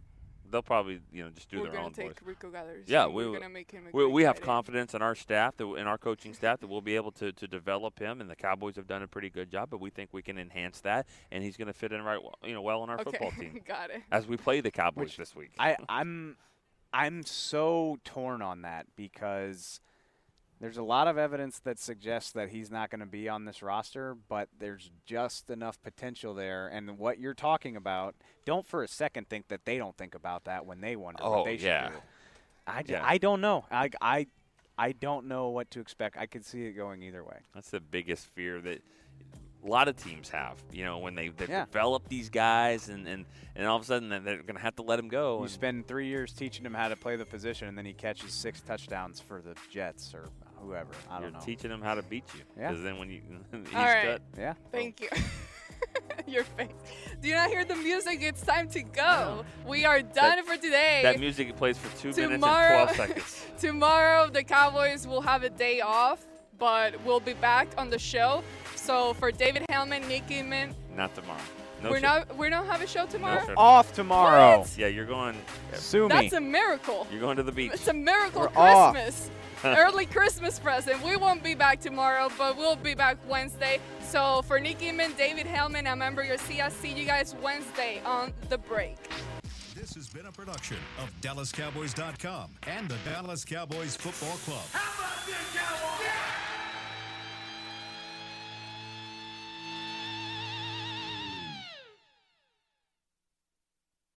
they'll 0.52 0.62
probably 0.62 1.00
you 1.12 1.24
know 1.24 1.30
just 1.30 1.50
do 1.50 1.58
We're 1.58 1.64
their 1.66 1.74
gonna 1.74 1.86
own 1.86 1.94
take 1.94 2.06
voice. 2.08 2.16
Rico 2.24 2.50
Gathers 2.50 2.86
Yeah, 2.88 3.08
we 3.08 3.26
we're 3.28 3.34
gonna 3.40 3.50
make 3.50 3.72
him 3.72 3.84
a 3.88 3.96
we, 3.96 4.04
great 4.04 4.12
we 4.14 4.24
have 4.24 4.42
confidence 4.42 4.94
in 4.94 5.02
our 5.02 5.16
staff, 5.16 5.58
that, 5.58 5.66
in 5.68 5.88
our 5.88 5.98
coaching 5.98 6.34
staff, 6.34 6.60
that 6.60 6.68
we'll 6.68 6.82
be 6.82 6.96
able 6.96 7.12
to, 7.14 7.32
to 7.32 7.48
develop 7.48 8.00
him. 8.00 8.22
And 8.22 8.30
the 8.30 8.36
Cowboys 8.36 8.76
have 8.76 8.88
done 8.88 9.02
a 9.04 9.08
pretty 9.08 9.30
good 9.30 9.50
job, 9.50 9.70
but 9.70 9.80
we 9.80 9.90
think 9.90 10.10
we 10.14 10.22
can 10.22 10.38
enhance 10.38 10.82
that, 10.82 11.08
and 11.32 11.44
he's 11.44 11.58
going 11.58 11.68
to 11.68 11.74
fit 11.74 11.92
in 11.92 12.02
right, 12.04 12.16
w- 12.16 12.32
you 12.44 12.54
know, 12.54 12.62
well 12.62 12.84
in 12.84 12.90
our 12.90 12.96
Okay, 13.00 13.04
football 13.12 13.32
team 13.40 13.60
got 13.66 13.90
it. 13.90 14.02
as 14.12 14.28
we 14.28 14.38
play 14.38 14.62
the 14.62 14.72
Cowboys 14.72 15.06
Which 15.06 15.18
this 15.18 15.36
week. 15.36 15.52
I, 15.60 15.78
I'm 15.90 16.38
I'm 16.94 17.24
so 17.24 17.98
torn 18.06 18.42
on 18.42 18.62
that 18.62 18.86
because 18.96 19.82
there's 20.62 20.78
a 20.78 20.84
lot 20.84 21.08
of 21.08 21.18
evidence 21.18 21.60
that 21.60 21.78
suggests 21.80 22.32
that 22.32 22.50
he's 22.50 22.72
not 22.72 22.90
going 22.90 23.02
to 23.02 23.06
be 23.06 23.28
on 23.28 23.46
this 23.46 23.62
roster, 23.62 24.16
but 24.30 24.48
there's 24.58 24.90
just 25.06 25.50
enough 25.50 25.82
potential 25.84 26.34
there. 26.34 26.68
And 26.68 26.98
what 26.98 27.20
you're 27.20 27.34
talking 27.34 27.76
about, 27.76 28.16
don't 28.46 28.66
for 28.66 28.82
a 28.84 28.88
second 28.88 29.28
think 29.30 29.50
that 29.50 29.66
they 29.66 29.78
don't 29.78 29.98
think 29.98 30.16
about 30.16 30.46
that 30.46 30.66
when 30.66 30.80
they 30.82 30.96
wonder 30.96 31.24
Oh, 31.24 31.32
what 31.38 31.46
they 31.46 31.58
should 31.58 31.66
yeah. 31.66 31.90
do. 31.90 31.96
I, 32.68 32.84
Yeah. 32.88 33.02
I 33.04 33.18
don't 33.18 33.42
know. 33.42 33.66
I, 33.70 33.90
I, 34.02 34.28
I 34.78 34.92
don't 34.94 35.28
know 35.28 35.50
what 35.50 35.70
to 35.72 35.80
expect. 35.82 36.18
I 36.18 36.26
could 36.26 36.46
see 36.46 36.64
it 36.64 36.74
going 36.74 37.04
either 37.04 37.24
way. 37.24 37.38
That's 37.54 37.70
the 37.70 37.80
biggest 37.82 38.28
fear 38.28 38.60
that 38.62 38.82
a 39.64 39.68
lot 39.68 39.88
of 39.88 39.96
teams 39.98 40.30
have. 40.30 40.56
You 40.72 40.86
know, 40.86 41.00
when 41.00 41.16
they, 41.16 41.30
they 41.30 41.48
Yeah. 41.48 41.66
develop 41.66 42.08
these 42.08 42.30
guys, 42.30 42.88
and, 42.90 43.08
and, 43.08 43.26
and 43.56 43.68
all 43.68 43.76
of 43.76 43.82
a 43.82 43.86
sudden 43.86 44.10
they're 44.10 44.20
going 44.20 44.56
to 44.56 44.62
have 44.62 44.76
to 44.78 44.84
let 44.84 44.96
them 44.98 45.08
go. 45.10 45.42
You 45.42 45.48
spend 45.50 45.88
three 45.88 46.08
years 46.08 46.32
teaching 46.34 46.66
him 46.66 46.74
how 46.74 46.88
to 46.88 46.96
play 46.96 47.16
the 47.18 47.26
position, 47.26 47.68
and 47.68 47.78
then 47.78 47.86
he 47.86 47.94
catches 47.94 48.32
six 48.32 48.62
touchdowns 48.62 49.20
for 49.20 49.42
the 49.42 49.56
Jets 49.70 50.14
or 50.14 50.30
whoever. 50.62 50.90
I 51.10 51.14
don't 51.16 51.22
You're 51.24 51.32
know. 51.32 51.40
teaching 51.46 51.70
them 51.70 51.82
how 51.82 51.96
to 51.96 52.04
beat 52.04 52.24
you. 52.36 52.42
Yeah. 52.58 52.70
Because 52.70 52.84
then 52.84 52.98
when 52.98 53.10
you 53.10 53.22
he's 53.52 53.74
All 53.74 53.84
right. 53.84 54.04
cut, 54.06 54.22
Yeah. 54.38 54.54
Thank 54.72 55.02
you. 55.02 55.10
Your 56.28 56.44
face. 56.44 56.70
Do 57.22 57.28
you 57.28 57.36
not 57.36 57.50
hear 57.50 57.66
the 57.66 57.76
music? 57.76 58.20
It's 58.22 58.42
time 58.42 58.68
to 58.70 58.82
go. 58.82 59.46
We 59.68 59.86
are 59.86 60.02
done 60.02 60.44
for 60.46 60.56
today. 60.56 61.02
that 61.04 61.20
music 61.20 61.56
plays 61.58 61.78
for 61.78 61.90
two 62.00 62.08
minutes 62.10 62.20
and 62.20 62.32
Tomorrow- 62.34 62.86
12 62.86 62.92
seconds. 62.98 63.46
Tomorrow, 63.60 64.30
the 64.30 64.44
Cowboys 64.44 65.06
will 65.08 65.22
have 65.22 65.44
a 65.44 65.50
day 65.50 65.82
off, 65.82 66.26
but 66.58 67.00
we'll 67.04 67.20
be 67.20 67.34
back 67.34 67.68
on 67.78 67.90
the 67.90 68.00
show. 68.00 68.44
So 68.76 69.14
for 69.16 69.32
David 69.32 69.66
Helman, 69.70 70.08
Nick 70.08 70.28
Eatman, 70.28 70.74
Not 70.96 71.14
tomorrow. 71.16 71.40
No 71.84 71.90
we're 71.92 71.98
show. 71.98 72.02
not 72.04 72.38
we 72.38 72.50
don't 72.50 72.66
have 72.68 72.82
a 72.82 72.88
show 72.88 73.06
tomorrow. 73.06 73.46
show 73.46 73.54
Off 73.58 73.94
tomorrow. 73.94 74.60
What? 74.60 74.78
Yeah, 74.78 74.88
you're 74.88 75.06
going. 75.06 75.36
Sue 75.74 76.04
me. 76.04 76.08
That's 76.10 76.34
a 76.34 76.40
miracle. 76.42 77.06
You're 77.12 77.20
going 77.20 77.38
to 77.38 77.44
the 77.44 77.52
beach. 77.52 77.72
It's 77.74 77.88
a 77.90 77.94
miracle 77.94 78.42
We're 78.42 78.58
off. 78.62 78.96
Christmas. 79.56 79.78
Early 79.86 80.06
Christmas 80.06 80.60
present. 80.60 81.04
We 81.04 81.16
won't 81.18 81.44
be 81.44 81.56
back 81.56 81.80
tomorrow, 81.80 82.30
but 82.38 82.58
we'll 82.58 82.76
be 82.76 82.96
back 82.96 83.18
Wednesday. 83.28 83.80
So 84.02 84.42
for 84.44 84.60
Nick 84.60 84.80
Eatman, 84.80 85.18
David 85.18 85.46
Helman, 85.46 85.88
I'm 85.88 86.02
Amber 86.02 86.26
Garcia. 86.26 86.70
See 86.72 86.92
you 86.94 87.06
guys 87.06 87.36
Wednesday 87.42 88.02
on 88.06 88.34
the 88.50 88.58
break. 88.58 88.98
This 89.76 89.94
has 89.96 90.08
been 90.08 90.26
a 90.26 90.32
production 90.32 90.78
of 91.00 91.12
DallasCowboys.com 91.22 92.50
and 92.68 92.88
the 92.88 92.98
Dallas 93.04 93.44
Cowboys 93.44 93.96
Football 93.96 94.38
Club. 94.38 94.64
How 94.72 95.04
about 95.04 95.26
this, 95.26 95.36
Cowboys? 95.54 96.45